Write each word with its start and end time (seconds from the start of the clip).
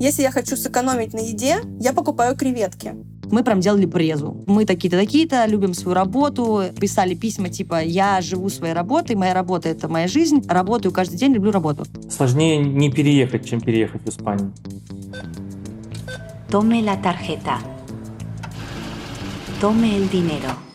Если 0.00 0.22
я 0.22 0.30
хочу 0.30 0.56
сэкономить 0.56 1.12
на 1.12 1.18
еде, 1.18 1.58
я 1.78 1.92
покупаю 1.92 2.34
креветки. 2.34 2.94
Мы 3.30 3.44
прям 3.44 3.60
делали 3.60 3.84
презу. 3.84 4.42
Мы 4.46 4.64
такие-то, 4.64 4.96
такие-то, 4.98 5.44
любим 5.44 5.74
свою 5.74 5.94
работу, 5.94 6.62
писали 6.80 7.14
письма 7.14 7.50
типа 7.50 7.82
«Я 7.82 8.22
живу 8.22 8.48
своей 8.48 8.72
работой, 8.72 9.14
моя 9.14 9.34
работа— 9.34 9.68
это 9.70 9.88
моя 9.88 10.08
жизнь, 10.08 10.42
работаю 10.48 10.90
каждый 10.90 11.18
день, 11.18 11.34
люблю 11.34 11.50
работу». 11.50 11.84
Сложнее 12.10 12.56
не 12.56 12.90
переехать, 12.90 13.46
чем 13.46 13.60
переехать 13.60 14.00
в 14.02 14.08
Испанию. 14.08 14.54
Tome 16.50 16.82
la 16.82 16.96
tarjeta. 16.96 17.58
Tome 19.60 19.98
el 19.98 20.08
dinero. 20.10 20.69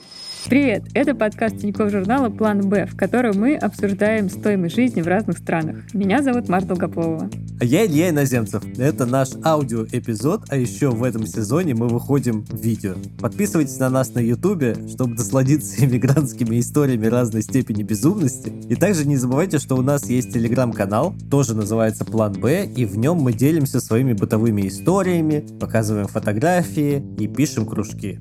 Привет! 0.48 0.84
Это 0.94 1.16
подкаст 1.16 1.58
Тинькофф 1.58 1.92
журнала 1.92 2.30
«План 2.30 2.70
Б», 2.70 2.86
в 2.86 2.96
котором 2.96 3.40
мы 3.40 3.56
обсуждаем 3.56 4.30
стоимость 4.30 4.76
жизни 4.76 5.02
в 5.02 5.08
разных 5.08 5.40
странах. 5.40 5.78
Меня 5.92 6.22
зовут 6.22 6.50
Марта 6.50 6.68
Долгополова. 6.68 7.32
А 7.60 7.66
я 7.66 7.84
Илья 7.84 8.10
Иноземцев. 8.10 8.64
Это 8.78 9.08
наш 9.08 9.30
аудиоэпизод, 9.44 10.44
а 10.50 10.56
еще 10.56 10.92
в 10.92 11.04
этом 11.04 11.26
сезоне 11.26 11.74
мы 11.74 11.88
выходим 11.88 12.46
в 12.46 12.62
видео. 12.62 12.94
Подписывайтесь 13.20 13.80
на 13.80 13.90
нас 13.90 14.14
на 14.14 14.20
ютубе, 14.20 14.76
чтобы 14.88 15.16
насладиться 15.16 15.84
иммигрантскими 15.84 16.60
историями 16.60 17.08
разной 17.08 17.42
степени 17.42 17.82
безумности. 17.82 18.54
И 18.70 18.76
также 18.76 19.08
не 19.08 19.18
забывайте, 19.18 19.58
что 19.58 19.76
у 19.76 19.82
нас 19.82 20.08
есть 20.12 20.32
телеграм-канал, 20.32 21.16
тоже 21.32 21.56
называется 21.56 22.06
«План 22.06 22.34
Б», 22.34 22.68
и 22.68 22.86
в 22.86 23.00
нем 23.00 23.18
мы 23.18 23.34
делимся 23.34 23.80
своими 23.80 24.14
бытовыми 24.14 24.68
историями, 24.68 25.44
показываем 25.60 26.06
фотографии 26.06 27.04
и 27.18 27.28
пишем 27.28 27.66
кружки. 27.66 28.20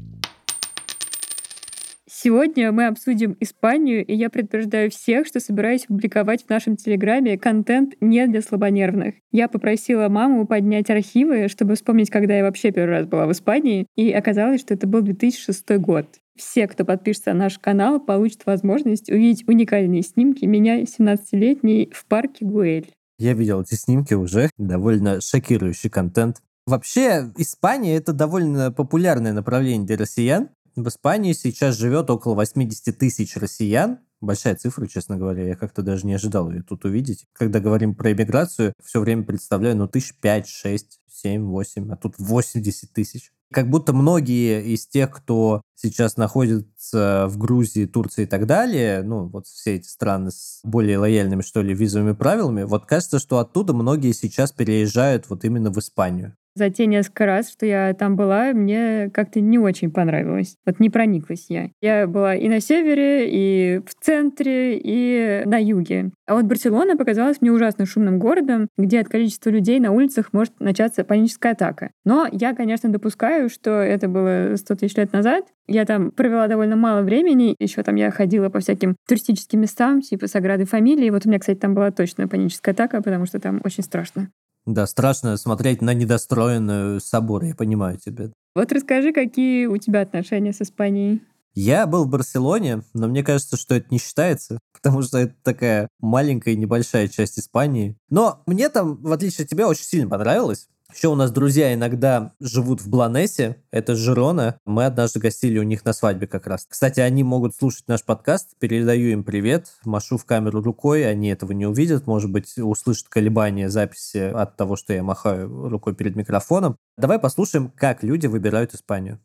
Сегодня 2.25 2.73
мы 2.73 2.87
обсудим 2.87 3.37
Испанию, 3.41 4.03
и 4.03 4.15
я 4.15 4.31
предупреждаю 4.31 4.91
всех, 4.91 5.27
что 5.27 5.41
собираюсь 5.41 5.85
публиковать 5.85 6.43
в 6.43 6.49
нашем 6.49 6.75
Телеграме 6.75 7.37
контент 7.37 7.97
не 8.01 8.27
для 8.27 8.41
слабонервных. 8.41 9.17
Я 9.31 9.47
попросила 9.47 10.09
маму 10.09 10.47
поднять 10.47 10.89
архивы, 10.89 11.49
чтобы 11.49 11.75
вспомнить, 11.75 12.09
когда 12.09 12.35
я 12.35 12.43
вообще 12.43 12.71
первый 12.71 12.93
раз 12.93 13.07
была 13.07 13.27
в 13.27 13.33
Испании, 13.33 13.89
и 13.95 14.11
оказалось, 14.11 14.63
что 14.63 14.73
это 14.73 14.87
был 14.87 15.03
2006 15.03 15.77
год. 15.77 16.07
Все, 16.35 16.67
кто 16.67 16.87
подпишется 16.87 17.35
на 17.35 17.41
наш 17.41 17.59
канал, 17.59 18.01
получат 18.01 18.47
возможность 18.47 19.11
увидеть 19.11 19.47
уникальные 19.47 20.01
снимки 20.01 20.47
меня, 20.47 20.81
17-летней, 20.81 21.93
в 21.93 22.07
парке 22.07 22.47
Гуэль. 22.47 22.91
Я 23.19 23.35
видел 23.35 23.61
эти 23.61 23.75
снимки 23.75 24.15
уже, 24.15 24.49
довольно 24.57 25.21
шокирующий 25.21 25.91
контент. 25.91 26.39
Вообще, 26.67 27.31
Испания— 27.37 27.97
это 27.99 28.15
довольно 28.15 28.73
популярное 28.73 29.35
направление 29.35 29.87
для 29.87 29.99
россиян. 29.99 30.49
В 30.77 30.89
Испании 30.89 31.33
сейчас 31.35 31.77
живет 31.77 32.11
около 32.11 32.35
80 32.35 32.99
тысяч 32.99 33.37
россиян. 33.37 34.01
Большая 34.21 34.57
цифра, 34.57 34.89
честно 34.89 35.17
говоря, 35.17 35.47
я 35.47 35.55
как-то 35.55 35.83
даже 35.83 36.05
не 36.05 36.15
ожидал 36.15 36.51
ее 36.51 36.63
тут 36.63 36.85
увидеть. 36.85 37.27
Когда 37.33 37.61
говорим 37.61 37.95
про 37.95 38.11
иммиграцию, 38.11 38.73
все 38.83 39.01
время 39.01 39.23
представляю, 39.23 39.77
ну, 39.77 39.87
тысяч 39.87 40.15
пять, 40.21 40.49
шесть, 40.49 41.01
семь, 41.09 41.45
восемь, 41.45 41.93
а 41.93 41.97
тут 41.97 42.15
80 42.19 42.93
тысяч. 42.93 43.33
Как 43.53 43.71
будто 43.71 43.93
многие 43.93 44.65
из 44.65 44.89
тех, 44.89 45.13
кто 45.13 45.63
сейчас 45.77 46.17
находится 46.17 47.27
в 47.29 47.39
Грузии, 47.39 47.87
Турции 47.87 48.25
и 48.25 48.27
так 48.27 48.47
далее, 48.47 49.05
ну, 49.05 49.29
вот 49.29 49.47
все 49.47 49.77
эти 49.77 49.87
страны 49.87 50.33
с 50.33 50.59
более 50.65 50.99
лояльными, 50.99 51.43
что 51.43 51.63
ли, 51.63 51.73
визовыми 51.73 52.15
правилами, 52.15 52.65
вот 52.65 52.87
кажется, 52.87 53.21
что 53.21 53.39
оттуда 53.39 53.75
многие 53.75 54.11
сейчас 54.11 54.51
переезжают 54.51 55.31
вот 55.31 55.45
именно 55.45 55.71
в 55.71 55.79
Испанию 55.79 56.37
за 56.55 56.71
те 56.71 56.87
несколько 56.87 57.27
раз, 57.27 57.51
что 57.51 57.67
я 57.67 57.95
там 57.95 58.17
была, 58.17 58.53
мне 58.53 59.11
как-то 59.13 59.41
не 59.41 59.59
очень 59.59 59.91
понравилось. 59.91 60.57
Вот 60.65 60.81
не 60.81 60.91
прониклась 60.91 61.47
я. 61.49 61.71
Я 61.81 62.07
была 62.07 62.35
и 62.35 62.49
на 62.49 62.61
севере, 62.61 63.29
и 63.29 63.81
в 63.87 63.95
центре, 64.01 64.79
и 64.79 65.43
на 65.47 65.61
юге. 65.61 66.11
А 66.27 66.35
вот 66.35 66.45
Барселона 66.45 66.97
показалась 66.97 67.41
мне 67.41 67.53
ужасно 67.53 67.87
шумным 67.87 68.19
городом, 68.19 68.69
где 68.79 69.01
от 69.01 69.09
количества 69.09 69.51
людей 69.51 69.81
на 69.81 69.93
улицах 69.93 70.33
может 70.33 70.59
начаться 70.61 71.05
паническая 71.05 71.53
атака. 71.53 71.91
Но 72.05 72.27
я, 72.31 72.55
конечно, 72.55 72.89
допускаю, 72.89 73.49
что 73.49 73.71
это 73.71 74.09
было 74.09 74.57
100 74.57 74.75
тысяч 74.77 74.97
лет 74.97 75.13
назад. 75.13 75.45
Я 75.67 75.85
там 75.85 76.11
провела 76.11 76.47
довольно 76.47 76.77
мало 76.77 77.03
времени. 77.03 77.55
Еще 77.59 77.83
там 77.83 77.97
я 77.97 78.11
ходила 78.11 78.49
по 78.49 78.61
всяким 78.61 78.97
туристическим 79.09 79.61
местам, 79.61 80.01
типа 80.01 80.27
Саграды 80.27 80.65
Фамилии. 80.65 81.11
Вот 81.11 81.27
у 81.27 81.29
меня, 81.29 81.39
кстати, 81.39 81.59
там 81.59 81.75
была 81.75 81.91
точно 81.91 82.29
паническая 82.29 82.75
атака, 82.75 83.03
потому 83.03 83.27
что 83.27 83.41
там 83.41 83.61
очень 83.65 83.83
страшно. 83.83 84.29
Да, 84.67 84.87
страшно 84.87 85.37
смотреть 85.37 85.83
на 85.83 85.93
недостроенный 85.93 87.01
собор, 87.01 87.45
я 87.45 87.55
понимаю 87.55 87.99
тебя. 87.99 88.31
Вот 88.55 88.73
расскажи, 88.73 89.13
какие 89.13 89.67
у 89.67 89.77
тебя 89.77 90.01
отношения 90.01 90.53
с 90.53 90.63
Испанией? 90.63 91.23
Я 91.55 91.87
был 91.87 92.05
в 92.05 92.09
Барселоне, 92.09 92.83
но 92.95 93.07
мне 93.07 93.23
кажется, 93.23 93.57
что 93.57 93.77
это 93.77 93.87
не 93.91 93.99
считается, 93.99 94.59
потому 94.73 95.03
что 95.03 95.19
это 95.19 95.35
такая 95.43 95.89
маленькая 96.01 96.57
небольшая 96.57 97.09
часть 97.09 97.39
Испании. 97.39 97.97
Но 98.11 98.43
мне 98.47 98.69
там, 98.69 98.97
в 99.03 99.13
отличие 99.13 99.45
от 99.45 99.51
тебя, 99.51 99.69
очень 99.69 99.85
сильно 99.85 100.09
понравилось. 100.09 100.69
Еще 100.95 101.09
у 101.09 101.17
нас 101.17 101.33
друзья 101.33 101.75
иногда 101.75 102.31
живут 102.39 102.81
в 102.81 102.89
Бланесе, 102.89 103.57
это 103.73 103.97
Жирона. 103.97 104.61
Мы 104.65 104.85
однажды 104.85 105.19
гостили 105.19 105.59
у 105.59 105.65
них 105.65 105.85
на 105.85 105.93
свадьбе 105.93 106.29
как 106.29 106.47
раз. 106.47 106.67
Кстати, 106.69 107.01
они 107.01 107.25
могут 107.25 107.57
слушать 107.57 107.89
наш 107.89 108.05
подкаст, 108.05 108.51
передаю 108.61 109.09
им 109.09 109.25
привет, 109.25 109.73
машу 109.85 110.19
в 110.19 110.25
камеру 110.25 110.63
рукой, 110.63 111.05
они 111.11 111.31
этого 111.31 111.51
не 111.51 111.67
увидят, 111.67 112.07
может 112.07 112.31
быть, 112.31 112.57
услышат 112.59 113.09
колебания 113.09 113.71
записи 113.71 114.31
от 114.33 114.57
того, 114.57 114.77
что 114.77 114.93
я 114.93 115.03
махаю 115.03 115.69
рукой 115.69 115.97
перед 115.97 116.15
микрофоном. 116.15 116.77
Давай 116.97 117.19
послушаем, 117.19 117.73
как 117.75 118.05
люди 118.05 118.29
выбирают 118.29 118.73
Испанию. 118.73 119.19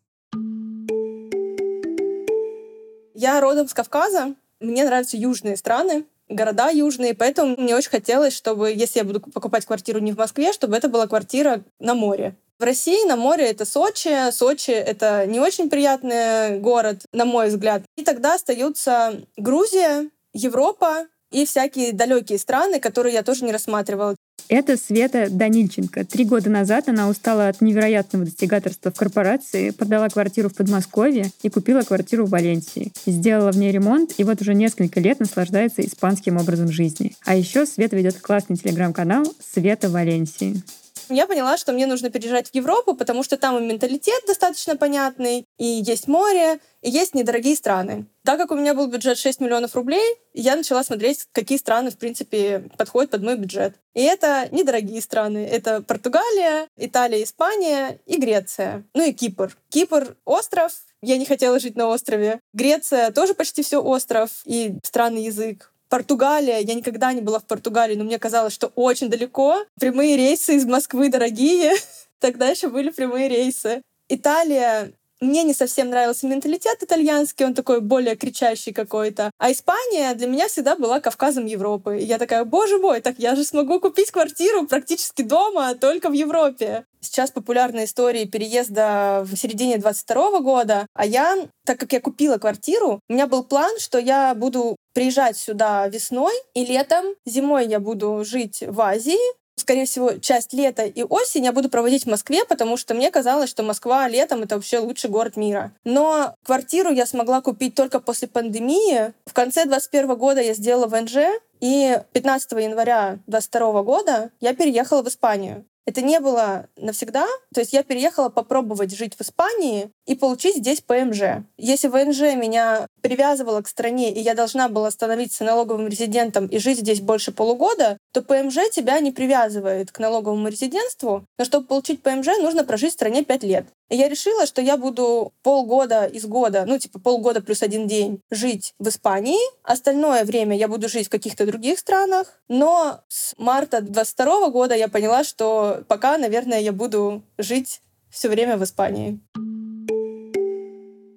Я 3.14 3.40
родом 3.42 3.68
с 3.68 3.76
Кавказа, 3.76 4.34
мне 4.60 4.86
нравятся 4.86 5.18
южные 5.18 5.56
страны, 5.56 6.06
города 6.30 6.70
южные, 6.70 7.14
поэтому 7.14 7.56
мне 7.58 7.76
очень 7.76 7.90
хотелось, 7.90 8.36
чтобы, 8.36 8.72
если 8.72 9.00
я 9.00 9.06
буду 9.06 9.20
покупать 9.20 9.66
квартиру 9.66 10.00
не 10.00 10.14
в 10.14 10.18
Москве, 10.18 10.54
чтобы 10.54 10.76
это 10.76 10.88
была 10.88 11.08
квартира 11.08 11.64
на 11.80 11.96
море. 11.96 12.36
В 12.60 12.64
России 12.64 13.08
на 13.08 13.16
море 13.16 13.46
это 13.46 13.66
Сочи. 13.66 14.32
Сочи— 14.32 14.72
это 14.72 15.26
не 15.26 15.40
очень 15.40 15.70
приятный 15.70 16.60
город, 16.60 17.02
на 17.14 17.24
мой 17.26 17.48
взгляд. 17.48 17.84
И 17.96 18.04
тогда 18.04 18.36
остаются 18.36 19.22
Грузия, 19.38 20.10
Европа 20.34 21.08
и 21.32 21.46
всякие 21.46 21.94
далекие 21.94 22.38
страны, 22.38 22.80
которые 22.80 23.14
я 23.14 23.24
тоже 23.24 23.46
не 23.46 23.52
рассматривала. 23.52 24.16
Это 24.48 24.78
Света 24.78 25.28
Данильченко. 25.30 26.06
Три 26.06 26.26
года 26.26 26.50
назад 26.50 26.90
она 26.90 27.10
устала 27.10 27.48
от 27.48 27.62
невероятного 27.62 28.26
достигаторства 28.26 28.92
в 28.92 28.96
корпорации, 28.96 29.72
продала 29.72 30.10
квартиру 30.10 30.50
в 30.50 30.56
Подмосковье 30.56 31.32
и 31.44 31.50
купила 31.50 31.82
квартиру 31.82 32.26
в 32.26 32.30
Валенсии. 32.30 32.92
Сделала 33.06 33.52
в 33.52 33.58
ней 33.58 33.72
ремонт 33.72 34.14
и 34.18 34.24
вот 34.24 34.42
уже 34.42 34.54
несколько 34.54 35.00
лет 35.00 35.20
наслаждается 35.20 35.82
испанским 35.82 36.38
образом 36.38 36.72
жизни. 36.72 37.14
А 37.26 37.36
еще 37.36 37.66
Света 37.66 37.96
ведет 37.96 38.20
классный 38.20 38.56
телеграм-канал 38.56 39.26
«Света 39.40 39.90
Валенсии» 39.90 40.62
я 41.10 41.28
поняла, 41.28 41.58
что 41.58 41.74
мне 41.74 41.86
нужно 41.86 42.10
переезжать 42.10 42.50
в 42.50 42.56
Европу, 42.56 42.96
потому 42.96 43.24
что 43.24 43.38
там 43.38 43.58
и 43.58 43.66
менталитет 43.66 44.24
достаточно 44.28 44.76
понятный, 44.76 45.46
и 45.58 45.66
есть 45.66 46.08
море, 46.08 46.60
и 46.82 46.90
есть 46.90 47.14
недорогие 47.14 47.56
страны. 47.56 48.06
Так 48.24 48.40
как 48.40 48.52
у 48.52 48.56
меня 48.56 48.74
был 48.74 48.88
бюджет 48.88 49.18
6 49.18 49.42
миллионов 49.42 49.76
рублей, 49.76 50.16
я 50.34 50.56
начала 50.56 50.84
смотреть, 50.84 51.26
какие 51.32 51.58
страны, 51.58 51.92
в 51.92 51.98
принципе, 51.98 52.70
подходят 52.78 53.12
под 53.12 53.24
мой 53.24 53.38
бюджет. 53.38 53.76
И 53.94 54.02
это 54.02 54.48
недорогие 54.52 55.02
страны. 55.02 55.46
Это 55.46 55.82
Португалия, 55.82 56.68
Италия, 56.78 57.24
Испания 57.24 58.00
и 58.06 58.18
Греция. 58.18 58.84
Ну 58.94 59.04
и 59.08 59.14
Кипр. 59.14 59.58
Кипр— 59.70 60.16
остров, 60.26 60.74
я 61.02 61.18
не 61.18 61.26
хотела 61.26 61.60
жить 61.60 61.76
на 61.76 61.88
острове. 61.88 62.40
Греция 62.54 63.12
тоже 63.12 63.34
почти 63.34 63.64
все 63.64 63.82
остров 63.82 64.30
и 64.46 64.76
странный 64.84 65.24
язык. 65.24 65.69
Португалия. 65.90 66.60
Я 66.60 66.74
никогда 66.76 67.12
не 67.14 67.22
была 67.22 67.40
в 67.40 67.46
Португалии, 67.46 67.96
но 67.96 68.04
мне 68.04 68.20
казалось, 68.20 68.54
что 68.54 68.68
очень 68.76 69.10
далеко. 69.10 69.66
Прямые 69.80 70.16
рейсы 70.16 70.56
из 70.56 70.66
Москвы 70.66 71.10
дорогие. 71.10 71.74
Тогда 72.20 72.48
еще 72.48 72.70
были 72.70 72.90
прямые 72.90 73.28
рейсы. 73.28 73.82
Италия 74.08 74.94
мне 75.22 75.44
не 75.44 75.54
совсем 75.54 75.90
нравился 75.90 76.28
менталитет 76.28 76.82
итальянский, 76.82 77.46
он 77.46 77.54
такой 77.54 77.82
более 77.82 78.16
кричащий 78.16 78.72
какой-то. 78.72 79.32
А 79.38 79.52
Испания 79.52 80.14
для 80.14 80.28
меня 80.28 80.48
всегда 80.48 80.76
была 80.76 81.02
Кавказом 81.02 81.46
Европы. 81.46 82.00
И 82.00 82.06
я 82.06 82.18
такая, 82.18 82.46
боже 82.46 82.78
мой, 82.78 83.02
так 83.02 83.16
я 83.20 83.36
же 83.36 83.44
смогу 83.44 83.82
купить 83.82 84.12
квартиру 84.12 84.66
практически 84.66 85.22
дома, 85.22 85.76
только 85.76 86.10
в 86.10 86.14
Европе. 86.14 86.86
Сейчас 87.02 87.32
популярны 87.32 87.86
истории 87.86 88.26
переезда 88.26 89.24
в 89.26 89.36
середине 89.36 89.78
22 89.78 90.40
года, 90.42 90.88
а 90.94 91.06
я, 91.06 91.48
так 91.66 91.80
как 91.80 91.94
я 91.94 92.02
купила 92.02 92.38
квартиру, 92.38 93.00
у 93.08 93.14
меня 93.14 93.28
был 93.28 93.44
план, 93.44 93.80
что 93.80 94.00
я 94.00 94.36
буду 94.36 94.76
приезжать 94.94 95.38
сюда 95.38 95.88
весной 95.88 96.34
и 96.54 96.66
летом. 96.66 97.06
Зимой 97.26 97.68
я 97.68 97.80
буду 97.80 98.24
жить 98.26 98.64
в 98.68 98.82
Азии, 98.82 99.18
скорее 99.60 99.86
всего, 99.86 100.14
часть 100.14 100.54
лета 100.54 100.84
и 100.84 101.04
осень 101.04 101.46
я 101.46 101.52
буду 101.52 101.70
проводить 101.70 102.06
в 102.06 102.10
Москве, 102.10 102.44
потому 102.46 102.78
что 102.78 102.94
мне 102.94 103.12
казалось, 103.12 103.50
что 103.50 103.62
Москва 103.62 104.08
летом— 104.08 104.42
это 104.44 104.56
вообще 104.56 104.80
лучший 104.80 105.10
город 105.10 105.38
мира. 105.38 105.72
Но 105.84 106.34
квартиру 106.44 106.92
я 106.92 107.06
смогла 107.06 107.42
купить 107.42 107.76
только 107.76 108.00
после 108.00 108.28
пандемии. 108.28 109.14
В 109.26 109.34
конце 109.34 109.66
2021 109.66 110.16
года 110.16 110.42
я 110.42 110.54
сделала 110.54 110.88
ВНЖ, 110.88 111.18
и 111.60 112.00
15 112.14 112.52
января 112.54 113.20
2022 113.28 113.84
года 113.84 114.32
я 114.40 114.56
переехала 114.56 115.04
в 115.04 115.08
Испанию. 115.08 115.66
Это 115.90 116.04
не 116.04 116.20
было 116.20 116.68
навсегда. 116.78 117.26
То 117.52 117.62
есть 117.62 117.74
я 117.74 117.82
переехала 117.82 118.30
попробовать 118.30 118.96
жить 118.96 119.16
в 119.16 119.22
Испании 119.22 119.90
и 120.06 120.14
получить 120.14 120.58
здесь 120.58 120.82
ПМЖ. 120.82 121.44
Если 121.58 121.88
ВНЖ 121.88 122.36
меня 122.36 122.86
привязывало 123.02 123.64
к 123.64 123.68
стране, 123.68 124.14
и 124.14 124.20
я 124.20 124.36
должна 124.36 124.70
была 124.70 124.92
становиться 124.92 125.44
налоговым 125.44 125.88
резидентом 125.88 126.46
и 126.46 126.60
жить 126.60 126.78
здесь 126.78 127.02
больше 127.02 127.32
полугода, 127.32 127.98
то 128.12 128.22
ПМЖ 128.22 128.70
тебя 128.72 129.00
не 129.00 129.12
привязывает 129.12 129.92
к 129.92 130.00
налоговому 130.00 130.48
резидентству, 130.48 131.26
но 131.38 131.46
чтобы 131.46 131.68
получить 131.68 132.02
ПМЖ, 132.02 132.28
нужно 132.40 132.64
прожить 132.64 132.92
в 132.92 132.94
стране 132.94 133.24
5 133.24 133.44
лет. 133.44 133.66
И 133.90 133.96
я 133.96 134.08
решила, 134.08 134.46
что 134.46 134.62
я 134.62 134.78
буду 134.78 135.34
полгода 135.44 136.06
из 136.06 136.26
года, 136.26 136.66
ну, 136.68 136.78
типа 136.78 137.00
полгода 137.00 137.42
плюс 137.42 137.64
один 137.64 137.88
день 137.88 138.22
жить 138.30 138.74
в 138.80 138.88
Испании. 138.88 139.40
Остальное 139.64 140.24
время 140.26 140.56
я 140.56 140.68
буду 140.68 140.90
жить 140.90 141.08
в 141.08 141.12
каких-то 141.12 141.46
других 141.46 141.80
странах. 141.80 142.40
Но 142.48 143.02
с 143.08 143.34
марта 143.38 143.82
22 143.82 144.50
года 144.50 144.76
я 144.76 144.88
поняла, 144.88 145.24
что 145.24 145.84
пока, 145.88 146.18
наверное, 146.18 146.60
я 146.60 146.72
буду 146.72 147.24
жить 147.38 147.82
все 148.10 148.30
время 148.30 148.58
в 148.58 148.64
Испании. 148.64 149.20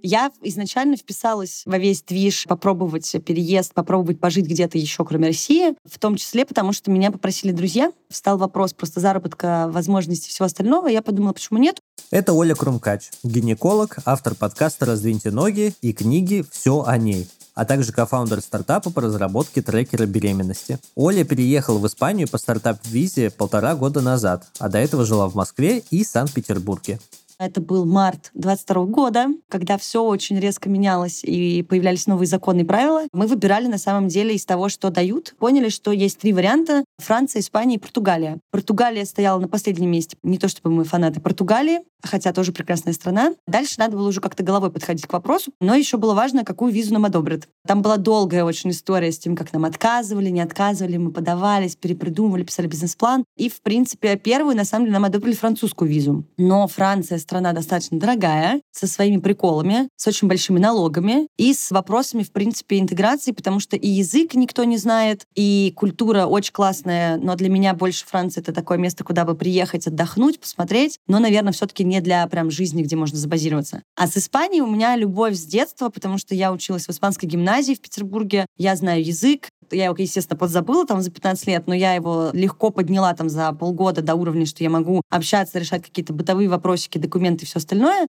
Я 0.03 0.33
изначально 0.43 0.97
вписалась 0.97 1.63
во 1.65 1.79
весь 1.79 2.03
движ 2.03 2.47
попробовать 2.49 3.11
переезд, 3.25 3.73
попробовать 3.73 4.19
пожить 4.19 4.47
где-то 4.47 4.77
еще, 4.77 5.05
кроме 5.05 5.29
России, 5.29 5.75
в 5.85 5.99
том 5.99 6.17
числе 6.17 6.45
потому, 6.45 6.73
что 6.73 6.91
меня 6.91 7.13
попросили 7.13 7.53
друзья. 7.53 7.93
Встал 8.11 8.37
вопрос 8.37 8.73
просто 8.73 8.99
заработка, 8.99 9.69
возможностей 9.71 10.31
всего 10.31 10.47
остального. 10.47 10.89
Я 10.89 11.03
подумала, 11.03 11.33
почему 11.33 11.61
нет? 11.61 11.79
Это 12.11 12.33
Оля 12.33 12.57
Крумкач, 12.57 13.11
гинеколог, 13.23 13.99
автор 14.05 14.35
подкаста 14.35 14.87
«Раздвиньте 14.87 15.31
ноги» 15.31 15.73
и 15.83 15.93
книги 15.93 16.45
«Все 16.51 16.83
о 16.83 16.99
ней» 16.99 17.29
а 17.55 17.65
также 17.65 17.93
кофаундер 17.93 18.41
стартапа 18.41 18.91
по 18.91 19.03
разработке 19.03 19.63
трекера 19.63 20.07
беременности. 20.07 20.79
Оля 20.95 21.25
переехала 21.25 21.79
в 21.79 21.87
Испанию 21.87 22.29
по 22.29 22.39
стартап-визе 22.39 23.31
полтора 23.31 23.75
года 23.75 24.01
назад, 24.01 24.47
а 24.59 24.69
до 24.69 24.79
этого 24.79 25.05
жила 25.05 25.29
в 25.29 25.35
Москве 25.35 25.83
и 25.91 26.05
Санкт-Петербурге. 26.05 26.99
Это 27.43 27.61
был 27.61 27.85
март 27.85 28.31
22 28.35 28.85
года, 28.85 29.27
когда 29.49 29.77
все 29.77 30.05
очень 30.05 30.39
резко 30.39 30.69
менялось 30.69 31.25
и 31.25 31.65
появлялись 31.65 32.07
новые 32.07 32.29
законы 32.29 32.61
и 32.61 32.65
правила. 32.65 33.03
Мы 33.13 33.27
выбирали 33.27 33.67
на 33.67 33.79
самом 33.79 34.07
деле 34.07 34.37
из 34.37 34.45
того, 34.45 34.69
что 34.69 34.91
дают. 34.91 35.35
Поняли, 35.41 35.69
что 35.69 35.91
есть 35.91 36.19
три 36.19 36.33
варианта— 36.33 36.85
Франция, 36.99 37.41
Испания 37.41 37.75
и 37.75 37.79
Португалия. 37.79 38.39
Португалия 38.53 39.05
стояла 39.05 39.41
на 39.41 39.49
последнем 39.49 39.91
месте. 39.91 40.17
Не 40.23 40.39
то 40.39 40.47
чтобы 40.47 40.71
мы 40.71 40.85
фанаты 40.85 41.21
Португалии, 41.21 41.81
хотя 42.03 42.33
тоже 42.33 42.53
прекрасная 42.53 42.93
страна. 42.93 43.35
Дальше 43.47 43.75
надо 43.79 43.97
было 43.97 44.09
уже 44.09 44.21
как-то 44.21 44.43
головой 44.43 44.71
подходить 44.71 45.07
к 45.07 45.13
вопросу, 45.13 45.53
но 45.61 45.75
еще 45.75 45.97
было 45.97 46.15
важно, 46.15 46.45
какую 46.45 46.73
визу 46.73 46.93
нам 46.93 47.05
одобрят. 47.05 47.49
Там 47.67 47.83
была 47.83 47.97
долгая 47.97 48.45
очень 48.45 48.71
история 48.71 49.13
с 49.13 49.19
тем, 49.19 49.37
как 49.37 49.53
нам 49.53 49.65
отказывали, 49.65 50.29
не 50.29 50.41
отказывали, 50.41 50.97
мы 50.97 51.13
подавались, 51.13 51.77
перепридумывали, 51.77 52.43
писали 52.43 52.67
бизнес-план. 52.67 53.25
И, 53.37 53.49
в 53.49 53.63
принципе, 53.63 54.17
первую, 54.17 54.57
на 54.57 54.65
самом 54.65 54.87
деле, 54.87 54.95
нам 54.95 55.05
одобрили 55.05 55.35
французскую 55.35 55.91
визу. 55.91 56.25
Но 56.37 56.67
Франция 56.67 57.19
страна 57.33 57.55
достаточно 57.55 57.99
дорогая, 57.99 58.61
со 58.73 58.87
своими 58.87 59.17
приколами, 59.17 59.89
с 59.97 60.07
очень 60.07 60.29
большими 60.29 60.59
налогами 60.59 61.29
и 61.39 61.55
с 61.55 61.71
вопросами, 61.71 62.25
в 62.25 62.31
принципе, 62.31 62.79
интеграции, 62.79 63.33
потому 63.33 63.59
что 63.59 63.75
и 63.75 63.89
язык 63.89 64.35
никто 64.35 64.65
не 64.65 64.77
знает, 64.77 65.25
и 65.35 65.73
культура 65.75 66.27
очень 66.27 66.53
классная, 66.53 67.17
но 67.17 67.35
для 67.35 67.49
меня 67.49 67.73
больше 67.73 68.05
Франция— 68.05 68.43
это 68.43 68.53
такое 68.53 68.77
место, 68.77 69.03
куда 69.03 69.25
бы 69.25 69.35
приехать, 69.35 69.87
отдохнуть, 69.87 70.41
посмотреть, 70.41 70.99
но, 71.07 71.21
наверное, 71.21 71.55
все-таки 71.55 71.85
не 71.85 72.03
для 72.03 72.27
прям 72.27 72.51
жизни, 72.51 72.83
где 72.83 72.97
можно 72.97 73.17
забазироваться. 73.17 73.83
А 73.97 74.07
с 74.07 74.19
Испанией 74.19 74.61
у 74.61 74.71
меня 74.71 74.95
любовь 74.97 75.35
с 75.35 75.47
детства, 75.47 75.89
потому 75.89 76.19
что 76.19 76.35
я 76.35 76.53
училась 76.53 76.87
в 76.87 76.91
испанской 76.91 77.27
гимназии 77.27 77.73
в 77.73 77.81
Петербурге, 77.81 78.45
я 78.59 78.77
знаю 78.77 79.03
язык, 79.03 79.49
я 79.73 79.87
его, 79.87 79.95
естественно, 79.99 80.39
подзабыла 80.39 80.87
там 80.87 81.01
за 81.01 81.11
15 81.11 81.47
лет, 81.47 81.67
но 81.67 81.75
я 81.75 81.95
его 81.95 82.31
легко 82.33 82.71
подняла 82.71 83.15
там 83.15 83.29
за 83.29 83.53
полгода 83.53 84.03
до 84.03 84.15
уровня, 84.15 84.47
что 84.47 84.63
я 84.63 84.71
могу 84.71 85.03
общаться, 85.11 85.59
решать 85.59 85.83
какие-то 85.83 86.13
бытовые 86.13 86.49
вопросики, 86.49 86.99
документы 87.13 87.45
и 87.45 87.47
все 87.47 87.59
остальное. 87.59 88.07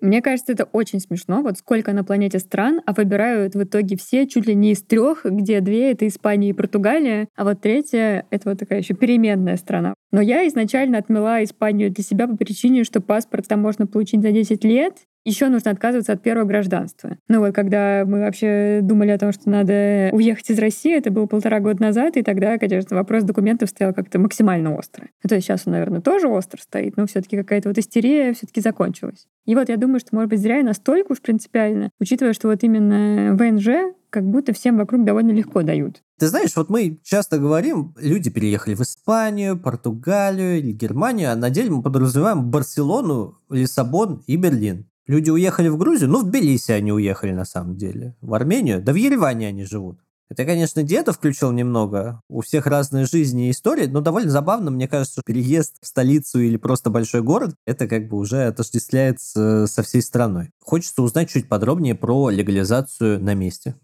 Мне 0.00 0.20
кажется, 0.20 0.52
это 0.52 0.64
очень 0.72 0.98
смешно. 0.98 1.42
Вот 1.42 1.58
сколько 1.58 1.92
на 1.92 2.02
планете 2.02 2.40
стран, 2.40 2.80
а 2.86 2.92
выбирают 2.92 3.54
в 3.54 3.62
итоге 3.62 3.96
все 3.96 4.26
чуть 4.26 4.48
ли 4.48 4.54
не 4.56 4.72
из 4.72 4.82
трех, 4.82 5.24
где 5.24 5.60
две— 5.60 5.92
это 5.92 6.08
Испания 6.08 6.50
и 6.50 6.52
Португалия, 6.52 7.28
а 7.36 7.44
вот 7.44 7.60
третья— 7.60 8.26
это 8.30 8.50
вот 8.50 8.58
такая 8.58 8.80
еще 8.80 8.94
переменная 8.94 9.56
страна. 9.56 9.94
Но 10.10 10.20
я 10.20 10.46
изначально 10.48 10.98
отмела 10.98 11.44
Испанию 11.44 11.92
для 11.92 12.02
себя 12.02 12.26
по 12.26 12.36
причине, 12.36 12.82
что 12.82 13.00
паспорт 13.00 13.46
там 13.46 13.60
можно 13.60 13.86
получить 13.86 14.22
за 14.22 14.32
10 14.32 14.64
лет, 14.64 14.94
еще 15.24 15.48
нужно 15.48 15.70
отказываться 15.70 16.12
от 16.12 16.22
первого 16.22 16.46
гражданства. 16.46 17.16
Ну 17.28 17.40
вот, 17.40 17.54
когда 17.54 18.04
мы 18.06 18.20
вообще 18.20 18.80
думали 18.82 19.10
о 19.10 19.18
том, 19.18 19.32
что 19.32 19.48
надо 19.50 20.10
уехать 20.12 20.50
из 20.50 20.58
России, 20.58 20.96
это 20.96 21.10
было 21.10 21.26
полтора 21.26 21.60
года 21.60 21.82
назад, 21.82 22.16
и 22.16 22.22
тогда, 22.22 22.58
конечно, 22.58 22.96
вопрос 22.96 23.24
документов 23.24 23.70
стоял 23.70 23.94
как-то 23.94 24.18
максимально 24.18 24.76
остро. 24.76 25.08
Ну, 25.22 25.28
то 25.28 25.34
есть 25.34 25.46
сейчас 25.46 25.62
он, 25.66 25.72
наверное, 25.72 26.00
тоже 26.00 26.28
остро 26.28 26.60
стоит, 26.60 26.96
но 26.96 27.06
все-таки 27.06 27.36
какая-то 27.36 27.68
вот 27.68 27.78
истерия 27.78 28.32
все-таки 28.32 28.60
закончилась. 28.60 29.26
И 29.46 29.54
вот 29.54 29.68
я 29.68 29.76
думаю, 29.76 30.00
что, 30.00 30.10
может 30.12 30.30
быть, 30.30 30.40
зря 30.40 30.60
и 30.60 30.62
настолько 30.62 31.12
уж 31.12 31.20
принципиально, 31.20 31.90
учитывая, 32.00 32.32
что 32.32 32.48
вот 32.48 32.62
именно 32.62 33.34
ВНЖ 33.34 33.94
как 34.10 34.24
будто 34.24 34.52
всем 34.52 34.76
вокруг 34.76 35.04
довольно 35.04 35.30
легко 35.30 35.62
дают. 35.62 36.02
Ты 36.18 36.28
знаешь, 36.28 36.54
вот 36.54 36.68
мы 36.68 37.00
часто 37.02 37.38
говорим, 37.38 37.94
люди 37.98 38.30
переехали 38.30 38.74
в 38.74 38.82
Испанию, 38.82 39.58
Португалию 39.58 40.58
или 40.58 40.72
Германию, 40.72 41.32
а 41.32 41.34
на 41.34 41.48
деле 41.48 41.70
мы 41.70 41.82
подразумеваем 41.82 42.50
Барселону, 42.50 43.38
Лиссабон 43.48 44.22
и 44.26 44.36
Берлин. 44.36 44.86
Люди 45.12 45.28
уехали 45.28 45.68
в 45.68 45.76
Грузию, 45.76 46.08
ну, 46.08 46.20
в 46.20 46.24
Тбилиси 46.24 46.72
они 46.72 46.90
уехали 46.90 47.32
на 47.32 47.44
самом 47.44 47.76
деле. 47.76 48.16
В 48.22 48.32
Армению, 48.32 48.80
да 48.82 48.94
в 48.94 48.94
Ереване 48.94 49.48
они 49.48 49.66
живут. 49.66 49.98
Это, 50.30 50.46
конечно, 50.46 50.82
где-то 50.82 51.12
включил 51.12 51.52
немного. 51.52 52.22
У 52.30 52.40
всех 52.40 52.66
разные 52.66 53.04
жизни 53.04 53.48
и 53.48 53.50
истории, 53.50 53.84
но 53.84 54.00
довольно 54.00 54.30
забавно, 54.30 54.70
мне 54.70 54.88
кажется, 54.88 55.12
что 55.12 55.22
переезд 55.22 55.76
в 55.82 55.86
столицу 55.86 56.40
или 56.40 56.56
просто 56.56 56.88
большой 56.88 57.20
город, 57.20 57.54
это 57.66 57.86
как 57.88 58.08
бы 58.08 58.16
уже 58.16 58.44
отождествляется 58.44 59.66
со 59.66 59.82
всей 59.82 60.00
страной. 60.00 60.48
Хочется 60.62 61.02
узнать 61.02 61.28
чуть 61.28 61.46
подробнее 61.46 61.94
про 61.94 62.30
легализацию 62.30 63.22
на 63.22 63.34
месте. 63.34 63.74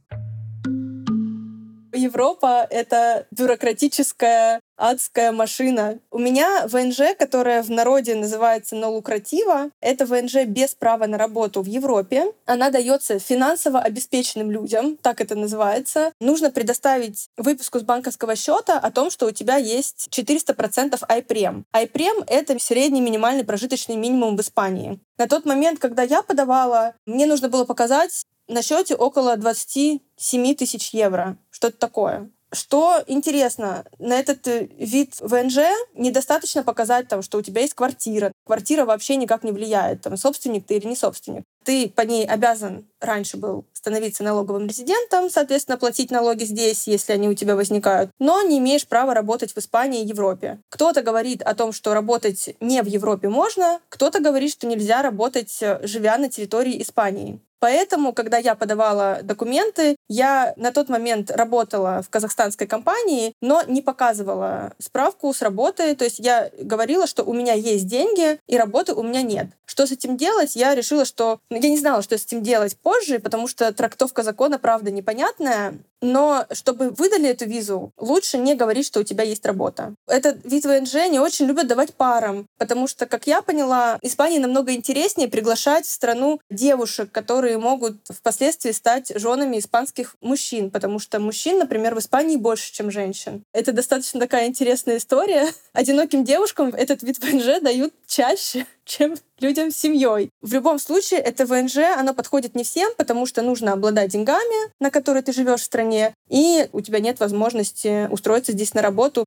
Европа— 1.93 2.67
это 2.71 3.27
бюрократическая 3.33 4.61
адская 4.79 5.33
машина. 5.33 5.99
У 6.11 6.19
меня 6.19 6.67
ВНЖ, 6.67 7.17
которая 7.19 7.63
в 7.63 7.71
народе 7.71 8.15
называется 8.15 8.77
«нолукратива», 8.77 9.71
это 9.81 10.07
ВНЖ 10.07 10.45
без 10.47 10.75
права 10.75 11.07
на 11.07 11.19
работу 11.19 11.61
в 11.63 11.67
Европе. 11.67 12.33
Она 12.47 12.71
дается 12.71 13.19
финансово 13.19 13.81
обеспеченным 13.81 14.51
людям, 14.51 14.97
так 14.97 15.21
это 15.21 15.35
называется. 15.35 16.13
Нужно 16.21 16.51
предоставить 16.51 17.29
выписку 17.37 17.81
с 17.81 17.83
банковского 17.83 18.37
счета 18.37 18.79
о 18.79 18.91
том, 18.91 19.11
что 19.11 19.27
у 19.27 19.33
тебя 19.33 19.57
есть 19.57 20.09
400% 20.11 20.99
айпрем. 21.09 21.65
Айпрем— 21.73 22.25
это 22.27 22.59
средний 22.59 23.01
минимальный 23.01 23.45
прожиточный 23.45 23.97
минимум 23.97 24.37
в 24.37 24.41
Испании. 24.41 25.01
На 25.19 25.27
тот 25.27 25.45
момент, 25.45 25.81
когда 25.81 26.03
я 26.03 26.23
подавала, 26.23 26.95
мне 27.05 27.27
нужно 27.27 27.49
было 27.49 27.65
показать 27.65 28.25
на 28.47 28.63
счете 28.63 28.95
около 28.95 29.37
27 29.37 30.55
тысяч 30.55 30.91
евро. 30.95 31.37
Что-то 31.51 31.77
такое. 31.79 32.31
Что 32.51 33.03
интересно, 33.07 33.85
на 33.99 34.19
этот 34.19 34.47
э, 34.49 34.69
вид 34.79 35.17
ВНЖ 35.21 35.59
недостаточно 35.95 36.63
показать, 36.63 37.07
там, 37.07 37.21
что 37.21 37.39
у 37.39 37.43
тебя 37.43 37.61
есть 37.61 37.75
квартира. 37.75 38.33
Квартира 38.47 38.87
вообще 38.87 39.17
никак 39.17 39.45
не 39.45 39.53
влияет, 39.53 40.01
там, 40.01 40.17
собственник 40.17 40.67
ты 40.67 40.77
или 40.77 40.87
не 40.87 40.97
собственник. 40.97 41.45
Ты 41.69 41.93
по 41.95 42.01
ней 42.01 42.25
обязан 42.25 42.87
раньше 42.99 43.37
был 43.37 43.67
становиться 43.75 44.25
налоговым 44.25 44.69
резидентом, 44.69 45.29
соответственно, 45.29 45.77
платить 45.77 46.11
налоги 46.11 46.45
здесь, 46.45 46.87
если 46.87 47.13
они 47.13 47.29
у 47.29 47.35
тебя 47.35 47.57
возникают, 47.57 48.11
но 48.19 48.41
не 48.41 48.57
имеешь 48.57 48.87
права 48.87 49.13
работать 49.13 49.53
в 49.53 49.59
Испании 49.59 50.01
и 50.01 50.07
Европе. 50.07 50.61
Кто-то 50.71 51.03
говорит 51.03 51.43
о 51.43 51.55
том, 51.55 51.73
что 51.73 51.93
работать 51.93 52.57
не 52.61 52.83
в 52.83 52.87
Европе 52.87 53.29
можно, 53.29 53.81
кто-то 53.91 54.21
говорит, 54.21 54.51
что 54.51 54.67
нельзя 54.67 55.03
работать, 55.03 55.55
э, 55.61 55.79
живя 55.87 56.17
на 56.17 56.31
территории 56.31 56.81
Испании. 56.81 57.39
Поэтому, 57.61 58.13
когда 58.13 58.39
я 58.39 58.55
подавала 58.55 59.19
документы, 59.23 59.97
я 60.09 60.55
на 60.57 60.73
тот 60.73 60.89
момент 60.89 61.31
работала 61.31 62.03
в 62.03 62.09
казахстанской 62.09 62.67
компании, 62.67 63.35
но 63.41 63.63
не 63.67 63.83
показывала 63.83 64.75
справку 64.79 65.33
с 65.35 65.43
работы. 65.43 65.95
То 65.97 66.05
есть 66.05 66.21
я 66.21 66.51
говорила, 66.61 67.07
что 67.07 67.25
у 67.25 67.33
меня 67.33 67.55
есть 67.55 67.87
деньги, 67.87 68.39
и 68.47 68.57
работы 68.57 68.95
у 68.95 69.03
меня 69.03 69.23
нет. 69.23 69.49
Что 69.79 69.87
с 69.87 69.93
этим 69.93 70.17
делать? 70.17 70.57
Я 70.57 70.75
решила, 70.75 71.05
что... 71.05 71.39
Ну, 71.51 71.61
я 71.61 71.69
не 71.69 71.79
знала, 71.79 72.03
что 72.03 72.19
с 72.19 72.25
этим 72.25 72.43
делать 72.43 72.77
позже, 72.77 73.21
потому 73.21 73.47
что 73.47 73.73
трактовка 73.73 74.25
закона, 74.25 74.59
правда, 74.59 74.91
непонятная. 74.91 75.79
Но 76.01 76.47
чтобы 76.53 76.91
выдали 76.91 77.29
эту 77.29 77.45
визу, 77.45 77.93
лучше 77.97 78.39
не 78.39 78.55
говорить, 78.55 78.87
что 78.87 79.01
у 79.01 79.03
тебя 79.05 79.25
есть 79.25 79.45
работа. 79.47 79.95
Этот 80.07 80.45
вид 80.45 80.65
ВНЖ 80.65 80.95
не 81.09 81.19
очень 81.19 81.47
любят 81.47 81.67
давать 81.67 81.95
парам, 81.95 82.47
потому 82.57 82.87
что, 82.87 83.07
как 83.07 83.27
я 83.27 83.43
поняла, 83.43 83.99
Испании 84.03 84.39
намного 84.39 84.75
интереснее 84.75 85.29
приглашать 85.29 85.87
в 85.87 85.91
страну 85.91 86.41
девушек, 86.51 87.11
которые 87.11 87.59
могут 87.59 87.97
впоследствии 88.09 88.71
стать 88.71 89.13
женами 89.15 89.59
испанских 89.59 90.15
мужчин, 90.21 90.71
потому 90.71 90.99
что 90.99 91.19
мужчин, 91.19 91.59
например, 91.59 91.95
в 91.95 91.99
Испании 91.99 92.37
больше, 92.37 92.73
чем 92.73 92.91
женщин. 92.91 93.43
Это 93.53 93.73
достаточно 93.73 94.21
такая 94.21 94.47
интересная 94.47 94.99
история. 94.99 95.53
Одиноким 95.73 96.25
девушкам 96.25 96.69
этот 96.69 97.03
вид 97.03 97.19
ВНЖ 97.19 97.61
дают 97.61 97.93
чаще, 98.07 98.67
чем 98.89 99.15
людям 99.41 99.71
с 99.71 99.77
семьей. 99.77 100.31
В 100.41 100.53
любом 100.53 100.79
случае, 100.81 101.21
это 101.21 101.47
ВНЖ, 101.47 101.77
оно 101.97 102.15
подходит 102.15 102.57
не 102.57 102.65
всем, 102.65 102.91
потому 102.97 103.27
что 103.27 103.43
нужно 103.43 103.73
обладать 103.73 104.11
деньгами, 104.11 104.73
на 104.81 104.91
которые 104.91 105.23
ты 105.23 105.33
живешь 105.33 105.61
в 105.61 105.65
стране, 105.65 106.15
и 106.29 106.69
у 106.73 106.81
тебя 106.81 106.99
нет 106.99 107.21
возможности 107.21 108.09
устроиться 108.11 108.53
здесь 108.53 108.75
на 108.75 108.83
работу. 108.83 109.25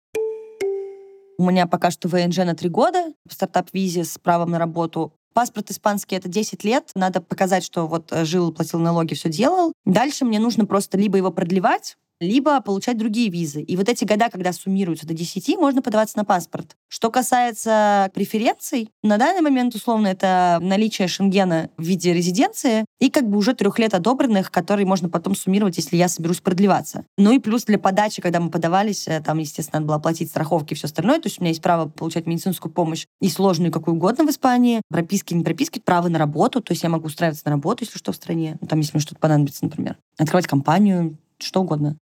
У 1.38 1.44
меня 1.44 1.65
пока 1.65 1.89
что 1.89 2.08
ВНЖ 2.08 2.38
на 2.38 2.56
три 2.56 2.70
года, 2.70 3.13
стартап-визе 3.30 4.03
с 4.03 4.18
правом 4.18 4.51
на 4.51 4.60
работу. 4.60 5.13
Паспорт 5.34 5.72
испанский— 5.72 6.15
это 6.18 6.27
10 6.27 6.63
лет. 6.65 6.91
Надо 6.94 7.22
показать, 7.22 7.63
что 7.63 7.88
вот 7.88 8.12
э, 8.12 8.25
жил, 8.25 8.51
платил 8.51 8.80
налоги, 8.80 9.13
все 9.13 9.30
делал. 9.30 9.72
Дальше 9.86 10.25
мне 10.25 10.39
нужно 10.39 10.65
просто 10.65 10.98
либо 10.98 11.18
его 11.18 11.32
продлевать, 11.32 11.96
либо 12.21 12.61
получать 12.61 12.97
другие 12.97 13.29
визы. 13.29 13.61
И 13.61 13.75
вот 13.75 13.89
эти 13.89 14.05
года, 14.05 14.29
когда 14.29 14.53
суммируются 14.53 15.07
до 15.07 15.13
10, 15.13 15.57
можно 15.57 15.81
подаваться 15.81 16.17
на 16.17 16.23
паспорт. 16.23 16.77
Что 16.87 17.09
касается 17.09 18.11
преференций, 18.13 18.89
на 19.03 19.17
данный 19.17 19.41
момент, 19.41 19.75
условно, 19.75 20.07
это 20.07 20.59
наличие 20.61 21.07
шенгена 21.07 21.69
в 21.77 21.83
виде 21.83 22.13
резиденции 22.13 22.85
и 22.99 23.09
как 23.09 23.27
бы 23.27 23.37
уже 23.37 23.53
трех 23.53 23.79
лет 23.79 23.93
одобренных, 23.93 24.51
которые 24.51 24.85
можно 24.85 25.09
потом 25.09 25.35
суммировать, 25.35 25.77
если 25.77 25.97
я 25.97 26.07
соберусь 26.07 26.41
продлеваться. 26.41 27.05
Ну 27.17 27.31
и 27.31 27.39
плюс 27.39 27.65
для 27.65 27.79
подачи, 27.79 28.21
когда 28.21 28.39
мы 28.39 28.51
подавались, 28.51 29.07
э, 29.07 29.19
там, 29.21 29.39
естественно, 29.39 29.79
надо 29.79 29.87
было 29.87 29.95
оплатить 29.97 30.29
страховки 30.29 30.73
и 30.73 30.75
все 30.75 30.85
остальное, 30.85 31.19
то 31.19 31.27
есть 31.27 31.39
у 31.39 31.41
меня 31.41 31.49
есть 31.49 31.61
право 31.61 31.89
получать 31.89 32.27
медицинскую 32.27 32.71
помощь 32.71 33.07
и 33.19 33.29
сложную, 33.29 33.71
какую 33.71 33.95
угодно 33.95 34.25
в 34.25 34.29
Испании, 34.29 34.81
прописки, 34.89 35.33
не 35.33 35.43
прописки, 35.43 35.79
право 35.79 36.07
на 36.07 36.19
работу, 36.19 36.61
то 36.61 36.71
есть 36.71 36.83
я 36.83 36.89
могу 36.89 37.07
устраиваться 37.07 37.43
на 37.45 37.51
работу, 37.53 37.83
если 37.83 37.97
что, 37.97 38.11
в 38.11 38.15
стране, 38.15 38.57
ну, 38.61 38.67
там, 38.67 38.79
если 38.79 38.93
мне 38.93 39.01
что-то 39.01 39.19
понадобится, 39.19 39.63
например, 39.63 39.97
открывать 40.17 40.45
компанию, 40.45 41.17
что 41.43 41.62
угодно. 41.62 41.98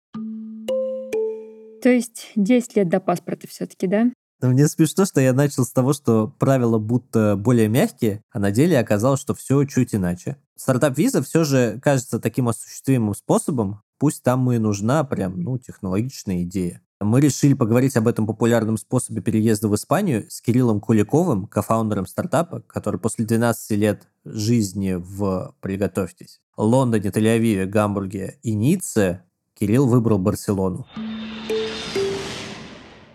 То 1.82 1.90
есть 1.90 2.32
10 2.36 2.76
лет 2.76 2.90
до 2.90 3.00
паспорта 3.00 3.48
все-таки, 3.48 3.88
да? 3.88 4.12
Но 4.42 4.50
мне 4.50 4.68
смешно, 4.68 5.06
что 5.06 5.20
я 5.20 5.34
начал 5.34 5.66
с 5.66 5.72
того, 5.72 5.92
что 5.92 6.34
правила 6.40 6.78
будто 6.78 7.36
более 7.36 7.68
мягкие, 7.68 8.22
а 8.32 8.40
на 8.40 8.52
деле 8.52 8.80
оказалось, 8.80 9.20
что 9.20 9.34
все 9.34 9.66
чуть 9.66 9.94
иначе. 9.94 10.38
Стартап-виза 10.56 11.22
все 11.22 11.44
же 11.44 11.80
кажется 11.82 12.20
таким 12.20 12.48
осуществимым 12.48 13.16
способом, 13.16 13.82
пусть 13.98 14.24
там 14.24 14.50
и 14.52 14.58
нужна 14.58 15.04
прям, 15.04 15.42
ну, 15.42 15.58
технологичная 15.58 16.44
идея. 16.44 16.82
Мы 17.02 17.22
решили 17.22 17.54
поговорить 17.54 17.96
об 17.96 18.10
этом 18.10 18.28
популярном 18.28 18.78
способе 18.78 19.22
переезда 19.22 19.70
в 19.70 19.76
Испанию 19.76 20.30
с 20.30 20.42
Кириллом 20.42 20.82
Куликовым, 20.82 21.48
кофаундером 21.48 22.06
стартапа, 22.06 22.62
который 22.62 23.00
после 23.00 23.26
12 23.26 23.72
лет 23.78 24.08
жизни 24.26 24.96
в, 24.98 25.56
приготовьтесь, 25.62 26.42
Лондоне, 26.58 27.10
Тель-Авиве, 27.10 27.66
Гамбурге 27.66 28.38
и 28.44 28.54
Ницце, 28.54 29.24
Кирилл 29.60 29.88
выбрал 29.88 30.20
Барселону 30.20 30.86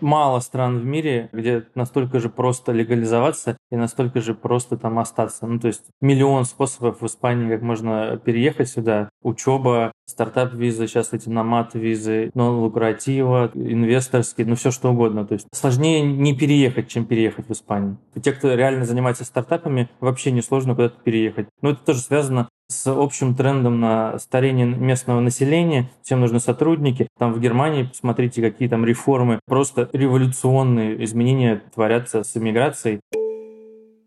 мало 0.05 0.39
стран 0.39 0.79
в 0.79 0.85
мире, 0.85 1.29
где 1.33 1.65
настолько 1.73 2.19
же 2.19 2.29
просто 2.29 2.71
легализоваться 2.71 3.57
и 3.71 3.75
настолько 3.75 4.21
же 4.21 4.33
просто 4.33 4.77
там 4.77 4.99
остаться. 4.99 5.47
Ну, 5.47 5.59
то 5.59 5.67
есть 5.67 5.85
миллион 6.01 6.45
способов 6.45 7.01
в 7.01 7.05
Испании, 7.05 7.49
как 7.49 7.61
можно 7.61 8.17
переехать 8.23 8.69
сюда. 8.69 9.09
Учеба, 9.23 9.91
стартап-визы, 10.05 10.87
сейчас 10.87 11.13
эти 11.13 11.27
номад-визы, 11.29 12.29
нон-лукратива, 12.35 13.51
инвесторские, 13.53 14.47
ну 14.47 14.55
все 14.55 14.71
что 14.71 14.91
угодно. 14.91 15.25
То 15.25 15.33
есть 15.33 15.47
сложнее 15.53 16.01
не 16.03 16.37
переехать, 16.37 16.87
чем 16.87 17.05
переехать 17.05 17.47
в 17.47 17.51
Испанию. 17.51 17.97
Те, 18.21 18.31
кто 18.31 18.53
реально 18.53 18.85
занимается 18.85 19.25
стартапами, 19.25 19.89
вообще 19.99 20.31
не 20.31 20.41
сложно 20.41 20.75
куда-то 20.75 21.01
переехать. 21.03 21.47
Но 21.61 21.71
это 21.71 21.83
тоже 21.83 21.99
связано 21.99 22.47
с 22.67 22.87
общим 22.87 23.35
трендом 23.35 23.79
на 23.79 24.17
старение 24.19 24.65
местного 24.65 25.19
населения, 25.19 25.89
всем 26.01 26.21
нужны 26.21 26.39
сотрудники. 26.39 27.07
Там 27.17 27.33
в 27.33 27.39
Германии, 27.39 27.83
посмотрите, 27.83 28.41
какие 28.41 28.67
там 28.67 28.85
реформы, 28.85 29.39
просто 29.45 29.89
революционные 29.93 31.03
изменения 31.03 31.61
творятся 31.73 32.23
с 32.23 32.35
иммиграцией. 32.35 32.99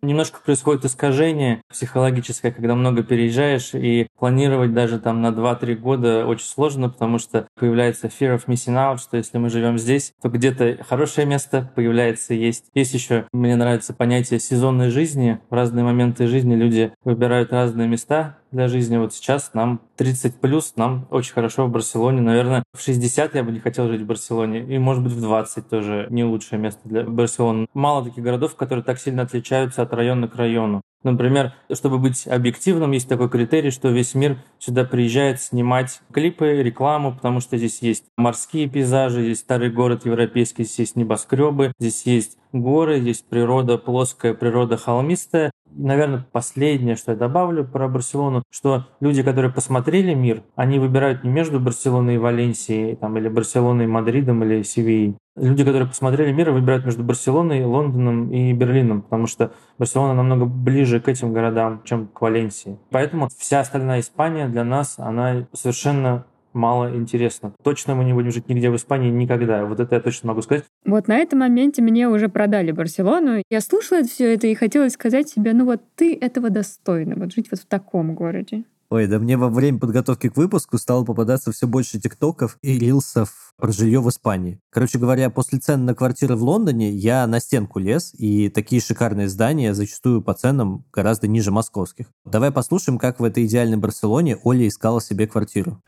Немножко 0.01 0.39
происходит 0.45 0.85
искажение 0.85 1.61
психологическое, 1.69 2.53
когда 2.53 2.77
много 2.77 3.03
переезжаешь, 3.03 3.75
и 3.75 4.07
планировать 4.17 4.73
даже 4.73 5.01
там 5.01 5.23
на 5.23 5.29
2-3 5.29 5.75
года 5.75 6.25
очень 6.27 6.47
сложно, 6.47 6.89
потому 6.89 7.19
что 7.19 7.49
появляется 7.59 8.07
fear 8.07 8.37
of 8.37 8.47
missing 8.47 8.77
out, 8.77 8.99
что 8.99 9.17
если 9.17 9.39
мы 9.39 9.51
живем 9.51 9.77
здесь, 9.77 10.13
то 10.23 10.29
где-то 10.29 10.79
хорошее 10.89 11.27
место 11.27 11.73
появляется, 11.75 12.33
есть. 12.33 12.67
Есть 12.75 12.95
еще, 12.95 13.27
мне 13.33 13.57
нравится 13.57 13.93
понятие 13.93 14.39
сезонной 14.39 14.91
жизни. 14.91 15.41
В 15.51 15.55
разные 15.55 15.85
моменты 15.85 16.29
жизни 16.29 16.55
люди 16.55 16.93
выбирают 17.03 17.53
разные 17.53 17.89
места, 17.89 18.39
для 18.51 18.69
жизни. 18.69 18.97
Вот 18.97 19.15
сейчас 19.15 19.53
нам 19.55 19.81
30 19.97 20.41
плюс, 20.41 20.75
нам 20.77 21.07
очень 21.11 21.33
хорошо 21.33 21.67
в 21.67 21.71
Барселоне. 21.71 22.21
Наверное, 22.21 22.63
в 22.75 22.81
60 22.81 23.35
я 23.35 23.45
бы 23.45 23.53
не 23.53 23.61
хотел 23.61 23.89
жить 23.89 24.03
в 24.03 24.07
Барселоне. 24.07 24.61
И, 24.61 24.79
может 24.79 25.03
быть, 25.03 25.13
в 25.13 25.21
20 25.21 25.69
тоже 25.69 26.07
не 26.11 26.25
лучшее 26.25 26.59
место 26.59 26.81
для 26.85 27.05
Барселоны. 27.05 27.67
Мало 27.75 28.05
таких 28.05 28.25
городов, 28.25 28.57
которые 28.57 28.85
так 28.85 28.99
сильно 28.99 29.23
отличаются 29.23 29.83
от 29.83 29.93
района 29.93 30.29
к 30.29 30.37
району. 30.37 30.83
Например, 31.05 31.53
чтобы 31.73 31.99
быть 31.99 32.27
объективным, 32.27 32.91
есть 32.91 33.09
такой 33.09 33.29
критерий, 33.29 33.71
что 33.71 33.89
весь 33.89 34.15
мир 34.15 34.39
сюда 34.59 34.85
приезжает 34.85 35.41
снимать 35.41 36.01
клипы, 36.13 36.61
рекламу, 36.63 37.15
потому 37.15 37.41
что 37.41 37.57
здесь 37.57 37.81
есть 37.83 38.05
морские 38.17 38.69
пейзажи, 38.69 39.23
здесь 39.23 39.39
старый 39.39 39.71
город 39.71 40.07
европейский, 40.07 40.65
здесь 40.65 40.81
есть 40.81 40.97
небоскребы, 40.97 41.73
здесь 41.79 42.03
есть 42.05 42.37
горы, 42.53 43.01
здесь 43.01 43.21
природа 43.21 43.79
плоская, 43.79 44.35
природа 44.35 44.77
холмистая. 44.77 45.53
И, 45.79 45.83
наверное, 45.83 46.27
последнее, 46.33 46.97
что 46.97 47.13
я 47.13 47.17
добавлю 47.17 47.65
про 47.65 47.87
Барселону, 47.87 48.43
что 48.51 48.87
люди, 48.99 49.23
которые 49.23 49.53
посмотрели 49.53 50.13
мир, 50.13 50.43
они 50.57 50.81
выбирают 50.81 51.23
не 51.23 51.31
между 51.31 51.61
Барселоной 51.61 52.17
и 52.17 52.19
Валенсией, 52.19 52.97
там, 52.97 53.17
или 53.17 53.29
Барселоной 53.29 53.85
и 53.85 53.87
Мадридом, 53.89 54.43
или 54.43 54.63
Севией. 54.63 55.17
Люди, 55.37 55.65
которые 55.65 55.89
посмотрели 55.89 56.33
мир, 56.33 56.51
выбирают 56.51 56.85
между 56.85 57.05
Барселоной, 57.05 57.65
Лондоном 57.65 58.33
и 58.33 58.53
Берлином, 58.53 59.03
потому 59.03 59.29
что 59.29 59.53
Барселона 59.79 60.15
намного 60.15 60.47
ближе 60.47 60.99
к 60.99 61.09
этим 61.09 61.33
городам, 61.33 61.83
чем 61.85 62.09
к 62.09 62.21
Валенсии. 62.21 62.77
Поэтому 62.91 63.29
вся 63.39 63.61
остальная 63.61 64.01
Испания 64.01 64.49
для 64.49 64.65
нас, 64.65 64.99
она 64.99 65.47
совершенно 65.53 66.27
мало 66.59 66.95
интересно. 66.95 67.55
Точно 67.63 67.95
мы 67.95 68.05
не 68.05 68.13
будем 68.13 68.31
жить 68.31 68.49
нигде 68.49 68.71
в 68.71 68.77
Испании 68.77 69.11
никогда. 69.11 69.65
Вот 69.65 69.81
это 69.81 69.95
я 69.95 70.01
точно 70.01 70.29
могу 70.29 70.43
сказать. 70.43 70.65
Вот 70.85 71.09
на 71.09 71.17
этом 71.17 71.39
моменте 71.39 71.81
мне 71.81 72.09
уже 72.09 72.29
продали 72.29 72.73
Барселону. 72.73 73.43
Я 73.49 73.61
слушала 73.61 74.03
все 74.03 74.35
это 74.35 74.47
и 74.47 74.55
хотела 74.55 74.89
сказать 74.89 75.29
себе, 75.29 75.55
ну 75.55 75.65
вот 75.65 75.83
ты 75.95 76.15
этого 76.15 76.51
достойна, 76.51 77.15
вот 77.17 77.33
жить 77.33 77.49
вот 77.51 77.61
в 77.61 77.67
таком 77.67 78.15
городе. 78.15 78.65
Ой, 78.91 79.07
да 79.07 79.19
мне 79.19 79.37
во 79.37 79.51
время 79.51 79.79
подготовки 79.79 80.31
к 80.31 80.37
выпуску 80.37 80.79
стало 80.79 81.05
попадаться 81.05 81.53
все 81.53 81.67
больше 81.67 82.01
тиктоков 82.01 82.59
и 82.63 82.79
рилсов 82.79 83.53
про 83.59 83.71
жилье 83.71 84.01
в 84.01 84.09
Испании. 84.09 84.61
Короче 84.71 84.99
говоря, 84.99 85.29
после 85.29 85.59
цен 85.59 85.85
на 85.85 85.95
квартиры 85.95 86.37
в 86.37 86.43
Лондоне 86.43 86.91
я 86.91 87.27
на 87.27 87.39
стенку 87.39 87.81
лез, 87.81 88.15
и 88.15 88.49
такие 88.49 88.81
шикарные 88.81 89.29
здания 89.29 89.75
зачастую 89.75 90.23
по 90.23 90.33
ценам 90.33 90.87
гораздо 90.91 91.29
ниже 91.29 91.51
московских. 91.51 92.07
Давай 92.25 92.51
послушаем, 92.51 92.99
как 92.99 93.21
в 93.21 93.25
этой 93.25 93.45
идеальной 93.45 93.77
Барселоне 93.77 94.39
Оля 94.43 94.67
искала 94.67 95.03
себе 95.03 95.27
квартиру 95.27 95.83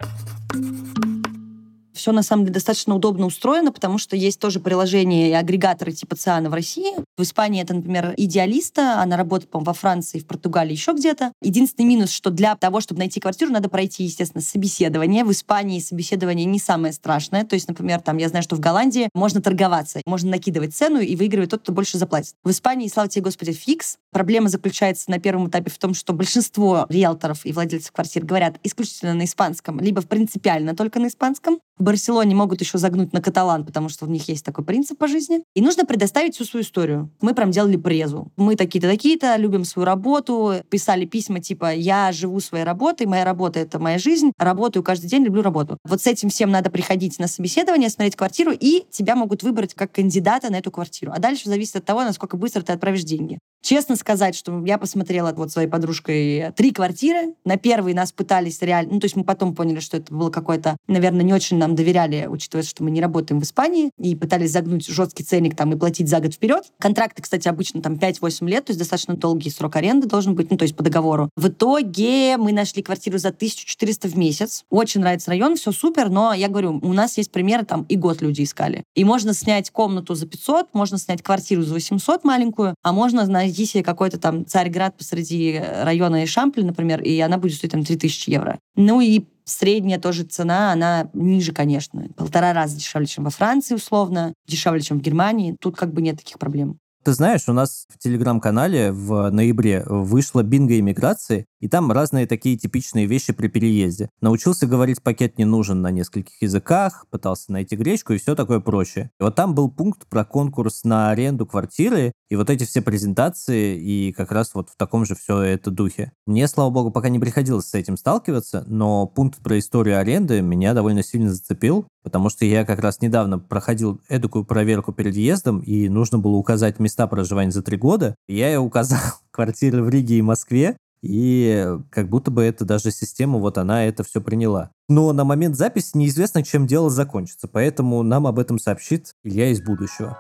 все 2.01 2.13
на 2.13 2.23
самом 2.23 2.45
деле 2.45 2.55
достаточно 2.55 2.95
удобно 2.95 3.27
устроено, 3.27 3.73
потому 3.73 3.99
что 3.99 4.17
есть 4.17 4.41
тоже 4.41 4.59
приложения 4.59 5.31
и 5.31 5.33
агрегаторы 5.33 5.93
типа 5.93 6.17
Циана 6.17 6.49
в 6.49 6.55
России. 6.55 6.95
В 7.19 7.23
Испании 7.23 7.63
это, 7.63 7.75
например, 7.75 8.15
идеалиста, 8.17 9.01
она 9.01 9.17
работает, 9.17 9.51
по 9.51 9.61
во 9.61 9.75
Франции, 9.75 10.19
в 10.19 10.27
Португалии, 10.27 10.73
еще 10.73 10.93
где-то. 10.93 11.33
Единственный 11.43 11.85
минус, 11.85 12.11
что 12.11 12.31
для 12.31 12.57
того, 12.57 12.81
чтобы 12.81 13.01
найти 13.01 13.21
квартиру, 13.21 13.53
надо 13.53 13.69
пройти, 13.69 14.05
естественно, 14.05 14.43
собеседование. 14.43 15.25
В 15.25 15.33
Испании 15.33 15.79
собеседование 15.81 16.47
не 16.47 16.59
самое 16.59 16.95
страшное. 16.95 17.45
То 17.45 17.55
есть, 17.55 17.69
например, 17.69 18.01
там, 18.01 18.17
я 18.17 18.29
знаю, 18.31 18.43
что 18.43 18.57
в 18.57 18.61
Голландии 18.61 19.11
можно 19.15 19.43
торговаться, 19.43 20.01
можно 20.07 20.31
накидывать 20.31 20.75
цену 20.75 21.01
и 21.01 21.15
выигрывать 21.17 21.51
тот, 21.51 21.61
кто 21.61 21.73
больше 21.73 21.99
заплатит. 21.99 22.35
В 22.43 22.51
Испании, 22.51 22.89
слава 22.89 23.09
тебе, 23.09 23.25
Господи, 23.25 23.53
фикс. 23.53 23.99
Проблема 24.11 24.49
заключается 24.49 25.11
на 25.11 25.19
первом 25.19 25.49
этапе 25.49 25.71
в 25.71 25.77
том, 25.77 25.93
что 25.93 26.15
большинство 26.15 26.87
риэлторов 26.89 27.45
и 27.45 27.53
владельцев 27.53 27.93
квартир 27.93 28.25
говорят 28.25 28.57
исключительно 28.63 29.13
на 29.13 29.25
испанском, 29.25 29.79
либо 29.81 30.01
принципиально 30.03 30.75
только 30.75 30.99
на 30.99 31.09
испанском. 31.09 31.61
В 31.81 31.83
Барселоне 31.83 32.35
могут 32.35 32.61
еще 32.61 32.77
загнуть 32.77 33.15
на 33.15 33.23
каталан, 33.23 33.65
потому 33.65 33.89
что 33.89 34.05
у 34.05 34.09
них 34.11 34.29
есть 34.29 34.45
такой 34.45 34.67
принцип 34.67 34.99
по 34.99 35.09
жизни. 35.09 35.41
И 35.55 35.63
нужно 35.63 35.87
предоставить 35.87 36.35
всю 36.35 36.45
свою 36.45 36.63
историю. 36.63 37.11
Мы 37.23 37.33
прям 37.33 37.53
делали 37.53 37.79
презу. 37.79 38.31
Мы 38.37 38.55
такие-то, 38.55 38.87
такие-то, 38.87 39.35
любим 39.37 39.65
свою 39.65 39.87
работу, 39.87 40.57
писали 40.69 41.07
письма 41.07 41.41
типа 41.41 41.73
«Я 41.73 42.13
живу 42.13 42.39
своей 42.41 42.65
работой, 42.65 43.07
моя 43.07 43.25
работа— 43.25 43.61
это 43.61 43.79
моя 43.79 43.97
жизнь, 43.97 44.33
работаю 44.37 44.83
каждый 44.83 45.07
день, 45.07 45.25
люблю 45.25 45.41
работу». 45.41 45.79
Вот 45.89 46.03
с 46.03 46.07
этим 46.07 46.29
всем 46.29 46.51
надо 46.51 46.69
приходить 46.69 47.19
на 47.19 47.29
собеседование, 47.29 47.89
смотреть 47.89 48.15
квартиру, 48.15 48.53
и 48.53 48.85
тебя 48.91 49.17
могут 49.17 49.43
выбрать 49.43 49.73
как 49.73 49.91
кандидата 49.91 50.53
на 50.53 50.57
эту 50.57 50.71
квартиру. 50.71 51.13
А 51.17 51.19
дальше 51.19 51.49
зависит 51.49 51.77
от 51.77 51.87
того, 51.87 52.05
насколько 52.05 52.37
быстро 52.37 52.61
ты 52.61 52.75
отправишь 52.75 53.05
деньги. 53.05 53.39
Честно 53.63 53.97
сказать, 53.97 54.35
что 54.35 54.65
я 54.65 54.79
посмотрела 54.79 55.33
вот 55.33 55.53
своей 55.53 55.69
подружкой 55.69 56.53
три 56.57 56.73
квартиры. 56.73 57.35
На 57.45 57.57
первой 57.59 57.93
нас 57.93 58.11
пытались 58.11 58.61
реально... 58.63 58.95
Ну, 58.95 59.01
то 59.01 59.05
есть 59.05 59.17
мы 59.17 59.25
потом 59.25 59.55
поняли, 59.55 59.81
что 59.81 59.99
это 59.99 60.15
было 60.15 60.31
какое-то... 60.31 60.77
Наверное, 60.89 61.23
не 61.23 61.35
очень 61.35 61.59
нам 61.59 61.70
доверяли, 61.75 62.27
учитывая, 62.29 62.65
что 62.65 62.85
мы 62.85 62.91
не 62.91 63.01
работаем 63.01 63.41
в 63.41 63.45
Испании, 63.45 63.91
и 63.99 64.15
пытались 64.15 64.53
загнуть 64.53 64.87
жесткий 64.87 65.25
ценник 65.25 65.57
там 65.57 65.73
и 65.73 65.77
платить 65.77 66.09
за 66.09 66.21
год 66.21 66.35
вперед. 66.35 66.65
Контракты, 66.79 67.23
кстати, 67.23 67.49
обычно 67.49 67.83
там 67.83 67.95
5-8 67.95 68.49
лет, 68.49 68.67
то 68.67 68.71
есть 68.71 68.79
достаточно 68.79 69.17
долгий 69.17 69.51
срок 69.51 69.77
аренды 69.77 70.07
должен 70.07 70.35
быть, 70.35 70.51
ну, 70.51 70.57
то 70.57 70.65
есть 70.65 70.77
по 70.77 70.83
договору. 70.83 71.31
В 71.37 71.49
итоге 71.49 72.37
мы 72.37 72.53
нашли 72.53 72.83
квартиру 72.83 73.19
за 73.19 73.29
1400 73.29 74.09
в 74.09 74.17
месяц. 74.17 74.65
Очень 74.71 75.01
нравится 75.01 75.31
район, 75.31 75.57
все 75.57 75.73
супер, 75.73 76.09
но 76.11 76.33
я 76.33 76.49
говорю, 76.49 76.79
у 76.83 76.93
нас 76.93 77.17
есть 77.19 77.31
примеры, 77.31 77.65
там 77.65 77.83
и 77.85 77.97
год 77.97 78.23
люди 78.23 78.43
искали. 78.43 78.85
И 78.95 79.05
можно 79.05 79.35
снять 79.35 79.71
комнату 79.71 80.15
за 80.15 80.27
500, 80.27 80.75
можно 80.75 80.99
снять 80.99 81.23
квартиру 81.23 81.63
за 81.63 81.75
800 81.75 82.25
маленькую, 82.25 82.75
а 82.83 82.93
можно, 82.93 83.27
найди 83.27 83.67
себе 83.67 83.83
какой-то 83.83 84.19
там 84.19 84.47
Царьград 84.47 84.97
посреди 84.97 85.61
района 85.83 86.25
Ишампли, 86.25 86.63
например, 86.63 87.03
и 87.03 87.19
она 87.21 87.39
будет 87.39 87.55
стоить 87.55 87.73
там 87.73 87.85
3000 87.85 88.31
евро. 88.31 88.59
Ну 88.77 89.01
и 89.01 89.25
средняя 89.45 89.99
тоже 89.99 90.25
цена, 90.25 90.73
она 90.73 91.11
ниже, 91.13 91.53
конечно. 91.53 92.09
Полтора 92.17 92.53
раза 92.53 92.77
дешевле, 92.77 93.07
чем 93.07 93.25
во 93.25 93.31
Франции, 93.31 93.75
условно, 93.75 94.35
дешевле, 94.47 94.81
чем 94.81 94.99
в 94.99 95.03
Германии. 95.03 95.57
Тут 95.61 95.77
как 95.77 95.93
бы 95.93 96.03
нет 96.03 96.19
таких 96.19 96.39
проблем. 96.39 96.79
Ты 97.03 97.13
знаешь, 97.13 97.49
у 97.49 97.53
нас 97.53 97.87
в 97.89 97.99
телеграм-канале 97.99 98.93
в 98.93 99.31
ноябре 99.31 99.85
вышла 99.87 100.43
бинго 100.43 100.79
иммиграции, 100.79 101.47
и 101.61 101.69
там 101.69 101.93
разные 101.93 102.27
такие 102.27 102.57
типичные 102.57 103.07
вещи 103.07 103.33
при 103.33 103.49
переезде. 103.49 104.11
Научился 104.21 104.67
говорить 104.67 105.03
пакет 105.03 105.39
не 105.39 105.45
нужен 105.45 105.81
на 105.83 105.91
нескольких 105.91 106.41
языках, 106.43 107.07
пытался 107.11 107.53
найти 107.53 107.77
гречку 107.77 108.13
и 108.13 108.19
все 108.19 108.35
такое 108.35 108.61
прочее. 108.61 109.11
И 109.21 109.23
вот 109.23 109.35
там 109.35 109.55
был 109.55 109.71
пункт 109.71 110.07
про 110.09 110.25
конкурс 110.25 110.85
на 110.85 111.11
аренду 111.11 111.47
квартиры, 111.47 112.13
и 112.29 112.37
вот 112.37 112.49
эти 112.49 112.65
все 112.65 112.81
презентации, 112.81 113.79
и 113.79 114.13
как 114.13 114.33
раз 114.33 114.55
вот 114.55 114.71
в 114.71 114.77
таком 114.77 115.05
же 115.05 115.15
все 115.15 115.41
это 115.41 115.71
духе. 115.71 116.13
Мне, 116.27 116.49
слава 116.49 116.71
богу, 116.71 116.91
пока 116.91 117.09
не 117.09 117.19
приходилось 117.19 117.67
с 117.67 117.75
этим 117.75 117.97
сталкиваться, 117.97 118.65
но 118.67 119.07
пункт 119.07 119.43
про 119.43 119.59
историю 119.59 119.99
аренды 119.99 120.41
меня 120.41 120.75
довольно 120.75 121.03
сильно 121.03 121.33
зацепил, 121.33 121.87
потому 122.03 122.31
что 122.31 122.45
я 122.45 122.65
как 122.65 122.81
раз 122.81 123.01
недавно 123.01 123.39
проходил 123.39 124.01
эдакую 124.09 124.45
проверку 124.45 124.93
перед 124.93 125.15
въездом, 125.15 125.61
и 125.61 125.89
нужно 125.89 126.19
было 126.19 126.37
указать 126.37 126.79
места 126.79 127.07
проживания 127.07 127.51
за 127.51 127.63
три 127.63 127.77
года. 127.77 128.15
Я 128.29 128.53
и 128.53 128.57
указал 128.57 129.01
квартиры 129.31 129.83
в 129.83 129.89
Риге 129.89 130.19
и 130.19 130.23
Москве, 130.23 130.77
и 131.03 131.67
как 131.91 132.09
будто 132.09 132.31
бы 132.31 132.43
это 132.43 132.65
даже 132.65 132.91
система, 132.91 133.39
вот 133.39 133.59
она 133.59 133.87
это 133.87 134.05
все 134.05 134.21
приняла. 134.21 134.71
Но 134.89 135.13
на 135.13 135.25
момент 135.25 135.57
записи 135.57 135.97
неизвестно, 135.97 136.43
чем 136.43 136.67
дело 136.67 136.91
закончится, 136.91 137.49
поэтому 137.49 138.03
нам 138.03 138.27
об 138.27 138.39
этом 138.39 138.59
сообщит 138.59 139.15
Илья 139.25 139.51
из 139.51 139.63
будущего. 139.63 140.19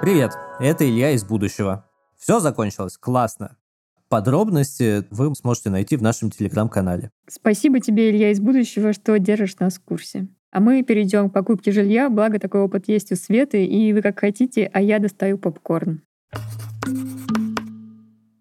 Привет, 0.00 0.32
это 0.60 0.88
Илья 0.88 1.12
из 1.12 1.24
будущего. 1.24 1.86
Все 2.18 2.40
закончилось? 2.40 2.96
Классно. 2.96 3.56
Подробности 4.08 5.04
вы 5.10 5.34
сможете 5.34 5.70
найти 5.70 5.96
в 5.96 6.02
нашем 6.02 6.30
телеграм-канале. 6.30 7.10
Спасибо 7.28 7.80
тебе, 7.80 8.10
Илья 8.10 8.30
из 8.30 8.38
будущего, 8.38 8.92
что 8.92 9.18
держишь 9.18 9.58
нас 9.58 9.74
в 9.74 9.82
курсе. 9.82 10.28
А 10.52 10.60
мы 10.60 10.84
перейдем 10.84 11.30
к 11.30 11.32
покупке 11.32 11.72
жилья, 11.72 12.08
благо 12.08 12.38
такой 12.38 12.60
опыт 12.60 12.86
есть 12.86 13.10
у 13.10 13.16
Светы, 13.16 13.66
и 13.66 13.92
вы 13.92 14.02
как 14.02 14.20
хотите, 14.20 14.70
а 14.72 14.80
я 14.80 15.00
достаю 15.00 15.36
попкорн. 15.36 16.03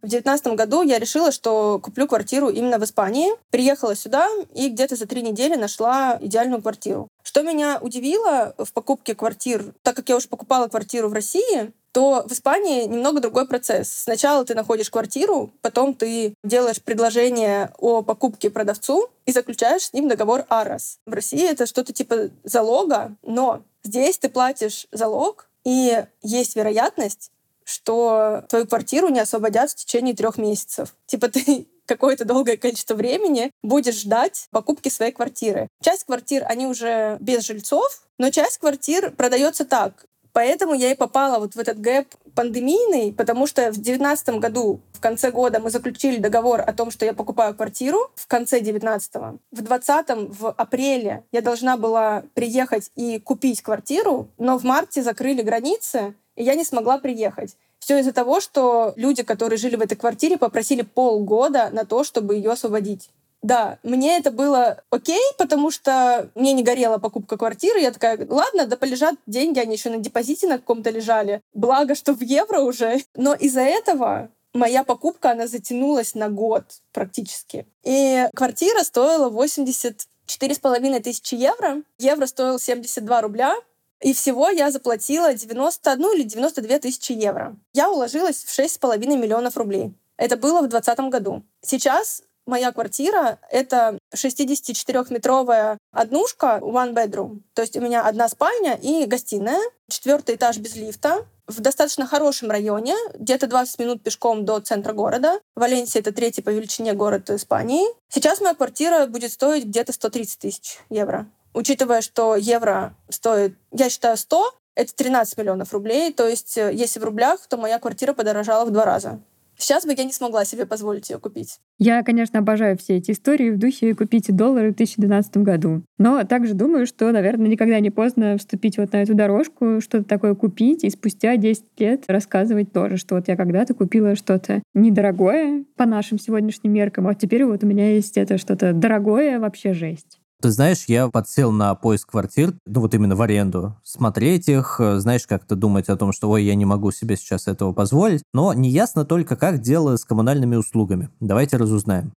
В 0.03 0.07
девятнадцатом 0.10 0.57
году 0.57 0.81
я 0.81 1.00
решила, 1.00 1.31
что 1.31 1.79
куплю 1.81 2.07
квартиру 2.07 2.50
именно 2.50 2.77
в 2.77 2.83
Испании. 2.83 3.31
Приехала 3.51 3.95
сюда 3.95 4.27
и 4.53 4.67
где-то 4.67 4.98
за 4.98 5.07
три 5.07 5.22
недели 5.22 5.55
нашла 5.55 6.17
идеальную 6.19 6.62
квартиру. 6.62 7.07
Что 7.24 7.41
меня 7.41 7.79
удивило 7.81 8.53
в 8.57 8.74
покупке 8.74 9.15
квартир, 9.15 9.74
так 9.81 9.95
как 9.95 10.10
я 10.10 10.17
уже 10.17 10.27
покупала 10.27 10.67
квартиру 10.67 11.07
в 11.07 11.13
России, 11.13 11.72
то 11.93 12.25
в 12.27 12.33
Испании 12.33 12.83
немного 12.83 13.22
другой 13.22 13.48
процесс. 13.48 13.88
Сначала 13.88 14.43
ты 14.43 14.55
находишь 14.55 14.89
квартиру, 14.89 15.53
потом 15.62 15.93
ты 15.93 16.33
делаешь 16.43 16.81
предложение 16.81 17.72
о 17.77 18.01
покупке 18.01 18.50
продавцу 18.50 19.10
и 19.25 19.31
заключаешь 19.31 19.83
с 19.83 19.93
ним 19.93 20.10
договор 20.10 20.45
АРАС. 20.50 21.00
В 21.05 21.13
России 21.13 21.50
это 21.50 21.65
что-то 21.65 21.93
типа 21.93 22.29
залога, 22.43 23.15
но 23.22 23.62
здесь 23.83 24.17
ты 24.17 24.27
платишь 24.27 24.88
залог, 24.91 25.48
и 25.63 26.03
есть 26.22 26.57
вероятность, 26.57 27.31
что 27.65 28.43
твою 28.50 28.67
квартиру 28.67 29.10
не 29.10 29.20
освободят 29.20 29.72
в 29.72 29.75
течение 29.75 30.15
трех 30.15 30.38
месяцев. 30.38 30.96
Типа 31.05 31.27
ты 31.29 31.67
какое-то 31.86 32.25
долгое 32.25 32.58
количество 32.58 32.96
времени 32.96 33.51
будешь 33.62 34.01
ждать 34.01 34.48
покупки 34.51 34.89
своей 34.89 35.12
квартиры. 35.12 35.67
Часть 35.82 36.05
квартир, 36.05 36.46
они 36.48 36.65
уже 36.65 37.17
без 37.20 37.46
жильцов, 37.46 38.03
но 38.17 38.29
часть 38.29 38.58
квартир 38.58 39.12
продается 39.12 39.65
так. 39.65 40.05
Поэтому 40.34 40.74
я 40.74 40.91
и 40.91 40.96
попала 40.96 41.38
вот 41.39 41.53
в 41.53 41.60
этот 41.60 41.79
гэп 41.79 42.08
пандемийный, 42.36 43.13
потому 43.13 43.46
что 43.46 43.72
в 43.72 43.79
девятнадцатом 43.79 44.39
году, 44.39 44.82
в 44.91 45.00
конце 45.00 45.29
года, 45.29 45.60
мы 45.60 45.70
заключили 45.70 46.17
договор 46.17 46.62
о 46.62 46.74
том, 46.74 46.89
что 46.89 47.05
я 47.05 47.13
покупаю 47.13 47.53
квартиру 47.53 48.12
в 48.15 48.25
конце 48.25 48.60
девятнадцатого. 48.60 49.38
В 49.51 49.62
двадцатом, 49.62 50.32
в 50.32 50.50
апреле 50.50 51.24
я 51.32 51.41
должна 51.41 51.77
была 51.77 52.24
приехать 52.34 52.89
и 52.96 53.20
купить 53.20 53.62
квартиру, 53.62 54.27
но 54.39 54.58
в 54.58 54.63
марте 54.63 55.03
закрыли 55.03 55.43
границы, 55.43 56.15
и 56.36 56.44
я 56.44 56.56
не 56.56 56.63
смогла 56.63 56.98
приехать. 56.98 57.56
Все 57.80 58.00
из-за 58.00 58.13
того, 58.13 58.40
что 58.40 58.94
люди, 58.96 59.24
которые 59.24 59.58
жили 59.58 59.75
в 59.75 59.82
этой 59.82 59.96
квартире, 59.96 60.38
попросили 60.38 60.84
полгода 60.84 61.70
на 61.72 61.86
то, 61.86 62.04
чтобы 62.04 62.36
ее 62.36 62.52
освободить. 62.52 63.10
Да, 63.42 63.78
мне 63.84 64.18
это 64.18 64.32
было 64.32 64.82
окей, 64.90 65.22
потому 65.38 65.70
что 65.70 66.30
мне 66.34 66.54
не 66.54 66.63
горела 66.63 66.98
покупка 66.98 67.38
квартиры. 67.38 67.82
Я 67.82 67.92
такая, 67.92 68.25
ладно, 68.30 68.66
да 68.68 68.78
полежат 68.78 69.16
деньги, 69.28 69.60
они 69.60 69.75
еще 69.75 69.90
на 69.90 69.98
депозите 69.98 70.48
на 70.48 70.60
каком-то 70.60 70.90
лежали. 70.90 71.42
Благо, 71.54 71.94
что 71.94 72.13
в 72.13 72.22
евро 72.22 72.62
уже. 72.62 73.02
Но 73.16 73.34
из-за 73.34 73.60
этого 73.60 74.30
моя 74.54 74.86
покупка, 74.86 75.32
она 75.32 75.48
затянулась 75.48 76.15
на 76.15 76.30
год 76.30 76.63
практически. 76.93 77.67
И 77.84 78.28
квартира 78.34 78.82
стоила 78.84 79.30
84 79.30 80.56
с 80.56 80.60
половиной 80.60 81.02
тысячи 81.02 81.36
евро. 81.36 81.82
Евро 81.98 82.26
стоил 82.28 82.60
72 82.60 83.22
рубля. 83.22 83.56
И 84.04 84.13
всего 84.13 84.50
я 84.50 84.70
заплатила 84.70 85.34
91 85.34 86.13
или 86.13 86.24
92 86.24 86.80
тысячи 86.80 87.13
евро. 87.13 87.56
Я 87.74 87.89
уложилась 87.89 88.44
в 88.44 88.60
6,5 88.60 88.98
миллионов 89.18 89.56
рублей. 89.56 89.94
Это 90.18 90.36
было 90.36 90.60
в 90.60 90.68
2020 90.68 91.10
году. 91.10 91.44
Сейчас 91.62 92.22
моя 92.46 92.74
квартира— 92.74 93.39
это 93.50 93.98
64-метровая 94.13 95.78
однушка, 95.94 96.60
one 96.62 96.94
bedroom. 96.94 97.39
То 97.54 97.62
есть 97.62 97.78
у 97.78 97.82
меня 97.82 98.06
одна 98.06 98.28
спальня 98.28 98.76
и 98.76 99.06
гостиная, 99.06 99.62
четвертый 99.89 100.36
этаж 100.36 100.58
без 100.58 100.76
лифта, 100.76 101.26
в 101.48 101.62
достаточно 101.62 102.06
хорошем 102.06 102.52
районе, 102.52 102.96
где-то 103.18 103.48
20 103.48 103.80
минут 103.80 104.04
пешком 104.04 104.44
до 104.44 104.60
центра 104.60 104.92
города. 104.92 105.39
Валенсия— 105.56 106.02
это 106.02 106.12
третий 106.12 106.42
по 106.42 106.50
величине 106.50 106.94
город 106.94 107.30
Испании. 107.30 107.86
Сейчас 108.10 108.42
моя 108.42 108.54
квартира 108.54 109.06
будет 109.08 109.32
стоить 109.32 109.63
где-то 109.63 109.94
130 109.94 110.39
тысяч 110.39 110.80
евро 110.89 111.26
учитывая, 111.54 112.02
что 112.02 112.36
евро 112.36 112.96
стоит, 113.10 113.56
я 113.72 113.89
считаю, 113.89 114.18
100, 114.18 114.54
это 114.76 114.96
13 114.96 115.38
миллионов 115.38 115.74
рублей. 115.74 116.12
То 116.13 116.28
есть, 116.28 116.58
э, 116.58 116.72
если 116.74 117.00
в 117.00 117.04
рублях, 117.04 117.39
то 117.48 117.58
моя 117.58 117.80
квартира 117.80 118.13
подорожала 118.13 118.66
в 118.66 118.72
два 118.72 118.86
раза. 118.86 119.20
Сейчас 119.56 119.86
бы 119.86 119.94
я 119.96 120.04
не 120.04 120.12
смогла 120.12 120.46
себе 120.46 120.66
позволить 120.66 121.10
ее 121.10 121.20
купить. 121.20 121.60
Я, 121.78 122.02
конечно, 122.04 122.39
обожаю 122.39 122.78
все 122.78 122.98
эти 122.98 123.12
истории 123.12 123.52
в 123.52 123.60
духе 123.60 123.94
«купите 123.94 124.34
доллары 124.34 124.72
в 124.72 124.76
2012 124.76 125.38
году». 125.38 125.84
Но 125.98 126.24
также 126.24 126.54
думаю, 126.54 126.88
что, 126.88 127.12
наверное, 127.12 127.48
никогда 127.48 127.80
не 127.80 127.92
поздно 127.92 128.38
вступить 128.38 128.78
вот 128.78 128.92
на 128.94 129.04
эту 129.04 129.13
дорожку, 129.13 129.80
что-то 129.80 130.06
такое 130.06 130.34
купить, 130.34 130.84
и 130.84 130.89
спустя 130.89 131.38
10 131.38 131.63
лет 131.78 132.04
рассказывать 132.08 132.74
тоже, 132.74 132.98
что 132.98 133.16
вот 133.16 133.28
я 133.28 133.38
когда-то 133.38 133.74
купила 133.74 134.16
что-то 134.16 134.63
недорогое 134.74 135.66
по 135.78 135.86
нашим 135.86 136.20
сегодняшним 136.20 136.74
меркам, 136.74 137.08
а 137.08 137.16
теперь 137.16 137.46
вот 137.46 137.63
у 137.63 137.68
меня 137.68 137.94
есть 137.94 138.18
это 138.18 138.38
что-то 138.38 138.74
дорогое, 138.74 139.39
вообще 139.39 139.74
жесть. 139.74 140.20
Ты 140.43 140.51
знаешь, 140.51 140.84
я 140.89 141.08
подсел 141.08 141.53
на 141.53 141.73
поиск 141.73 142.12
квартир, 142.12 142.53
ну 142.65 142.82
вот 142.82 142.93
именно 142.93 143.15
в 143.15 143.21
аренду, 143.21 143.77
смотреть 143.82 144.49
их, 144.49 144.75
э, 144.77 144.99
знаешь, 144.99 145.25
как-то 145.25 145.56
думать 145.56 145.88
о 145.88 145.95
том, 145.95 146.12
что 146.12 146.29
ой, 146.29 146.43
я 146.43 146.53
не 146.56 146.65
могу 146.65 146.91
себе 146.91 147.15
сейчас 147.15 147.47
этого 147.47 147.71
позволить, 147.71 148.23
но 148.34 148.53
неясно 148.53 149.06
только, 149.06 149.38
как 149.38 149.62
дело 149.62 149.95
с 149.95 150.03
коммунальными 150.03 150.58
услугами. 150.58 151.08
Давайте 151.21 151.56
разузнаем. 151.56 152.12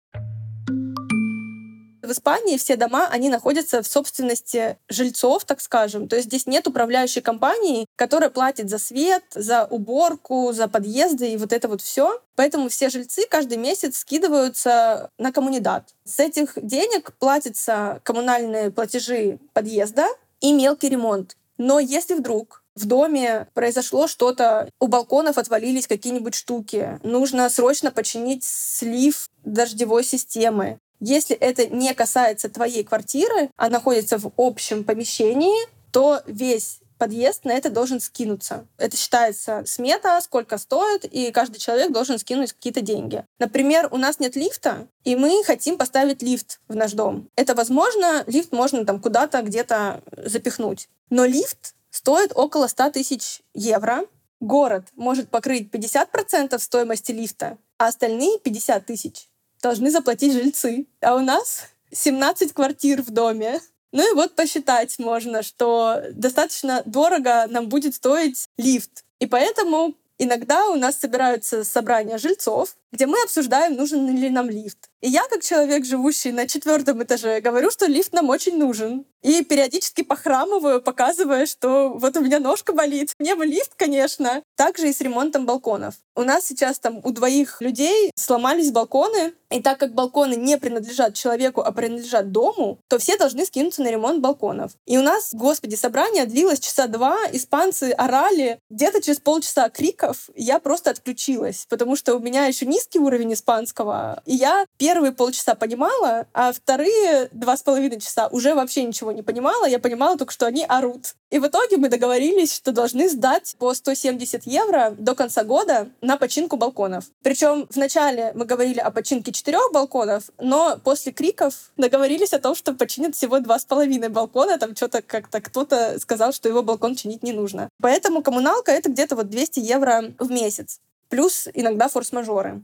В 2.04 2.12
Испании 2.12 2.58
все 2.58 2.76
дома, 2.76 3.08
они 3.08 3.30
находятся 3.30 3.82
в 3.82 3.86
собственности 3.86 4.76
жильцов, 4.90 5.46
так 5.46 5.62
скажем. 5.62 6.06
То 6.06 6.16
есть 6.16 6.28
здесь 6.28 6.46
нет 6.46 6.66
управляющей 6.66 7.22
компании, 7.22 7.86
которая 7.96 8.28
платит 8.28 8.68
за 8.68 8.78
свет, 8.78 9.24
за 9.34 9.64
уборку, 9.64 10.52
за 10.52 10.68
подъезды 10.68 11.32
и 11.32 11.36
вот 11.38 11.52
это 11.54 11.66
вот 11.66 11.80
все. 11.80 12.20
Поэтому 12.36 12.68
все 12.68 12.90
жильцы 12.90 13.26
каждый 13.28 13.56
месяц 13.56 13.98
скидываются 13.98 15.08
на 15.18 15.32
коммунидат. 15.32 15.94
С 16.04 16.20
этих 16.20 16.58
денег 16.60 17.14
платятся 17.18 18.00
коммунальные 18.02 18.70
платежи 18.70 19.38
подъезда 19.54 20.06
и 20.40 20.52
мелкий 20.52 20.90
ремонт. 20.90 21.36
Но 21.56 21.78
если 21.78 22.14
вдруг 22.14 22.64
в 22.74 22.86
доме 22.86 23.46
произошло 23.54 24.06
что-то, 24.06 24.68
у 24.80 24.88
балконов 24.88 25.38
отвалились 25.38 25.86
какие-нибудь 25.86 26.34
штуки, 26.34 26.98
нужно 27.02 27.48
срочно 27.48 27.90
починить 27.90 28.44
слив 28.44 29.30
дождевой 29.44 30.02
системы, 30.02 30.80
если 31.06 31.36
это 31.36 31.66
не 31.66 31.92
касается 31.94 32.48
твоей 32.48 32.82
квартиры, 32.82 33.50
а 33.56 33.68
находится 33.68 34.18
в 34.18 34.32
общем 34.36 34.84
помещении, 34.84 35.68
то 35.92 36.22
весь 36.26 36.80
подъезд 36.96 37.44
на 37.44 37.52
это 37.52 37.68
должен 37.68 38.00
скинуться. 38.00 38.66
Это 38.78 38.96
считается 38.96 39.64
смета, 39.66 40.18
сколько 40.22 40.56
стоит, 40.56 41.04
и 41.04 41.30
каждый 41.30 41.58
человек 41.58 41.92
должен 41.92 42.18
скинуть 42.18 42.54
какие-то 42.54 42.80
деньги. 42.80 43.24
Например, 43.38 43.88
у 43.90 43.98
нас 43.98 44.18
нет 44.18 44.34
лифта, 44.34 44.86
и 45.04 45.14
мы 45.14 45.42
хотим 45.44 45.76
поставить 45.76 46.22
лифт 46.22 46.60
в 46.68 46.74
наш 46.74 46.92
дом. 46.92 47.28
Это 47.36 47.54
возможно, 47.54 48.24
лифт 48.26 48.52
можно 48.52 48.86
там 48.86 48.98
куда-то 48.98 49.42
где-то 49.42 50.02
запихнуть. 50.16 50.88
Но 51.10 51.26
лифт 51.26 51.74
стоит 51.90 52.32
около 52.34 52.66
100 52.66 52.92
тысяч 52.92 53.42
евро. 53.52 54.06
Город 54.40 54.84
может 54.94 55.28
покрыть 55.28 55.68
50% 55.70 56.58
стоимости 56.58 57.12
лифта, 57.12 57.58
а 57.76 57.88
остальные 57.88 58.38
50 58.38 58.86
тысяч 58.86 59.28
должны 59.64 59.90
заплатить 59.90 60.34
жильцы. 60.34 60.86
А 61.00 61.16
у 61.16 61.20
нас 61.20 61.64
17 61.90 62.52
квартир 62.52 63.02
в 63.02 63.10
доме. 63.10 63.60
Ну 63.92 64.10
и 64.10 64.14
вот 64.14 64.34
посчитать 64.36 64.98
можно, 64.98 65.42
что 65.42 66.02
достаточно 66.12 66.82
дорого 66.84 67.46
нам 67.48 67.68
будет 67.68 67.94
стоить 67.94 68.46
лифт. 68.58 69.04
И 69.18 69.26
поэтому 69.26 69.94
Иногда 70.16 70.68
у 70.68 70.76
нас 70.76 71.00
собираются 71.00 71.64
собрания 71.64 72.18
жильцов, 72.18 72.76
где 72.94 73.06
мы 73.06 73.20
обсуждаем, 73.24 73.74
нужен 73.74 74.08
ли 74.16 74.30
нам 74.30 74.48
лифт. 74.48 74.88
И 75.00 75.08
я, 75.10 75.24
как 75.28 75.42
человек, 75.42 75.84
живущий 75.84 76.32
на 76.32 76.46
четвертом 76.46 77.02
этаже, 77.02 77.40
говорю, 77.40 77.70
что 77.70 77.86
лифт 77.86 78.12
нам 78.12 78.30
очень 78.30 78.56
нужен. 78.56 79.04
И 79.22 79.42
периодически 79.42 80.02
похрамываю, 80.02 80.80
показывая, 80.80 81.46
что 81.46 81.94
вот 81.94 82.16
у 82.16 82.20
меня 82.20 82.40
ножка 82.40 82.72
болит. 82.72 83.12
Мне 83.18 83.34
бы 83.34 83.46
лифт, 83.46 83.72
конечно. 83.76 84.42
Также 84.54 84.88
и 84.88 84.92
с 84.92 85.00
ремонтом 85.00 85.46
балконов. 85.46 85.94
У 86.14 86.22
нас 86.22 86.46
сейчас 86.46 86.78
там 86.78 87.00
у 87.02 87.10
двоих 87.10 87.60
людей 87.60 88.10
сломались 88.16 88.70
балконы, 88.70 89.32
и 89.50 89.62
так 89.62 89.78
как 89.78 89.94
балконы 89.94 90.34
не 90.34 90.58
принадлежат 90.58 91.14
человеку, 91.14 91.60
а 91.62 91.72
принадлежат 91.72 92.32
дому, 92.32 92.78
то 92.88 92.98
все 92.98 93.16
должны 93.16 93.46
скинуться 93.46 93.82
на 93.82 93.90
ремонт 93.90 94.20
балконов. 94.20 94.72
И 94.86 94.98
у 94.98 95.02
нас, 95.02 95.30
господи, 95.32 95.74
собрание 95.74 96.26
длилось 96.26 96.60
часа 96.60 96.86
два, 96.86 97.18
испанцы 97.32 97.92
орали. 97.92 98.58
Где-то 98.68 99.00
через 99.00 99.20
полчаса 99.20 99.68
криков 99.70 100.28
я 100.34 100.58
просто 100.58 100.90
отключилась, 100.90 101.66
потому 101.68 101.96
что 101.96 102.16
у 102.16 102.20
меня 102.20 102.46
еще 102.46 102.66
низкий 102.84 102.98
уровень 102.98 103.32
испанского. 103.32 104.22
И 104.26 104.34
я 104.34 104.66
первые 104.76 105.12
полчаса 105.12 105.54
понимала, 105.54 106.26
а 106.34 106.52
вторые 106.52 107.28
два 107.32 107.56
с 107.56 107.62
половиной 107.62 108.00
часа 108.00 108.28
уже 108.28 108.54
вообще 108.54 108.84
ничего 108.84 109.12
не 109.12 109.22
понимала. 109.22 109.66
Я 109.66 109.78
понимала 109.78 110.18
только, 110.18 110.32
что 110.32 110.46
они 110.46 110.64
орут. 110.64 111.14
И 111.30 111.38
в 111.38 111.46
итоге 111.46 111.78
мы 111.78 111.88
договорились, 111.88 112.54
что 112.54 112.72
должны 112.72 113.08
сдать 113.08 113.56
по 113.58 113.72
170 113.72 114.46
евро 114.46 114.94
до 114.98 115.14
конца 115.14 115.44
года 115.44 115.88
на 116.00 116.16
починку 116.16 116.56
балконов. 116.56 117.06
Причем 117.22 117.66
вначале 117.74 118.32
мы 118.34 118.44
говорили 118.44 118.78
о 118.78 118.90
починке 118.90 119.32
четырех 119.32 119.72
балконов, 119.72 120.24
но 120.38 120.78
после 120.84 121.12
криков 121.12 121.54
договорились 121.76 122.32
о 122.32 122.38
том, 122.38 122.54
что 122.54 122.74
починят 122.74 123.16
всего 123.16 123.40
два 123.40 123.58
с 123.58 123.64
половиной 123.64 124.10
балкона. 124.10 124.58
Там 124.58 124.76
что-то 124.76 125.02
как-то 125.02 125.40
кто-то 125.40 125.98
сказал, 125.98 126.32
что 126.32 126.48
его 126.48 126.62
балкон 126.62 126.94
чинить 126.94 127.22
не 127.22 127.32
нужно. 127.32 127.68
Поэтому 127.80 128.22
коммуналка— 128.22 128.72
это 128.72 128.90
где-то 128.90 129.16
вот 129.16 129.28
200 129.28 129.60
евро 129.60 130.12
в 130.18 130.30
месяц. 130.30 130.80
Плюс 131.08 131.48
иногда 131.54 131.88
форс-мажоры. 131.88 132.62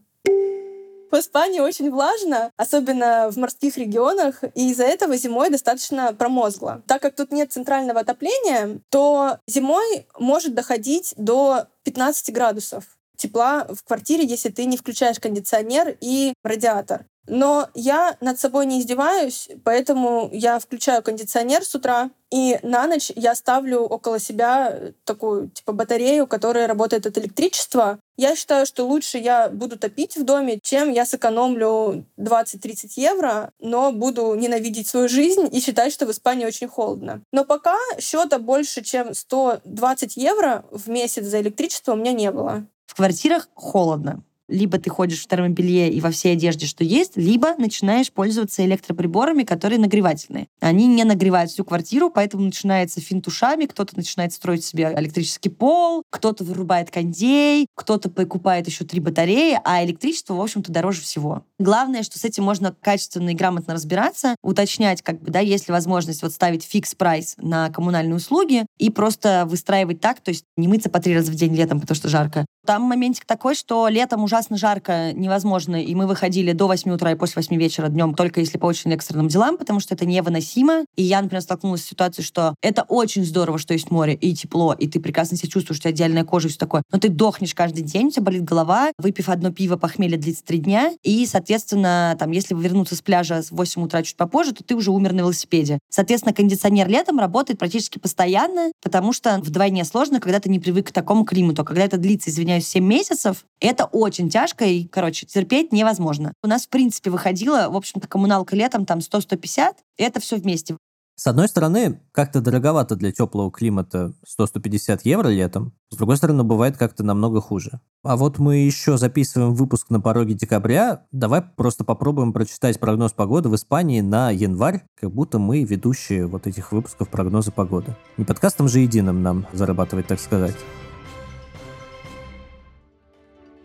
В 1.10 1.14
Испании 1.16 1.58
очень 1.58 1.90
влажно, 1.90 2.52
особенно 2.56 3.30
в 3.30 3.36
морских 3.36 3.76
регионах, 3.76 4.44
и 4.54 4.70
из-за 4.70 4.84
этого 4.84 5.16
зимой 5.16 5.50
достаточно 5.50 6.14
промозгло. 6.14 6.82
Так 6.86 7.02
как 7.02 7.16
тут 7.16 7.32
нет 7.32 7.52
центрального 7.52 8.00
отопления, 8.00 8.80
то 8.90 9.38
зимой 9.46 10.06
может 10.18 10.54
доходить 10.54 11.12
до 11.16 11.66
15 11.82 12.32
градусов 12.32 12.84
тепла 13.20 13.66
в 13.68 13.84
квартире, 13.84 14.24
если 14.24 14.48
ты 14.48 14.64
не 14.64 14.76
включаешь 14.76 15.20
кондиционер 15.20 15.96
и 16.00 16.32
радиатор. 16.42 17.04
Но 17.30 17.68
я 17.74 18.16
над 18.20 18.40
собой 18.40 18.66
не 18.66 18.80
издеваюсь, 18.80 19.48
поэтому 19.62 20.28
я 20.32 20.58
включаю 20.58 21.02
кондиционер 21.02 21.64
с 21.64 21.74
утра, 21.74 22.10
и 22.32 22.58
на 22.62 22.86
ночь 22.88 23.12
я 23.14 23.34
ставлю 23.34 23.82
около 23.82 24.18
себя 24.18 24.92
такую 25.04 25.50
типа 25.50 25.72
батарею, 25.72 26.26
которая 26.26 26.66
работает 26.66 27.06
от 27.06 27.18
электричества. 27.18 28.00
Я 28.16 28.34
считаю, 28.34 28.66
что 28.66 28.84
лучше 28.84 29.18
я 29.18 29.48
буду 29.48 29.78
топить 29.78 30.16
в 30.16 30.24
доме, 30.24 30.58
чем 30.60 30.90
я 30.90 31.06
сэкономлю 31.06 32.04
20-30 32.18 32.88
евро, 32.96 33.52
но 33.60 33.92
буду 33.92 34.34
ненавидеть 34.34 34.88
свою 34.88 35.08
жизнь 35.08 35.48
и 35.52 35.60
считать, 35.60 35.92
что 35.92 36.06
в 36.06 36.10
Испании 36.10 36.46
очень 36.46 36.68
холодно. 36.68 37.22
Но 37.32 37.44
пока 37.44 37.76
счета 38.00 38.38
больше, 38.38 38.82
чем 38.82 39.14
120 39.14 40.16
евро 40.16 40.64
в 40.72 40.88
месяц 40.88 41.24
за 41.24 41.40
электричество 41.40 41.92
у 41.92 41.96
меня 41.96 42.12
не 42.12 42.30
было. 42.32 42.66
В 42.90 42.96
квартирах 42.96 43.48
холодно 43.54 44.24
либо 44.50 44.78
ты 44.78 44.90
ходишь 44.90 45.22
в 45.22 45.26
термобелье 45.26 45.90
и 45.90 46.00
во 46.00 46.10
всей 46.10 46.32
одежде, 46.32 46.66
что 46.66 46.84
есть, 46.84 47.16
либо 47.16 47.54
начинаешь 47.56 48.12
пользоваться 48.12 48.64
электроприборами, 48.64 49.44
которые 49.44 49.78
нагревательные. 49.78 50.48
Они 50.60 50.86
не 50.86 51.04
нагревают 51.04 51.50
всю 51.50 51.64
квартиру, 51.64 52.10
поэтому 52.10 52.44
начинается 52.44 53.00
финтушами, 53.00 53.66
кто-то 53.66 53.96
начинает 53.96 54.32
строить 54.32 54.64
себе 54.64 54.92
электрический 54.96 55.48
пол, 55.48 56.02
кто-то 56.10 56.44
вырубает 56.44 56.90
кондей, 56.90 57.66
кто-то 57.76 58.10
покупает 58.10 58.66
еще 58.66 58.84
три 58.84 59.00
батареи, 59.00 59.58
а 59.64 59.84
электричество, 59.84 60.34
в 60.34 60.40
общем-то, 60.40 60.72
дороже 60.72 61.00
всего. 61.00 61.44
Главное, 61.58 62.02
что 62.02 62.18
с 62.18 62.24
этим 62.24 62.44
можно 62.44 62.74
качественно 62.80 63.30
и 63.30 63.34
грамотно 63.34 63.74
разбираться, 63.74 64.34
уточнять, 64.42 65.02
как 65.02 65.20
бы, 65.22 65.30
да, 65.30 65.40
есть 65.40 65.68
ли 65.68 65.72
возможность 65.72 66.22
вот 66.22 66.32
ставить 66.32 66.64
фикс 66.64 66.94
прайс 66.94 67.34
на 67.38 67.70
коммунальные 67.70 68.16
услуги 68.16 68.66
и 68.78 68.90
просто 68.90 69.44
выстраивать 69.46 70.00
так, 70.00 70.20
то 70.20 70.30
есть 70.30 70.44
не 70.56 70.66
мыться 70.66 70.90
по 70.90 71.00
три 71.00 71.14
раза 71.14 71.30
в 71.30 71.34
день 71.34 71.54
летом, 71.54 71.80
потому 71.80 71.96
что 71.96 72.08
жарко. 72.08 72.44
Там 72.70 72.82
моментик 72.82 73.24
такой, 73.24 73.56
что 73.56 73.88
летом 73.88 74.22
ужасно 74.22 74.56
жарко, 74.56 75.12
невозможно, 75.12 75.82
и 75.82 75.92
мы 75.96 76.06
выходили 76.06 76.52
до 76.52 76.68
8 76.68 76.92
утра 76.92 77.10
и 77.10 77.16
после 77.16 77.42
8 77.42 77.56
вечера 77.56 77.88
днем 77.88 78.14
только 78.14 78.38
если 78.38 78.58
по 78.58 78.66
очень 78.66 78.92
экстренным 78.92 79.26
делам, 79.26 79.58
потому 79.58 79.80
что 79.80 79.96
это 79.96 80.06
невыносимо. 80.06 80.84
И 80.94 81.02
я, 81.02 81.20
например, 81.20 81.42
столкнулась 81.42 81.82
с 81.82 81.86
ситуацией, 81.86 82.24
что 82.24 82.54
это 82.62 82.84
очень 82.84 83.24
здорово, 83.24 83.58
что 83.58 83.74
есть 83.74 83.90
море 83.90 84.14
и 84.14 84.32
тепло, 84.36 84.72
и 84.72 84.86
ты 84.86 85.00
прекрасно 85.00 85.36
себя 85.36 85.48
чувствуешь, 85.48 85.80
у 85.80 85.82
тебя 85.82 85.90
идеальная 85.90 86.22
кожа 86.22 86.46
и 86.46 86.50
все 86.50 86.60
такое. 86.60 86.84
Но 86.92 87.00
ты 87.00 87.08
дохнешь 87.08 87.56
каждый 87.56 87.82
день, 87.82 88.06
у 88.06 88.10
тебя 88.12 88.22
болит 88.22 88.44
голова, 88.44 88.92
выпив 88.98 89.30
одно 89.30 89.50
пиво, 89.50 89.76
похмелье 89.76 90.16
длится 90.16 90.44
три 90.44 90.58
дня, 90.58 90.92
и, 91.02 91.26
соответственно, 91.26 92.14
там, 92.20 92.30
если 92.30 92.54
вернуться 92.54 92.94
с 92.94 93.02
пляжа 93.02 93.42
с 93.42 93.50
8 93.50 93.82
утра 93.82 94.04
чуть 94.04 94.16
попозже, 94.16 94.52
то 94.52 94.62
ты 94.62 94.76
уже 94.76 94.92
умер 94.92 95.12
на 95.12 95.18
велосипеде. 95.22 95.80
Соответственно, 95.88 96.32
кондиционер 96.32 96.88
летом 96.88 97.18
работает 97.18 97.58
практически 97.58 97.98
постоянно, 97.98 98.70
потому 98.80 99.12
что 99.12 99.40
вдвойне 99.42 99.84
сложно, 99.84 100.20
когда 100.20 100.38
ты 100.38 100.48
не 100.48 100.60
привык 100.60 100.90
к 100.90 100.92
такому 100.92 101.24
климату. 101.24 101.64
Когда 101.64 101.82
это 101.82 101.98
длится, 101.98 102.30
извиняюсь, 102.30 102.59
7 102.68 102.84
месяцев, 102.84 103.44
это 103.60 103.84
очень 103.86 104.28
тяжко, 104.28 104.64
и, 104.64 104.86
короче, 104.86 105.26
терпеть 105.26 105.72
невозможно. 105.72 106.32
У 106.42 106.48
нас, 106.48 106.66
в 106.66 106.68
принципе, 106.68 107.10
выходила, 107.10 107.68
в 107.70 107.76
общем-то, 107.76 108.08
коммуналка 108.08 108.56
летом 108.56 108.86
там 108.86 108.98
100-150, 108.98 109.74
и 109.98 110.02
это 110.02 110.20
все 110.20 110.36
вместе. 110.36 110.76
С 111.20 111.26
одной 111.26 111.48
стороны, 111.48 112.00
как-то 112.12 112.40
дороговато 112.40 112.96
для 112.96 113.12
теплого 113.12 113.52
климата 113.52 114.14
100-150 114.40 115.00
евро 115.04 115.28
летом. 115.28 115.74
С 115.90 115.96
другой 115.96 116.16
стороны, 116.16 116.44
бывает 116.44 116.78
как-то 116.78 117.04
намного 117.04 117.42
хуже. 117.42 117.80
А 118.02 118.16
вот 118.16 118.38
мы 118.38 118.56
еще 118.56 118.96
записываем 118.96 119.54
выпуск 119.54 119.90
на 119.90 120.00
пороге 120.00 120.32
декабря. 120.32 121.04
Давай 121.12 121.42
просто 121.42 121.84
попробуем 121.84 122.32
прочитать 122.32 122.80
прогноз 122.80 123.12
погоды 123.12 123.50
в 123.50 123.54
Испании 123.54 124.00
на 124.00 124.30
январь, 124.30 124.84
как 124.98 125.12
будто 125.12 125.38
мы 125.38 125.62
ведущие 125.62 126.26
вот 126.26 126.46
этих 126.46 126.72
выпусков 126.72 127.10
прогноза 127.10 127.52
погоды. 127.52 127.94
Не 128.16 128.24
подкастом 128.24 128.66
же 128.66 128.78
единым 128.78 129.22
нам 129.22 129.46
зарабатывать, 129.52 130.06
так 130.06 130.20
сказать. 130.20 130.56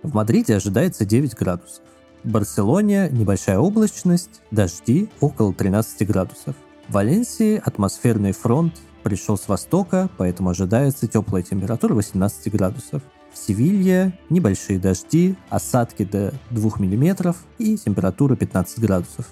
В 0.06 0.14
Мадриде 0.14 0.56
ожидается 0.56 1.04
9 1.04 1.34
градусов. 1.34 1.82
В 2.24 2.30
Барселоне 2.30 3.10
небольшая 3.12 3.58
облачность, 3.58 4.42
дожди 4.52 5.10
около 5.20 5.52
13 5.52 6.08
градусов. 6.08 6.56
В 6.88 6.94
Валенсии 6.94 7.60
атмосферный 7.64 8.32
фронт 8.32 8.76
пришел 9.02 9.36
с 9.36 9.48
востока, 9.48 10.08
поэтому 10.18 10.52
ожидается 10.52 11.08
теплая 11.08 11.42
температура 11.42 11.96
18 11.96 12.52
градусов. 12.52 13.02
В 13.34 13.38
Севилье 13.40 14.14
небольшие 14.30 14.78
дожди, 14.78 15.36
осадки 15.50 16.06
до 16.06 16.32
2 16.52 16.72
мм 16.78 17.34
и 17.58 17.76
температура 17.76 18.36
15 18.36 18.80
градусов. 18.80 19.28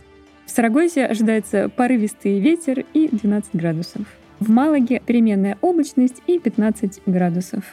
В 0.48 0.50
Сарагосе 0.50 1.06
ожидается 1.06 1.70
порывистый 1.70 2.40
ветер 2.40 2.84
и 2.96 3.10
12 3.16 3.52
градусов. 3.54 4.08
В 4.40 4.50
Малаге 4.50 5.04
переменная 5.06 5.60
облачность 5.62 6.24
и 6.26 6.40
15 6.40 7.04
градусов. 7.06 7.64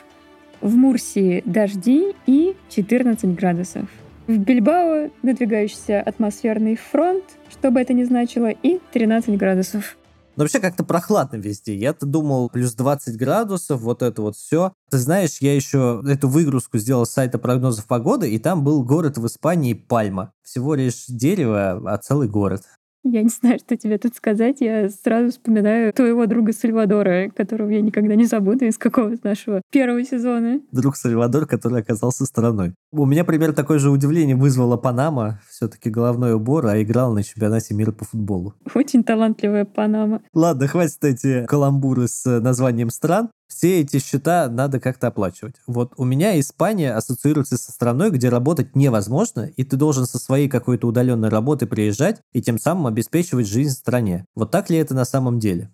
В 0.61 0.75
Мурсии 0.75 1.42
дожди 1.46 2.14
и 2.27 2.55
14 2.68 3.35
градусов. 3.35 3.88
В 4.27 4.37
Бильбао 4.37 5.11
надвигающийся 5.23 6.01
атмосферный 6.01 6.77
фронт, 6.77 7.25
что 7.49 7.70
бы 7.70 7.81
это 7.81 7.94
ни 7.94 8.05
значило, 8.05 8.51
и 8.51 8.79
13 8.92 9.37
градусов. 9.38 9.96
Но 10.37 10.44
вообще 10.44 10.61
как-то 10.61 10.85
прохладно 10.85 11.37
везде. 11.37 11.75
Я-то 11.75 12.07
думал, 12.07 12.49
плюс 12.51 12.75
20 12.75 13.16
градусов, 13.16 13.81
вот 13.81 14.03
это 14.03 14.23
вот 14.23 14.37
все. 14.37 14.73
Ты 14.90 14.99
знаешь, 14.99 15.38
я 15.40 15.55
еще 15.55 16.03
эту 16.07 16.29
выгрузку 16.29 16.79
сделал 16.79 17.07
с 17.07 17.11
сайта 17.11 17.38
прогнозов 17.38 17.87
погоды, 17.87 18.31
и 18.31 18.38
там 18.38 18.62
был 18.62 18.85
город 18.85 19.18
в 19.18 19.27
Испании 19.27 19.75
Пальма. 19.75 20.33
Всего 20.42 20.75
лишь 20.75 21.07
дерево, 21.09 21.83
а 21.85 21.99
целый 21.99 22.29
город. 22.29 22.62
Я 23.03 23.23
не 23.23 23.31
знаю, 23.31 23.59
что 23.59 23.77
тебе 23.77 23.97
тут 23.97 24.15
сказать. 24.15 24.61
Я 24.61 24.91
сразу 24.91 25.31
вспоминаю 25.31 25.93
твоего 25.93 26.27
друга 26.27 26.53
Сальвадора, 26.53 27.31
которого 27.35 27.71
я 27.71 27.81
никогда 27.81 28.15
не 28.15 28.27
забуду 28.27 28.67
из 28.67 28.77
какого-то 28.77 29.27
нашего 29.27 29.63
первого 29.71 30.05
сезона. 30.05 30.61
Друг 30.71 30.97
Сальвадор, 30.97 31.47
который 31.47 31.81
оказался 31.81 32.27
стороной. 32.27 32.75
У 32.92 33.07
меня 33.07 33.24
примерно 33.24 33.55
такое 33.55 33.79
же 33.79 33.90
удивление 33.90 34.37
вызвала 34.37 34.76
Панама. 34.76 35.40
Все-таки 35.48 35.90
головной 35.90 36.35
убор, 36.35 36.66
а 36.66 36.83
играл 36.83 37.12
на 37.12 37.22
чемпионате 37.22 37.74
мира 37.74 37.92
по 37.92 38.05
футболу. 38.05 38.55
Очень 38.74 39.05
талантливая 39.05 39.64
Панама. 39.64 40.22
Ладно, 40.35 40.66
хватит 40.66 41.05
эти 41.05 41.46
каламбуры 41.46 42.09
с 42.09 42.40
названием 42.40 42.90
стран 42.90 43.31
все 43.50 43.81
эти 43.81 43.98
счета 43.98 44.48
надо 44.48 44.81
как-то 44.81 45.09
оплачивать. 45.09 45.57
Вот 45.66 45.92
у 45.96 46.05
меня 46.05 46.38
Испания 46.38 46.94
ассоциируется 46.94 47.57
со 47.57 47.72
страной, 47.72 48.11
где 48.11 48.29
работать 48.29 48.76
невозможно, 48.76 49.50
и 49.55 49.64
ты 49.64 49.76
должен 49.76 50.07
со 50.07 50.18
своей 50.18 50.48
какой-то 50.48 50.87
удаленной 50.87 51.29
работы 51.29 51.66
приезжать 51.66 52.20
и 52.33 52.40
тем 52.40 52.59
самым 52.59 52.87
обеспечивать 52.87 53.46
жизнь 53.46 53.74
в 53.74 53.79
стране. 53.79 54.24
Вот 54.35 54.50
так 54.50 54.70
ли 54.70 54.79
это 54.79 54.94
на 54.94 55.05
самом 55.05 55.40
деле? 55.40 55.70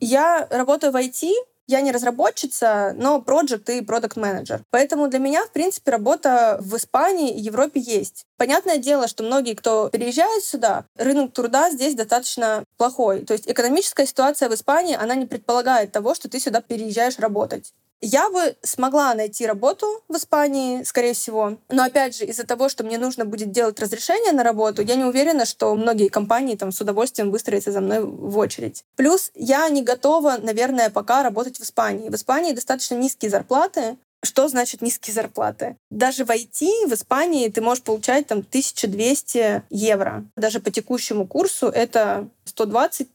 Я 0.00 0.46
работаю 0.50 0.92
в 0.92 0.96
IT, 0.96 1.30
я 1.66 1.80
не 1.80 1.92
разработчица, 1.92 2.94
но 2.96 3.20
проект 3.20 3.70
и 3.70 3.80
продукт 3.82 4.16
менеджер 4.16 4.62
Поэтому 4.70 5.08
для 5.08 5.18
меня, 5.18 5.44
в 5.44 5.50
принципе, 5.50 5.90
работа 5.90 6.58
в 6.60 6.76
Испании 6.76 7.34
и 7.34 7.40
Европе 7.40 7.80
есть. 7.80 8.24
Понятное 8.36 8.78
дело, 8.78 9.08
что 9.08 9.22
многие, 9.22 9.54
кто 9.54 9.88
переезжает 9.88 10.44
сюда, 10.44 10.84
рынок 10.96 11.32
труда 11.32 11.70
здесь 11.70 11.94
достаточно 11.94 12.64
плохой. 12.76 13.24
То 13.24 13.32
есть 13.32 13.50
экономическая 13.50 14.06
ситуация 14.06 14.48
в 14.48 14.54
Испании, 14.54 14.96
она 15.00 15.14
не 15.14 15.26
предполагает 15.26 15.92
того, 15.92 16.14
что 16.14 16.28
ты 16.28 16.40
сюда 16.40 16.60
переезжаешь 16.60 17.18
работать. 17.18 17.72
Я 18.04 18.30
бы 18.30 18.56
смогла 18.62 19.14
найти 19.14 19.46
работу 19.46 20.02
в 20.08 20.16
Испании, 20.16 20.82
скорее 20.82 21.14
всего. 21.14 21.56
Но 21.68 21.84
опять 21.84 22.16
же, 22.16 22.24
из-за 22.24 22.44
того, 22.44 22.68
что 22.68 22.82
мне 22.82 22.98
нужно 22.98 23.24
будет 23.24 23.52
делать 23.52 23.78
разрешение 23.78 24.32
на 24.32 24.42
работу, 24.42 24.82
я 24.82 24.96
не 24.96 25.04
уверена, 25.04 25.46
что 25.46 25.74
многие 25.76 26.08
компании 26.08 26.56
там 26.56 26.72
с 26.72 26.80
удовольствием 26.80 27.30
выстроятся 27.30 27.70
за 27.70 27.80
мной 27.80 28.00
в 28.04 28.36
очередь. 28.38 28.84
Плюс 28.96 29.30
я 29.36 29.68
не 29.68 29.82
готова, 29.82 30.38
наверное, 30.42 30.90
пока 30.90 31.22
работать 31.22 31.58
в 31.58 31.62
Испании. 31.62 32.08
В 32.08 32.14
Испании 32.16 32.52
достаточно 32.52 32.96
низкие 32.96 33.30
зарплаты, 33.30 33.96
что 34.24 34.48
значит 34.48 34.82
низкие 34.82 35.14
зарплаты? 35.14 35.76
Даже 35.90 36.24
в 36.24 36.30
IT 36.30 36.86
в 36.86 36.94
Испании 36.94 37.48
ты 37.48 37.60
можешь 37.60 37.82
получать 37.82 38.28
там 38.28 38.38
1200 38.38 39.64
евро. 39.70 40.24
Даже 40.36 40.60
по 40.60 40.70
текущему 40.70 41.26
курсу 41.26 41.66
это 41.66 42.28
120-130 42.46 43.06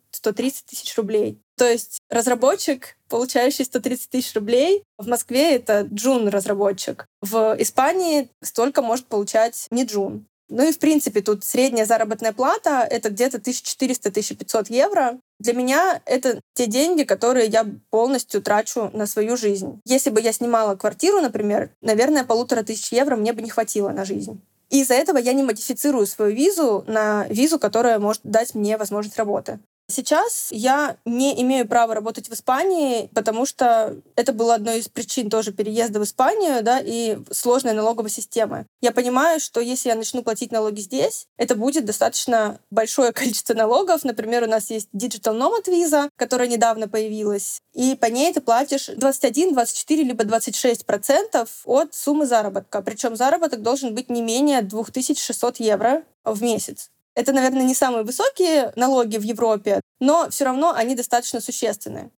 тысяч 0.69 0.97
рублей. 0.97 1.39
То 1.57 1.69
есть 1.69 1.99
разработчик, 2.09 2.95
получающий 3.09 3.65
130 3.65 4.09
тысяч 4.09 4.35
рублей, 4.35 4.83
в 4.97 5.07
Москве 5.07 5.55
это 5.55 5.81
джун-разработчик. 5.81 7.07
В 7.21 7.55
Испании 7.59 8.29
столько 8.43 8.81
может 8.81 9.07
получать 9.07 9.65
не 9.71 9.83
джун. 9.83 10.27
Ну 10.49 10.69
и, 10.69 10.71
в 10.71 10.79
принципе, 10.79 11.21
тут 11.21 11.43
средняя 11.43 11.85
заработная 11.85 12.31
плата— 12.31 12.87
это 12.89 13.09
где-то 13.09 13.39
1400-1500 13.39 14.67
евро. 14.69 15.19
Для 15.39 15.53
меня 15.53 16.01
это 16.05 16.39
те 16.53 16.67
деньги, 16.67 17.03
которые 17.03 17.47
я 17.47 17.65
полностью 17.89 18.41
трачу 18.41 18.89
на 18.93 19.07
свою 19.07 19.35
жизнь. 19.35 19.81
Если 19.85 20.09
бы 20.09 20.21
я 20.21 20.31
снимала 20.31 20.75
квартиру, 20.75 21.19
например, 21.19 21.71
наверное, 21.81 22.23
полутора 22.23 22.63
тысяч 22.63 22.93
евро 22.93 23.15
мне 23.17 23.33
бы 23.33 23.41
не 23.41 23.49
хватило 23.49 23.89
на 23.89 24.05
жизнь. 24.05 24.39
И 24.69 24.81
из-за 24.81 24.93
этого 24.93 25.17
я 25.17 25.33
не 25.33 25.43
модифицирую 25.43 26.05
свою 26.05 26.35
визу 26.35 26.83
на 26.87 27.25
визу, 27.29 27.59
которая 27.59 27.99
может 27.99 28.21
дать 28.23 28.53
мне 28.53 28.77
возможность 28.77 29.17
работы. 29.17 29.59
Сейчас 29.89 30.49
я 30.51 30.97
не 31.05 31.41
имею 31.41 31.65
права 31.65 31.95
работать 31.95 32.27
в 32.27 32.33
Испании, 32.33 33.09
потому 33.15 33.45
что 33.45 33.95
это 34.17 34.33
было 34.33 34.55
одной 34.55 34.79
из 34.79 34.89
причин 34.89 35.29
тоже 35.29 35.53
переезда 35.53 36.01
в 36.01 36.03
Испанию, 36.03 36.61
да, 36.61 36.81
и 36.83 37.17
сложной 37.31 37.71
налоговой 37.71 38.09
системы. 38.09 38.65
Я 38.81 38.91
понимаю, 38.91 39.39
что 39.39 39.61
если 39.61 39.87
я 39.87 39.95
начну 39.95 40.23
платить 40.23 40.51
налоги 40.51 40.81
здесь, 40.81 41.27
это 41.37 41.55
будет 41.55 41.85
достаточно 41.85 42.59
большое 42.69 43.11
количество 43.13 43.53
налогов. 43.53 44.03
Например, 44.03 44.43
у 44.43 44.47
нас 44.47 44.69
есть 44.71 44.89
Digital 44.93 45.37
Nomad 45.37 45.71
виза, 45.71 46.09
которая 46.17 46.49
недавно 46.49 46.89
появилась, 46.89 47.61
и 47.73 47.95
по 47.95 48.07
ней 48.07 48.33
ты 48.33 48.41
платишь 48.41 48.87
21, 48.87 49.53
24, 49.53 50.03
либо 50.03 50.25
26 50.25 50.85
процентов 50.85 51.61
от 51.63 51.93
суммы 51.93 52.25
заработка. 52.25 52.81
Причем 52.81 53.15
заработок 53.15 53.61
должен 53.61 53.95
быть 53.95 54.09
не 54.09 54.21
менее 54.21 54.61
2600 54.61 55.61
евро 55.61 56.03
в 56.25 56.43
месяц. 56.43 56.89
Это, 57.17 57.33
наверное, 57.33 57.63
не 57.63 57.73
самые 57.73 58.03
высокие 58.03 58.71
налоги 58.75 59.17
в 59.17 59.23
Европе, 59.23 59.81
но 59.99 60.29
все 60.29 60.45
равно 60.45 60.71
они 60.71 60.93
достаточно 60.93 61.41
существенные. 61.41 62.11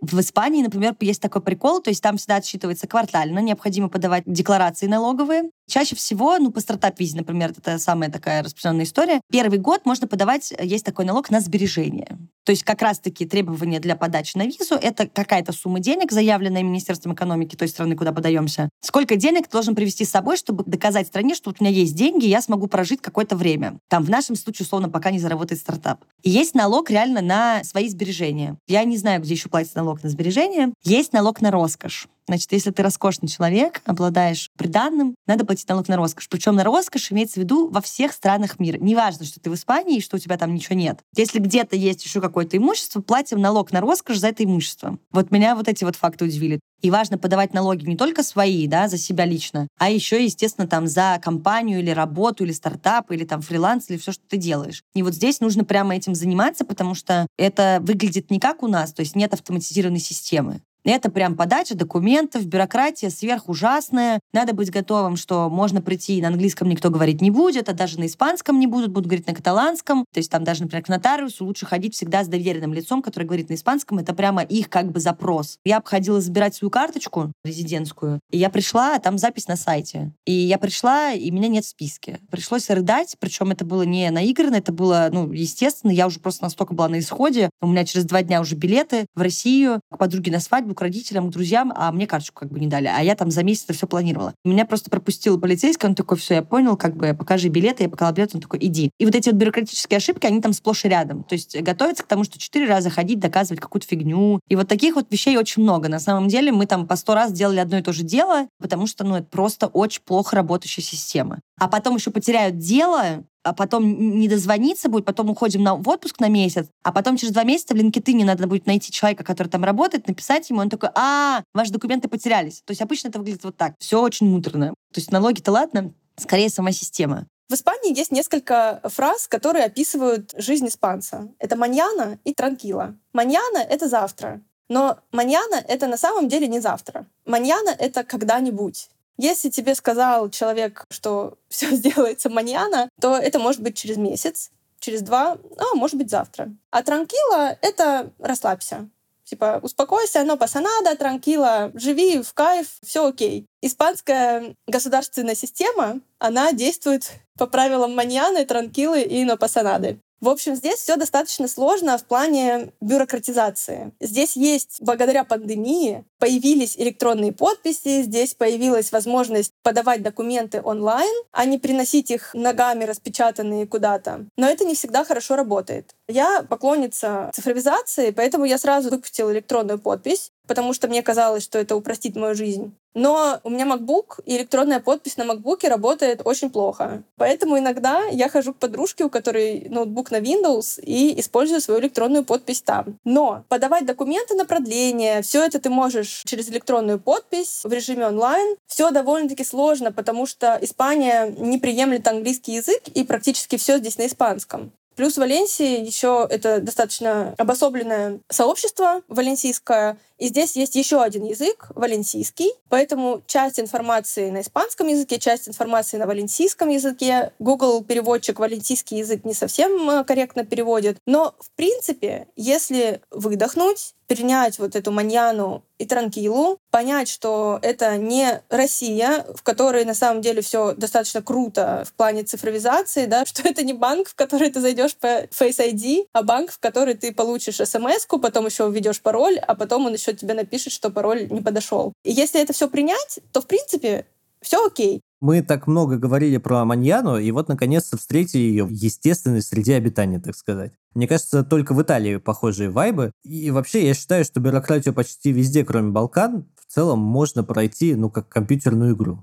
В 0.00 0.18
Испании, 0.20 0.62
например, 0.62 0.96
есть 1.00 1.20
такой 1.20 1.42
прикол, 1.42 1.82
то 1.82 1.90
есть 1.90 2.02
там 2.02 2.16
всегда 2.16 2.36
отсчитывается 2.36 2.86
квартально, 2.86 3.40
необходимо 3.40 3.90
подавать 3.90 4.24
декларации 4.24 4.86
налоговые. 4.86 5.50
Чаще 5.66 5.96
всего, 5.96 6.38
ну, 6.38 6.50
по 6.50 6.60
стартап-визе, 6.60 7.16
например, 7.16 7.52
это 7.56 7.78
самая 7.78 8.10
такая 8.10 8.42
распространенная 8.42 8.84
история. 8.84 9.20
Первый 9.30 9.58
год 9.58 9.86
можно 9.86 10.06
подавать, 10.06 10.52
есть 10.60 10.84
такой 10.84 11.04
налог 11.04 11.30
на 11.30 11.40
сбережения. 11.40 12.18
То 12.44 12.52
есть 12.52 12.62
как 12.62 12.82
раз-таки 12.82 13.24
требования 13.24 13.80
для 13.80 13.96
подачи 13.96 14.36
на 14.36 14.44
визу— 14.44 14.74
это 14.82 15.08
какая-то 15.08 15.52
сумма 15.52 15.80
денег, 15.80 16.12
заявленная 16.12 16.62
Министерством 16.62 17.14
экономики 17.14 17.56
той 17.56 17.68
страны, 17.68 17.96
куда 17.96 18.12
подаемся. 18.12 18.68
Сколько 18.82 19.16
денег 19.16 19.46
ты 19.46 19.52
должен 19.52 19.74
привести 19.74 20.04
с 20.04 20.10
собой, 20.10 20.36
чтобы 20.36 20.62
доказать 20.64 21.06
стране, 21.06 21.34
что 21.34 21.50
вот 21.50 21.56
у 21.60 21.64
меня 21.64 21.74
есть 21.74 21.94
деньги, 21.94 22.26
и 22.26 22.28
я 22.28 22.42
смогу 22.42 22.66
прожить 22.66 23.00
какое-то 23.00 23.34
время. 23.34 23.78
Там 23.88 24.04
в 24.04 24.10
нашем 24.10 24.36
случае, 24.36 24.66
условно, 24.66 24.90
пока 24.90 25.10
не 25.10 25.18
заработает 25.18 25.60
стартап. 25.60 26.04
И 26.22 26.28
есть 26.28 26.54
налог 26.54 26.90
реально 26.90 27.22
на 27.22 27.64
свои 27.64 27.88
сбережения. 27.88 28.58
Я 28.66 28.84
не 28.84 28.98
знаю, 28.98 29.22
где 29.22 29.32
еще 29.32 29.48
платится 29.48 29.78
налог 29.78 30.02
на 30.02 30.10
сбережения. 30.10 30.74
Есть 30.82 31.14
налог 31.14 31.40
на 31.40 31.50
роскошь. 31.50 32.08
Значит, 32.26 32.52
если 32.52 32.70
ты 32.70 32.82
роскошный 32.82 33.28
человек, 33.28 33.82
обладаешь 33.84 34.50
приданным, 34.56 35.14
надо 35.26 35.44
платить 35.44 35.68
налог 35.68 35.88
на 35.88 35.96
роскошь. 35.96 36.28
Причем 36.28 36.56
на 36.56 36.64
роскошь 36.64 37.12
имеется 37.12 37.34
в 37.34 37.42
виду 37.42 37.68
во 37.68 37.80
всех 37.80 38.12
странах 38.12 38.58
мира. 38.58 38.78
Неважно, 38.78 39.26
что 39.26 39.40
ты 39.40 39.50
в 39.50 39.54
Испании 39.54 39.98
и 39.98 40.00
что 40.00 40.16
у 40.16 40.18
тебя 40.18 40.38
там 40.38 40.54
ничего 40.54 40.74
нет. 40.74 41.00
Если 41.16 41.38
где-то 41.38 41.76
есть 41.76 42.04
еще 42.04 42.20
какое-то 42.20 42.56
имущество, 42.56 43.02
платим 43.02 43.40
налог 43.40 43.72
на 43.72 43.80
роскошь 43.80 44.18
за 44.18 44.28
это 44.28 44.42
имущество. 44.44 44.98
Вот 45.10 45.30
меня 45.30 45.54
вот 45.54 45.68
эти 45.68 45.84
вот 45.84 45.96
факты 45.96 46.24
удивили. 46.24 46.60
И 46.80 46.90
важно 46.90 47.16
подавать 47.16 47.54
налоги 47.54 47.86
не 47.86 47.96
только 47.96 48.22
свои, 48.22 48.66
да, 48.66 48.88
за 48.88 48.98
себя 48.98 49.24
лично, 49.24 49.68
а 49.78 49.88
еще, 49.88 50.22
естественно, 50.22 50.66
там 50.66 50.86
за 50.86 51.18
компанию 51.22 51.78
или 51.78 51.88
работу, 51.88 52.44
или 52.44 52.52
стартап, 52.52 53.10
или 53.10 53.24
там 53.24 53.40
фриланс, 53.40 53.88
или 53.88 53.96
все, 53.96 54.12
что 54.12 54.22
ты 54.28 54.36
делаешь. 54.36 54.82
И 54.94 55.02
вот 55.02 55.14
здесь 55.14 55.40
нужно 55.40 55.64
прямо 55.64 55.96
этим 55.96 56.14
заниматься, 56.14 56.66
потому 56.66 56.94
что 56.94 57.26
это 57.38 57.78
выглядит 57.80 58.30
не 58.30 58.38
как 58.38 58.62
у 58.62 58.68
нас, 58.68 58.92
то 58.92 59.00
есть 59.00 59.16
нет 59.16 59.32
автоматизированной 59.32 59.98
системы. 60.00 60.60
Это 60.84 61.10
прям 61.10 61.34
подача 61.34 61.74
документов, 61.74 62.44
бюрократия 62.44 63.08
сверхужасная. 63.08 64.20
Надо 64.34 64.52
быть 64.52 64.70
готовым, 64.70 65.16
что 65.16 65.48
можно 65.48 65.80
прийти, 65.80 66.20
на 66.20 66.28
английском 66.28 66.68
никто 66.68 66.90
говорить 66.90 67.22
не 67.22 67.30
будет, 67.30 67.70
а 67.70 67.72
даже 67.72 67.98
на 67.98 68.06
испанском 68.06 68.60
не 68.60 68.66
будут, 68.66 68.90
будут 68.90 69.06
говорить 69.06 69.26
на 69.26 69.34
каталанском. 69.34 70.04
То 70.12 70.18
есть 70.18 70.30
там 70.30 70.44
даже, 70.44 70.62
например, 70.62 70.84
к 70.84 70.88
нотариусу 70.88 71.46
лучше 71.46 71.64
ходить 71.64 71.94
всегда 71.94 72.22
с 72.22 72.28
доверенным 72.28 72.74
лицом, 72.74 73.00
который 73.00 73.24
говорит 73.24 73.48
на 73.48 73.54
испанском. 73.54 73.98
Это 73.98 74.12
прямо 74.14 74.42
их 74.42 74.68
как 74.68 74.92
бы 74.92 75.00
запрос. 75.00 75.58
Я 75.64 75.78
обходила 75.78 76.20
забирать 76.20 76.54
свою 76.54 76.70
карточку 76.70 77.32
резидентскую, 77.44 78.20
и 78.30 78.36
я 78.36 78.50
пришла, 78.50 78.96
а 78.96 78.98
там 78.98 79.16
запись 79.16 79.48
на 79.48 79.56
сайте. 79.56 80.12
И 80.26 80.32
я 80.32 80.58
пришла, 80.58 81.12
и 81.12 81.30
меня 81.30 81.48
нет 81.48 81.64
в 81.64 81.68
списке. 81.68 82.18
Пришлось 82.30 82.68
рыдать, 82.68 83.16
причем 83.18 83.50
это 83.52 83.64
было 83.64 83.82
не 83.82 84.10
наигранно, 84.10 84.56
это 84.56 84.72
было, 84.72 85.08
ну, 85.10 85.32
естественно, 85.32 85.90
я 85.90 86.06
уже 86.06 86.20
просто 86.20 86.44
настолько 86.44 86.74
была 86.74 86.88
на 86.88 86.98
исходе. 86.98 87.48
У 87.62 87.68
меня 87.68 87.86
через 87.86 88.04
два 88.04 88.22
дня 88.22 88.42
уже 88.42 88.54
билеты 88.54 89.06
в 89.14 89.22
Россию, 89.22 89.80
к 89.90 89.96
подруге 89.96 90.30
на 90.30 90.40
свадьбу, 90.40 90.73
к 90.74 90.80
родителям, 90.80 91.28
к 91.28 91.32
друзьям, 91.32 91.72
а 91.74 91.90
мне 91.92 92.06
карточку 92.06 92.40
как 92.40 92.50
бы 92.50 92.60
не 92.60 92.66
дали. 92.66 92.86
А 92.86 93.00
я 93.00 93.14
там 93.14 93.30
за 93.30 93.42
месяц 93.42 93.64
это 93.64 93.74
все 93.74 93.86
планировала. 93.86 94.34
Меня 94.44 94.66
просто 94.66 94.90
пропустил 94.90 95.40
полицейский, 95.40 95.88
он 95.88 95.94
такой, 95.94 96.18
все, 96.18 96.34
я 96.34 96.42
понял, 96.42 96.76
как 96.76 96.96
бы 96.96 97.14
покажи 97.14 97.48
билеты, 97.48 97.84
я 97.84 97.88
показала 97.88 98.14
билет, 98.14 98.34
он 98.34 98.40
такой, 98.40 98.58
иди. 98.62 98.90
И 98.98 99.06
вот 99.06 99.14
эти 99.14 99.28
вот 99.28 99.38
бюрократические 99.38 99.98
ошибки, 99.98 100.26
они 100.26 100.40
там 100.40 100.52
сплошь 100.52 100.84
и 100.84 100.88
рядом. 100.88 101.24
То 101.24 101.34
есть 101.34 101.60
готовиться 101.60 102.02
к 102.02 102.06
тому, 102.06 102.24
что 102.24 102.38
четыре 102.38 102.66
раза 102.66 102.90
ходить, 102.90 103.18
доказывать 103.18 103.60
какую-то 103.60 103.86
фигню. 103.86 104.40
И 104.48 104.56
вот 104.56 104.68
таких 104.68 104.96
вот 104.96 105.06
вещей 105.10 105.36
очень 105.36 105.62
много. 105.62 105.88
На 105.88 106.00
самом 106.00 106.28
деле 106.28 106.52
мы 106.52 106.66
там 106.66 106.86
по 106.86 106.96
сто 106.96 107.14
раз 107.14 107.32
делали 107.32 107.58
одно 107.58 107.78
и 107.78 107.82
то 107.82 107.92
же 107.92 108.02
дело, 108.02 108.48
потому 108.60 108.86
что, 108.86 109.04
ну, 109.04 109.16
это 109.16 109.26
просто 109.26 109.66
очень 109.66 110.02
плохо 110.02 110.36
работающая 110.36 110.82
система. 110.82 111.40
А 111.58 111.68
потом 111.68 111.96
еще 111.96 112.10
потеряют 112.10 112.58
дело, 112.58 113.24
а 113.44 113.52
потом 113.52 114.18
не 114.18 114.28
дозвониться 114.28 114.88
будет, 114.88 115.04
потом 115.04 115.30
уходим 115.30 115.62
на, 115.62 115.76
в 115.76 115.88
отпуск 115.88 116.18
на 116.18 116.28
месяц, 116.28 116.66
а 116.82 116.92
потом 116.92 117.16
через 117.16 117.32
два 117.32 117.44
месяца 117.44 117.74
в 117.74 117.76
LinkedIn 117.76 118.24
надо 118.24 118.46
будет 118.46 118.66
найти 118.66 118.90
человека, 118.90 119.22
который 119.22 119.48
там 119.48 119.62
работает, 119.62 120.08
написать 120.08 120.48
ему, 120.50 120.60
он 120.60 120.70
такой, 120.70 120.88
а, 120.94 121.42
ваши 121.52 121.70
документы 121.70 122.08
потерялись. 122.08 122.62
То 122.64 122.72
есть 122.72 122.80
обычно 122.80 123.08
это 123.08 123.18
выглядит 123.18 123.44
вот 123.44 123.56
так. 123.56 123.74
Все 123.78 124.00
очень 124.00 124.28
муторно. 124.28 124.70
То 124.92 125.00
есть 125.00 125.12
налоги-то 125.12 125.52
ладно, 125.52 125.92
скорее 126.16 126.48
сама 126.48 126.72
система. 126.72 127.26
В 127.50 127.54
Испании 127.54 127.96
есть 127.96 128.10
несколько 128.10 128.80
фраз, 128.84 129.28
которые 129.28 129.66
описывают 129.66 130.32
жизнь 130.36 130.66
испанца. 130.66 131.28
Это 131.38 131.56
маньяна 131.56 132.18
и 132.24 132.32
транкила. 132.32 132.96
Маньяна— 133.12 133.58
это 133.70 133.86
завтра. 133.86 134.40
Но 134.68 134.98
маньяна— 135.12 135.62
это 135.68 135.86
на 135.86 135.98
самом 135.98 136.28
деле 136.28 136.48
не 136.48 136.60
завтра. 136.60 137.06
Маньяна— 137.26 137.68
это 137.78 138.02
когда-нибудь. 138.02 138.88
Если 139.16 139.48
тебе 139.48 139.74
сказал 139.74 140.30
человек, 140.30 140.84
что 140.90 141.38
все 141.48 141.70
сделается 141.70 142.30
маньяна, 142.30 142.88
то 143.00 143.16
это 143.16 143.38
может 143.38 143.62
быть 143.62 143.76
через 143.76 143.96
месяц, 143.96 144.50
через 144.80 145.02
два, 145.02 145.38
а 145.56 145.74
может 145.74 145.96
быть 145.96 146.10
завтра. 146.10 146.54
А 146.70 146.82
транкила— 146.82 147.56
это 147.62 148.10
расслабься. 148.18 148.88
Типа, 149.24 149.58
успокойся, 149.62 150.22
но 150.22 150.36
пасанада, 150.36 150.94
транкила, 150.96 151.70
живи 151.74 152.22
в 152.22 152.34
кайф, 152.34 152.76
все 152.84 153.08
окей. 153.08 153.46
Испанская 153.62 154.54
государственная 154.66 155.34
система, 155.34 156.00
она 156.18 156.52
действует 156.52 157.10
по 157.38 157.46
правилам 157.46 157.94
маньяны, 157.94 158.44
транкилы 158.44 159.02
и 159.02 159.24
но 159.24 159.38
пасанады. 159.38 159.98
В 160.20 160.28
общем, 160.28 160.54
здесь 160.54 160.78
все 160.78 160.96
достаточно 160.96 161.48
сложно 161.48 161.98
в 161.98 162.04
плане 162.04 162.72
бюрократизации. 162.80 163.92
Здесь 164.00 164.36
есть, 164.36 164.78
благодаря 164.80 165.24
пандемии, 165.24 166.04
появились 166.18 166.78
электронные 166.78 167.32
подписи, 167.32 168.02
здесь 168.02 168.34
появилась 168.34 168.90
возможность 168.92 169.52
подавать 169.62 170.02
документы 170.02 170.62
онлайн, 170.62 171.14
а 171.32 171.44
не 171.44 171.58
приносить 171.58 172.10
их 172.10 172.32
ногами 172.32 172.84
распечатанные 172.84 173.66
куда-то. 173.66 174.26
Но 174.36 174.48
это 174.48 174.64
не 174.64 174.74
всегда 174.74 175.04
хорошо 175.04 175.36
работает. 175.36 175.94
Я 176.08 176.42
поклонница 176.42 177.30
цифровизации, 177.34 178.10
поэтому 178.10 178.44
я 178.44 178.56
сразу 178.56 178.90
выпустила 178.90 179.30
электронную 179.32 179.78
подпись 179.78 180.32
потому 180.46 180.72
что 180.72 180.88
мне 180.88 181.02
казалось, 181.02 181.44
что 181.44 181.58
это 181.58 181.76
упростит 181.76 182.16
мою 182.16 182.34
жизнь. 182.34 182.74
Но 182.94 183.40
у 183.42 183.50
меня 183.50 183.64
MacBook, 183.64 184.22
и 184.24 184.36
электронная 184.36 184.78
подпись 184.78 185.16
на 185.16 185.22
MacBook 185.22 185.68
работает 185.68 186.22
очень 186.24 186.48
плохо. 186.48 187.02
Поэтому 187.16 187.58
иногда 187.58 188.04
я 188.04 188.28
хожу 188.28 188.54
к 188.54 188.58
подружке, 188.58 189.04
у 189.04 189.10
которой 189.10 189.66
ноутбук 189.68 190.12
на 190.12 190.20
Windows, 190.20 190.80
и 190.80 191.18
использую 191.20 191.60
свою 191.60 191.80
электронную 191.80 192.24
подпись 192.24 192.62
там. 192.62 192.98
Но 193.04 193.44
подавать 193.48 193.84
документы 193.84 194.34
на 194.34 194.44
продление, 194.44 195.22
все 195.22 195.44
это 195.44 195.58
ты 195.58 195.70
можешь 195.70 196.22
через 196.24 196.48
электронную 196.48 197.00
подпись 197.00 197.62
в 197.64 197.72
режиме 197.72 198.06
онлайн. 198.06 198.56
Все 198.68 198.90
довольно-таки 198.92 199.44
сложно, 199.44 199.90
потому 199.90 200.26
что 200.26 200.56
Испания 200.60 201.34
не 201.36 201.58
приемлет 201.58 202.06
английский 202.06 202.52
язык, 202.52 202.82
и 202.94 203.02
практически 203.02 203.56
все 203.56 203.78
здесь 203.78 203.98
на 203.98 204.06
испанском. 204.06 204.72
Плюс 204.96 205.14
в 205.14 205.18
Валенсии 205.18 205.84
еще 205.84 206.26
это 206.30 206.60
достаточно 206.60 207.34
обособленное 207.38 208.20
сообщество 208.28 209.02
валенсийское, 209.08 209.98
и 210.18 210.28
здесь 210.28 210.54
есть 210.54 210.76
еще 210.76 211.02
один 211.02 211.24
язык, 211.24 211.70
валенсийский, 211.74 212.52
поэтому 212.68 213.22
часть 213.26 213.58
информации 213.58 214.30
на 214.30 214.42
испанском 214.42 214.86
языке, 214.86 215.18
часть 215.18 215.48
информации 215.48 215.96
на 215.96 216.06
валенсийском 216.06 216.68
языке. 216.68 217.32
Google 217.40 217.82
переводчик 217.82 218.38
валенсийский 218.38 218.98
язык 218.98 219.24
не 219.24 219.34
совсем 219.34 219.90
э, 219.90 220.04
корректно 220.04 220.44
переводит. 220.44 220.98
Но, 221.06 221.34
в 221.40 221.50
принципе, 221.50 222.28
если 222.36 223.00
выдохнуть, 223.10 223.94
принять 224.06 224.58
вот 224.58 224.76
эту 224.76 224.90
маньяну 224.90 225.62
и 225.78 225.86
транкилу, 225.86 226.58
понять, 226.70 227.08
что 227.08 227.58
это 227.62 227.96
не 227.96 228.42
Россия, 228.48 229.24
в 229.34 229.42
которой 229.42 229.84
на 229.84 229.94
самом 229.94 230.22
деле 230.22 230.42
все 230.42 230.74
достаточно 230.74 231.22
круто 231.22 231.84
в 231.86 231.92
плане 231.94 232.22
цифровизации, 232.22 233.06
да, 233.06 233.24
что 233.26 233.48
это 233.48 233.64
не 233.64 233.72
банк, 233.72 234.08
в 234.08 234.14
который 234.14 234.50
ты 234.50 234.60
зайдешь 234.60 234.96
по 234.96 235.24
Face 235.24 235.58
ID, 235.58 236.06
а 236.12 236.22
банк, 236.22 236.50
в 236.50 236.58
который 236.58 236.94
ты 236.94 237.12
получишь 237.12 237.56
смс 237.56 238.06
потом 238.06 238.46
еще 238.46 238.70
введешь 238.70 239.00
пароль, 239.00 239.38
а 239.38 239.54
потом 239.54 239.86
он 239.86 239.92
еще 239.92 240.14
тебе 240.14 240.34
напишет, 240.34 240.72
что 240.72 240.90
пароль 240.90 241.28
не 241.30 241.42
подошел. 241.42 241.92
И 242.04 242.12
если 242.12 242.40
это 242.40 242.52
все 242.52 242.68
принять, 242.68 243.18
то 243.32 243.40
в 243.40 243.46
принципе 243.46 244.06
все 244.40 244.66
окей. 244.66 245.00
Мы 245.20 245.42
так 245.42 245.66
много 245.66 245.96
говорили 245.96 246.36
про 246.36 246.64
Маньяну, 246.64 247.18
и 247.18 247.30
вот 247.30 247.48
наконец-то 247.48 247.96
встретили 247.96 248.42
ее 248.42 248.64
в 248.64 248.70
естественной 248.70 249.40
среде 249.40 249.76
обитания, 249.76 250.20
так 250.20 250.36
сказать. 250.36 250.72
Мне 250.94 251.08
кажется, 251.08 251.42
только 251.42 251.74
в 251.74 251.82
Италии 251.82 252.16
похожие 252.16 252.70
вайбы. 252.70 253.10
И 253.24 253.50
вообще 253.50 253.86
я 253.86 253.94
считаю, 253.94 254.24
что 254.24 254.40
бюрократию 254.40 254.94
почти 254.94 255.32
везде, 255.32 255.64
кроме 255.64 255.90
Балкан, 255.90 256.46
в 256.56 256.72
целом 256.72 257.00
можно 257.00 257.42
пройти, 257.42 257.94
ну, 257.94 258.10
как 258.10 258.28
компьютерную 258.28 258.94
игру. 258.94 259.20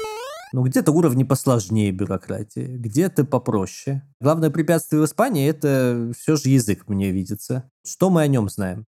Ну, 0.53 0.63
где-то 0.63 0.91
уровни 0.91 1.23
посложнее 1.23 1.91
бюрократии, 1.91 2.75
где-то 2.77 3.23
попроще. 3.23 4.03
Главное 4.19 4.49
препятствие 4.49 5.01
в 5.01 5.05
Испании– 5.05 5.47
это 5.49 6.12
все 6.17 6.36
же 6.36 6.49
язык, 6.49 6.89
мне 6.89 7.12
видится. 7.12 7.69
Что 7.86 8.10
мы 8.10 8.21
о 8.21 8.27
нем 8.27 8.49
знаем? 8.49 8.86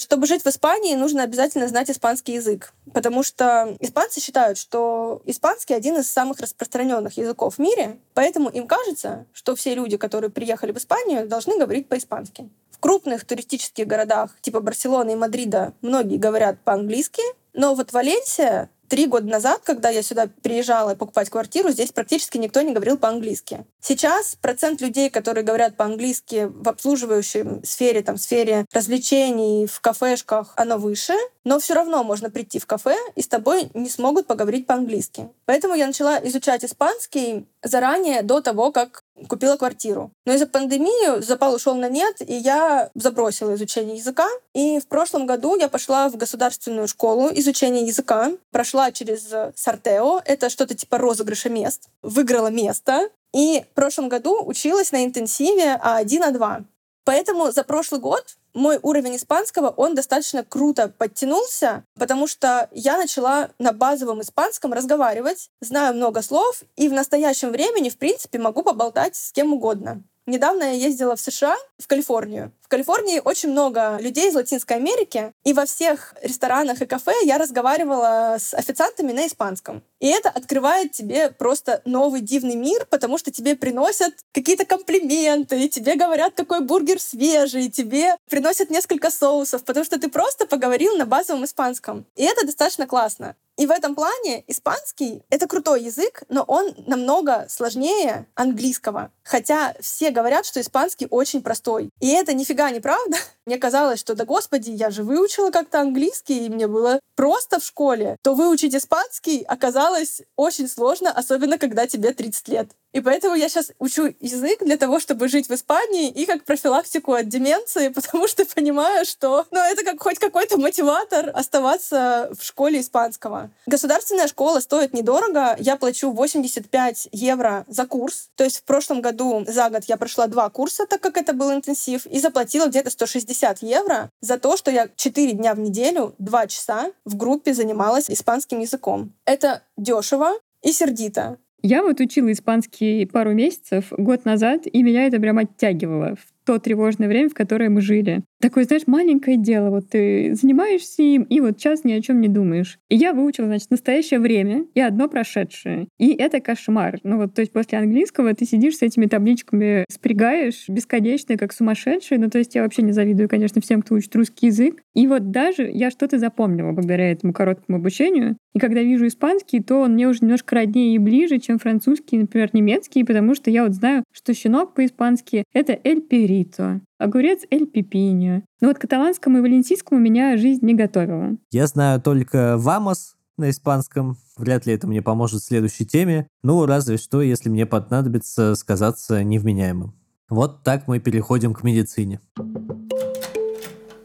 Чтобы 0.00 0.26
жить 0.26 0.42
в 0.42 0.46
Испании, 0.46 0.94
нужно 0.94 1.24
обязательно 1.24 1.68
знать 1.68 1.90
испанский 1.90 2.32
язык, 2.32 2.72
потому 2.94 3.22
что 3.22 3.76
испанцы 3.80 4.18
считают, 4.18 4.56
что 4.56 5.20
испанский 5.26 5.74
один 5.74 5.98
из 5.98 6.10
самых 6.10 6.40
распространенных 6.40 7.18
языков 7.18 7.56
в 7.56 7.58
мире, 7.58 7.98
поэтому 8.14 8.48
им 8.48 8.66
кажется, 8.66 9.26
что 9.34 9.54
все 9.54 9.74
люди, 9.74 9.98
которые 9.98 10.30
приехали 10.30 10.72
в 10.72 10.78
Испанию, 10.78 11.28
должны 11.28 11.58
говорить 11.58 11.86
по-испански. 11.86 12.48
В 12.70 12.78
крупных 12.78 13.26
туристических 13.26 13.86
городах 13.86 14.30
типа 14.40 14.60
Барселоны 14.60 15.10
и 15.10 15.16
Мадрида 15.16 15.74
многие 15.82 16.16
говорят 16.16 16.58
по-английски, 16.60 17.22
но 17.52 17.74
вот 17.74 17.92
Валенсия 17.92 18.70
Три 18.90 19.06
года 19.06 19.28
назад, 19.28 19.60
когда 19.62 19.88
я 19.88 20.02
сюда 20.02 20.28
приезжала 20.42 20.96
покупать 20.96 21.30
квартиру, 21.30 21.70
здесь 21.70 21.92
практически 21.92 22.38
никто 22.38 22.60
не 22.60 22.72
говорил 22.72 22.98
по-английски. 22.98 23.64
Сейчас 23.80 24.36
процент 24.40 24.80
людей, 24.80 25.08
которые 25.10 25.44
говорят 25.44 25.76
по-английски 25.76 26.50
в 26.50 26.68
обслуживающей 26.68 27.64
сфере, 27.64 28.02
там, 28.02 28.18
сфере 28.18 28.66
развлечений, 28.72 29.66
в 29.66 29.80
кафешках, 29.80 30.52
оно 30.56 30.76
выше, 30.76 31.14
но 31.44 31.58
все 31.58 31.74
равно 31.74 32.04
можно 32.04 32.30
прийти 32.30 32.58
в 32.58 32.66
кафе, 32.66 32.96
и 33.16 33.22
с 33.22 33.28
тобой 33.28 33.70
не 33.72 33.88
смогут 33.88 34.26
поговорить 34.26 34.66
по-английски. 34.66 35.30
Поэтому 35.46 35.74
я 35.74 35.86
начала 35.86 36.18
изучать 36.24 36.64
испанский 36.64 37.46
заранее, 37.62 38.22
до 38.22 38.40
того, 38.40 38.70
как 38.70 39.02
купила 39.28 39.56
квартиру. 39.56 40.12
Но 40.24 40.34
из-за 40.34 40.46
пандемии 40.46 41.20
запал 41.22 41.54
ушел 41.54 41.74
на 41.74 41.88
нет, 41.88 42.16
и 42.20 42.34
я 42.34 42.90
забросила 42.94 43.54
изучение 43.54 43.96
языка. 43.96 44.28
И 44.54 44.78
в 44.78 44.86
прошлом 44.86 45.26
году 45.26 45.56
я 45.56 45.68
пошла 45.68 46.08
в 46.08 46.16
государственную 46.16 46.88
школу 46.88 47.30
изучения 47.32 47.86
языка, 47.86 48.32
прошла 48.50 48.92
через 48.92 49.28
Сартео, 49.54 50.20
это 50.24 50.50
что-то 50.50 50.74
типа 50.74 50.98
розыгрыша 50.98 51.48
мест, 51.48 51.88
выиграла 52.02 52.48
место, 52.48 53.10
и 53.32 53.64
в 53.70 53.74
прошлом 53.74 54.08
году 54.08 54.42
училась 54.44 54.92
на 54.92 55.04
интенсиве 55.04 55.80
А1, 55.82 56.32
А2. 56.32 56.64
Поэтому 57.04 57.50
за 57.50 57.64
прошлый 57.64 58.00
год 58.00 58.36
мой 58.54 58.78
уровень 58.82 59.16
испанского, 59.16 59.68
он 59.68 59.94
достаточно 59.94 60.44
круто 60.44 60.88
подтянулся, 60.88 61.84
потому 61.98 62.26
что 62.26 62.68
я 62.72 62.96
начала 62.96 63.50
на 63.58 63.72
базовом 63.72 64.22
испанском 64.22 64.72
разговаривать, 64.72 65.50
знаю 65.60 65.94
много 65.94 66.22
слов, 66.22 66.62
и 66.76 66.88
в 66.88 66.92
настоящем 66.92 67.50
времени, 67.50 67.90
в 67.90 67.96
принципе, 67.98 68.38
могу 68.38 68.62
поболтать 68.62 69.16
с 69.16 69.32
кем 69.32 69.52
угодно. 69.52 70.02
Недавно 70.26 70.64
я 70.64 70.72
ездила 70.72 71.16
в 71.16 71.20
США, 71.20 71.56
в 71.78 71.86
Калифорнию. 71.86 72.52
Калифорнии 72.70 73.20
очень 73.22 73.50
много 73.50 73.98
людей 74.00 74.28
из 74.28 74.34
Латинской 74.36 74.76
Америки, 74.76 75.32
и 75.44 75.52
во 75.52 75.66
всех 75.66 76.14
ресторанах 76.22 76.80
и 76.80 76.86
кафе 76.86 77.12
я 77.24 77.36
разговаривала 77.36 78.36
с 78.38 78.54
официантами 78.54 79.10
на 79.10 79.26
испанском. 79.26 79.82
И 79.98 80.06
это 80.06 80.30
открывает 80.30 80.92
тебе 80.92 81.30
просто 81.30 81.82
новый 81.84 82.20
дивный 82.20 82.54
мир, 82.54 82.86
потому 82.88 83.18
что 83.18 83.32
тебе 83.32 83.56
приносят 83.56 84.14
какие-то 84.32 84.64
комплименты, 84.64 85.64
и 85.64 85.68
тебе 85.68 85.96
говорят, 85.96 86.34
какой 86.34 86.60
бургер 86.60 87.00
свежий, 87.00 87.66
и 87.66 87.70
тебе 87.70 88.16
приносят 88.30 88.70
несколько 88.70 89.10
соусов, 89.10 89.64
потому 89.64 89.84
что 89.84 89.98
ты 89.98 90.08
просто 90.08 90.46
поговорил 90.46 90.96
на 90.96 91.06
базовом 91.06 91.44
испанском. 91.44 92.06
И 92.14 92.22
это 92.22 92.46
достаточно 92.46 92.86
классно. 92.86 93.34
И 93.60 93.66
в 93.66 93.70
этом 93.70 93.94
плане 93.94 94.42
испанский— 94.46 95.22
это 95.28 95.46
крутой 95.46 95.82
язык, 95.82 96.22
но 96.30 96.44
он 96.44 96.72
намного 96.86 97.44
сложнее 97.50 98.26
английского. 98.34 99.12
Хотя 99.22 99.74
все 99.80 100.10
говорят, 100.10 100.46
что 100.46 100.62
испанский 100.62 101.06
очень 101.10 101.42
простой. 101.42 101.90
И 102.00 102.08
это 102.08 102.32
нифига 102.32 102.59
не 102.70 102.80
правда. 102.80 103.16
Мне 103.46 103.56
казалось, 103.58 104.00
что 104.00 104.14
да 104.14 104.24
господи, 104.24 104.70
я 104.70 104.90
же 104.90 105.02
выучила 105.02 105.50
как-то 105.50 105.80
английский, 105.80 106.46
и 106.46 106.48
мне 106.50 106.68
было 106.68 107.00
просто 107.16 107.58
в 107.58 107.64
школе. 107.64 108.16
То 108.22 108.34
выучить 108.34 108.74
испанский 108.74 109.42
оказалось 109.42 110.22
очень 110.36 110.68
сложно, 110.68 111.10
особенно 111.10 111.56
когда 111.56 111.86
тебе 111.86 112.12
30 112.12 112.48
лет. 112.48 112.70
И 112.92 113.00
поэтому 113.00 113.34
я 113.34 113.48
сейчас 113.48 113.72
учу 113.78 114.14
язык 114.20 114.60
для 114.60 114.76
того, 114.76 114.98
чтобы 114.98 115.28
жить 115.28 115.48
в 115.48 115.54
Испании 115.54 116.08
и 116.08 116.26
как 116.26 116.44
профилактику 116.44 117.12
от 117.12 117.28
деменции, 117.28 117.88
потому 117.94 118.26
что 118.26 118.44
понимаю, 118.44 119.04
что 119.04 119.46
ну, 119.50 119.60
это 119.60 119.84
как 119.84 120.02
хоть 120.02 120.18
какой-то 120.18 120.58
мотиватор 120.58 121.30
оставаться 121.34 122.30
в 122.38 122.44
школе 122.44 122.80
испанского. 122.80 123.50
Государственная 123.66 124.26
школа 124.26 124.60
стоит 124.60 124.92
недорого. 124.92 125.56
Я 125.58 125.76
плачу 125.76 126.10
85 126.10 127.08
евро 127.12 127.64
за 127.68 127.86
курс. 127.86 128.30
То 128.36 128.44
есть 128.44 128.58
в 128.58 128.64
прошлом 128.64 129.00
году 129.00 129.44
за 129.46 129.70
год 129.70 129.84
я 129.84 129.96
прошла 129.96 130.26
два 130.26 130.48
курса, 130.50 130.86
так 130.86 131.00
как 131.00 131.16
это 131.16 131.32
был 131.32 131.52
интенсив, 131.52 132.06
и 132.06 132.18
заплатила 132.18 132.66
где-то 132.66 132.90
160 132.90 133.62
евро 133.62 134.10
за 134.20 134.38
то, 134.38 134.56
что 134.56 134.70
я 134.70 134.88
4 134.94 135.32
дня 135.32 135.54
в 135.54 135.60
неделю, 135.60 136.14
2 136.18 136.46
часа 136.48 136.92
в 137.04 137.16
группе 137.16 137.54
занималась 137.54 138.10
испанским 138.10 138.60
языком. 138.60 139.12
Это 139.24 139.62
дешево 139.76 140.32
и 140.62 140.72
сердито. 140.72 141.38
Я 141.62 141.82
вот 141.82 142.00
учила 142.00 142.32
испанский 142.32 143.04
пару 143.06 143.32
месяцев 143.34 143.92
год 143.96 144.24
назад, 144.24 144.62
и 144.66 144.82
меня 144.82 145.06
это 145.06 145.20
прям 145.20 145.38
оттягивало 145.38 146.16
в 146.16 146.46
то 146.46 146.58
тревожное 146.58 147.08
время, 147.08 147.28
в 147.28 147.34
которое 147.34 147.68
мы 147.68 147.80
жили. 147.80 148.22
Такое, 148.40 148.64
знаешь, 148.64 148.86
маленькое 148.86 149.36
дело. 149.36 149.68
Вот 149.68 149.90
ты 149.90 150.34
занимаешься 150.34 151.02
им, 151.02 151.24
и 151.24 151.40
вот 151.40 151.58
час 151.58 151.84
ни 151.84 151.92
о 151.92 152.00
чем 152.00 152.22
не 152.22 152.28
думаешь. 152.28 152.78
И 152.88 152.96
я 152.96 153.12
выучила, 153.12 153.46
значит, 153.46 153.70
настоящее 153.70 154.18
время 154.18 154.64
и 154.74 154.80
одно 154.80 155.08
прошедшее. 155.08 155.88
И 155.98 156.14
это 156.14 156.40
кошмар. 156.40 156.98
Ну 157.02 157.18
вот, 157.18 157.34
то 157.34 157.42
есть 157.42 157.52
после 157.52 157.78
английского 157.78 158.34
ты 158.34 158.46
сидишь 158.46 158.78
с 158.78 158.82
этими 158.82 159.04
табличками, 159.04 159.84
спрягаешь 159.90 160.64
бесконечно, 160.68 161.36
как 161.36 161.52
сумасшедший. 161.52 162.16
Ну 162.16 162.30
то 162.30 162.38
есть 162.38 162.54
я 162.54 162.62
вообще 162.62 162.80
не 162.80 162.92
завидую, 162.92 163.28
конечно, 163.28 163.60
всем, 163.60 163.82
кто 163.82 163.94
учит 163.94 164.16
русский 164.16 164.46
язык. 164.46 164.82
И 164.94 165.06
вот 165.06 165.30
даже 165.30 165.70
я 165.70 165.90
что-то 165.90 166.18
запомнила 166.18 166.72
благодаря 166.72 167.10
этому 167.10 167.34
короткому 167.34 167.76
обучению. 167.76 168.38
И 168.54 168.58
когда 168.58 168.80
вижу 168.80 169.06
испанский, 169.06 169.60
то 169.60 169.82
он 169.82 169.92
мне 169.92 170.08
уже 170.08 170.20
немножко 170.22 170.54
роднее 170.54 170.94
и 170.94 170.98
ближе, 170.98 171.38
чем 171.38 171.58
французский, 171.58 172.16
например, 172.16 172.48
немецкий, 172.54 173.04
потому 173.04 173.34
что 173.34 173.50
я 173.50 173.64
вот 173.64 173.74
знаю, 173.74 174.02
что 174.12 174.32
щенок 174.32 174.74
по-испански— 174.74 175.44
это 175.52 175.78
«эль 175.84 176.00
перито», 176.00 176.80
огурец 177.00 177.40
«эль 177.50 177.66
пипиньо». 177.66 178.42
Но 178.60 178.68
вот 178.68 178.78
каталанскому 178.78 179.38
и 179.38 179.40
валенсийскому 179.40 180.00
меня 180.00 180.36
жизнь 180.36 180.64
не 180.64 180.74
готовила. 180.74 181.36
Я 181.50 181.66
знаю 181.66 182.00
только 182.00 182.56
«вамос», 182.56 183.16
на 183.40 183.50
испанском. 183.50 184.18
Вряд 184.36 184.66
ли 184.66 184.74
это 184.74 184.86
мне 184.86 185.02
поможет 185.02 185.40
в 185.40 185.46
следующей 185.46 185.86
теме. 185.86 186.28
Ну, 186.42 186.66
разве 186.66 186.98
что, 186.98 187.22
если 187.22 187.48
мне 187.48 187.66
понадобится 187.66 188.54
сказаться 188.54 189.24
невменяемым. 189.24 189.94
Вот 190.28 190.62
так 190.62 190.86
мы 190.86 191.00
переходим 191.00 191.54
к 191.54 191.64
медицине. 191.64 192.20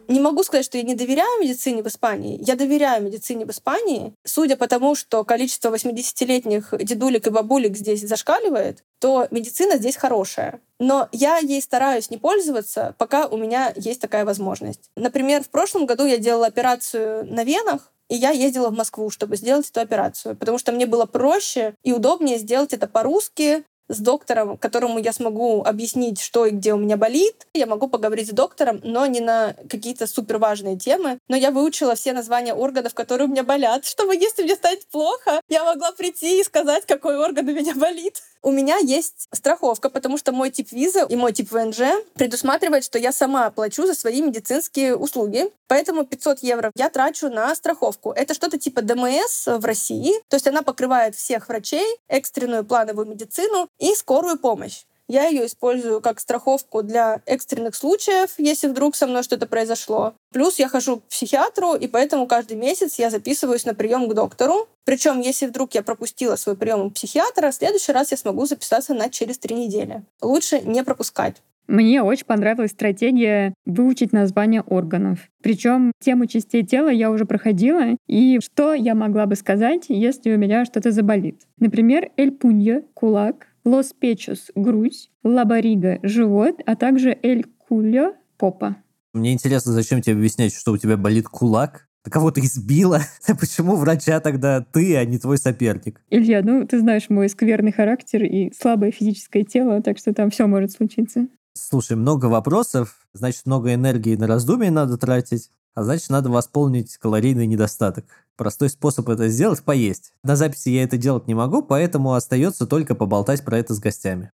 Не 0.07 0.19
могу 0.19 0.43
сказать, 0.43 0.65
что 0.65 0.77
я 0.77 0.83
не 0.83 0.95
доверяю 0.95 1.41
медицине 1.41 1.83
в 1.83 1.87
Испании. 1.87 2.39
Я 2.41 2.55
доверяю 2.55 3.03
медицине 3.03 3.45
в 3.45 3.49
Испании. 3.49 4.13
Судя 4.23 4.55
по 4.55 4.67
тому, 4.67 4.95
что 4.95 5.23
количество 5.23 5.73
80-летних 5.73 6.73
дедулек 6.79 7.27
и 7.27 7.29
бабулек 7.29 7.75
здесь 7.75 8.01
зашкаливает, 8.01 8.83
то 8.99 9.27
медицина 9.31 9.77
здесь 9.77 9.97
хорошая. 9.97 10.61
Но 10.79 11.07
я 11.11 11.37
ей 11.37 11.61
стараюсь 11.61 12.09
не 12.09 12.17
пользоваться, 12.17 12.95
пока 12.97 13.27
у 13.27 13.37
меня 13.37 13.73
есть 13.75 14.01
такая 14.01 14.25
возможность. 14.25 14.89
Например, 14.95 15.43
в 15.43 15.49
прошлом 15.49 15.85
году 15.85 16.05
я 16.05 16.17
делала 16.17 16.47
операцию 16.47 17.25
на 17.25 17.43
венах, 17.43 17.91
и 18.09 18.15
я 18.15 18.29
ездила 18.31 18.69
в 18.69 18.77
Москву, 18.77 19.09
чтобы 19.09 19.35
сделать 19.35 19.69
эту 19.69 19.81
операцию, 19.81 20.35
потому 20.35 20.57
что 20.57 20.71
мне 20.71 20.85
было 20.85 21.05
проще 21.05 21.75
и 21.83 21.91
удобнее 21.91 22.37
сделать 22.37 22.73
это 22.73 22.87
по-русски, 22.87 23.63
с 23.87 23.99
доктором, 23.99 24.57
которому 24.57 24.99
я 24.99 25.13
смогу 25.13 25.63
объяснить, 25.63 26.19
что 26.19 26.45
и 26.45 26.51
где 26.51 26.73
у 26.73 26.77
меня 26.77 26.97
болит. 26.97 27.47
Я 27.53 27.65
могу 27.65 27.87
поговорить 27.87 28.29
с 28.29 28.33
доктором, 28.33 28.79
но 28.83 29.05
не 29.05 29.19
на 29.19 29.55
какие-то 29.69 30.07
супер 30.07 30.37
важные 30.37 30.77
темы. 30.77 31.19
Но 31.27 31.35
я 31.35 31.51
выучила 31.51 31.95
все 31.95 32.13
названия 32.13 32.53
органов, 32.53 32.93
которые 32.93 33.27
у 33.27 33.31
меня 33.31 33.43
болят, 33.43 33.85
чтобы 33.85 34.15
если 34.15 34.43
мне 34.43 34.55
станет 34.55 34.85
плохо, 34.87 35.41
я 35.49 35.63
могла 35.63 35.91
прийти 35.91 36.39
и 36.39 36.43
сказать, 36.43 36.85
какой 36.85 37.17
орган 37.17 37.47
у 37.47 37.51
меня 37.51 37.73
болит. 37.75 38.21
У 38.45 38.51
меня 38.51 38.77
есть 38.77 39.27
страховка, 39.33 39.89
потому 39.89 40.19
что 40.19 40.31
мой 40.31 40.51
тип 40.51 40.71
визы 40.71 41.03
и 41.09 41.15
мой 41.15 41.33
тип 41.33 41.51
ВНЖ 41.51 41.79
предусматривает, 42.13 42.83
что 42.83 42.99
я 42.99 43.11
сама 43.11 43.49
плачу 43.49 43.87
за 43.87 43.95
свои 43.95 44.21
медицинские 44.21 44.95
услуги. 44.95 45.49
Поэтому 45.67 46.05
500 46.05 46.43
евро 46.43 46.71
я 46.75 46.91
трачу 46.91 47.29
на 47.29 47.55
страховку. 47.55 48.11
Это 48.11 48.35
что-то 48.35 48.59
типа 48.59 48.83
ДМС 48.83 49.47
в 49.47 49.65
России. 49.65 50.13
То 50.29 50.35
есть 50.35 50.47
она 50.47 50.61
покрывает 50.61 51.15
всех 51.15 51.49
врачей, 51.49 51.87
экстренную 52.07 52.63
плановую 52.63 53.07
медицину 53.07 53.67
и 53.79 53.95
скорую 53.95 54.37
помощь. 54.37 54.83
Я 55.07 55.27
ее 55.27 55.45
использую 55.45 56.01
как 56.01 56.19
страховку 56.19 56.81
для 56.81 57.21
экстренных 57.25 57.75
случаев, 57.75 58.33
если 58.37 58.67
вдруг 58.67 58.95
со 58.95 59.05
мной 59.07 59.23
что-то 59.23 59.45
произошло. 59.45 60.13
Плюс 60.33 60.57
я 60.57 60.67
хожу 60.67 60.97
к 60.97 61.03
психиатру, 61.03 61.75
и 61.75 61.87
поэтому 61.87 62.27
каждый 62.27 62.57
месяц 62.57 62.97
я 62.97 63.09
записываюсь 63.09 63.65
на 63.65 63.75
прием 63.75 64.09
к 64.09 64.13
доктору. 64.13 64.67
Причем, 64.83 65.21
если 65.21 65.45
вдруг 65.45 65.75
я 65.75 65.83
пропустила 65.83 66.35
свой 66.35 66.55
прием 66.55 66.81
у 66.81 66.89
психиатра, 66.89 67.51
в 67.51 67.55
следующий 67.55 67.91
раз 67.91 68.11
я 68.11 68.17
смогу 68.17 68.45
записаться 68.45 68.93
на 68.93 69.09
через 69.09 69.37
три 69.37 69.55
недели. 69.55 70.03
Лучше 70.21 70.61
не 70.61 70.83
пропускать. 70.83 71.41
Мне 71.67 72.03
очень 72.03 72.25
понравилась 72.25 72.71
стратегия 72.71 73.53
выучить 73.65 74.13
название 74.13 74.61
органов. 74.61 75.19
Причем 75.41 75.91
тему 75.99 76.27
частей 76.27 76.63
тела 76.63 76.89
я 76.89 77.09
уже 77.09 77.25
проходила, 77.25 77.97
и 78.07 78.39
что 78.39 78.73
я 78.73 78.93
могла 78.93 79.25
бы 79.25 79.35
сказать, 79.35 79.85
если 79.87 80.33
у 80.33 80.37
меня 80.37 80.65
что-то 80.65 80.91
заболит. 80.91 81.41
Например, 81.59 82.11
эль 82.17 82.31
пунья— 82.31 82.83
кулак, 82.93 83.47
Лос 83.65 83.93
Печус— 83.99 84.51
грудь, 84.55 85.09
Лабарига— 85.23 85.97
живот, 86.03 86.61
а 86.67 86.75
также 86.75 87.17
Эль 87.23 87.45
Кульо— 87.67 88.13
попа. 88.37 88.77
Мне 89.11 89.33
интересно, 89.33 89.71
зачем 89.71 90.01
тебе 90.01 90.17
объяснять, 90.17 90.53
что 90.53 90.73
у 90.73 90.77
тебя 90.77 90.97
болит 90.97 91.27
кулак? 91.27 91.87
Ты 92.03 92.11
кого-то 92.11 92.41
избила? 92.41 93.01
Почему 93.39 93.75
врача 93.75 94.19
тогда 94.19 94.61
ты, 94.61 94.95
а 94.95 95.03
не 95.05 95.17
твой 95.17 95.39
соперник? 95.39 95.99
Илья, 96.11 96.43
ну 96.43 96.67
ты 96.67 96.79
знаешь 96.79 97.09
мой 97.09 97.27
скверный 97.27 97.71
характер 97.71 98.23
и 98.23 98.53
слабое 98.53 98.91
физическое 98.91 99.43
тело, 99.43 99.81
так 99.81 99.97
что 99.97 100.13
там 100.13 100.29
все 100.29 100.45
может 100.45 100.71
случиться. 100.71 101.27
Слушай, 101.53 101.97
много 101.97 102.27
вопросов, 102.27 103.07
значит, 103.13 103.47
много 103.47 103.73
энергии 103.73 104.15
на 104.15 104.27
раздумие 104.27 104.69
надо 104.69 104.97
тратить, 104.97 105.49
а 105.73 105.83
значит, 105.83 106.09
надо 106.11 106.29
восполнить 106.29 106.97
калорийный 106.97 107.47
недостаток. 107.47 108.05
Простой 108.37 108.69
способ 108.69 109.07
это 109.07 109.29
сделать– 109.29 109.63
поесть. 109.65 110.11
На 110.23 110.35
записи 110.35 110.69
я 110.69 110.83
это 110.83 110.97
делать 110.97 111.27
не 111.27 111.33
могу, 111.33 111.61
поэтому 111.61 112.13
остается 112.13 112.67
только 112.67 112.93
поболтать 112.93 113.45
про 113.45 113.57
это 113.57 113.73
с 113.73 113.79
гостями. 113.79 114.31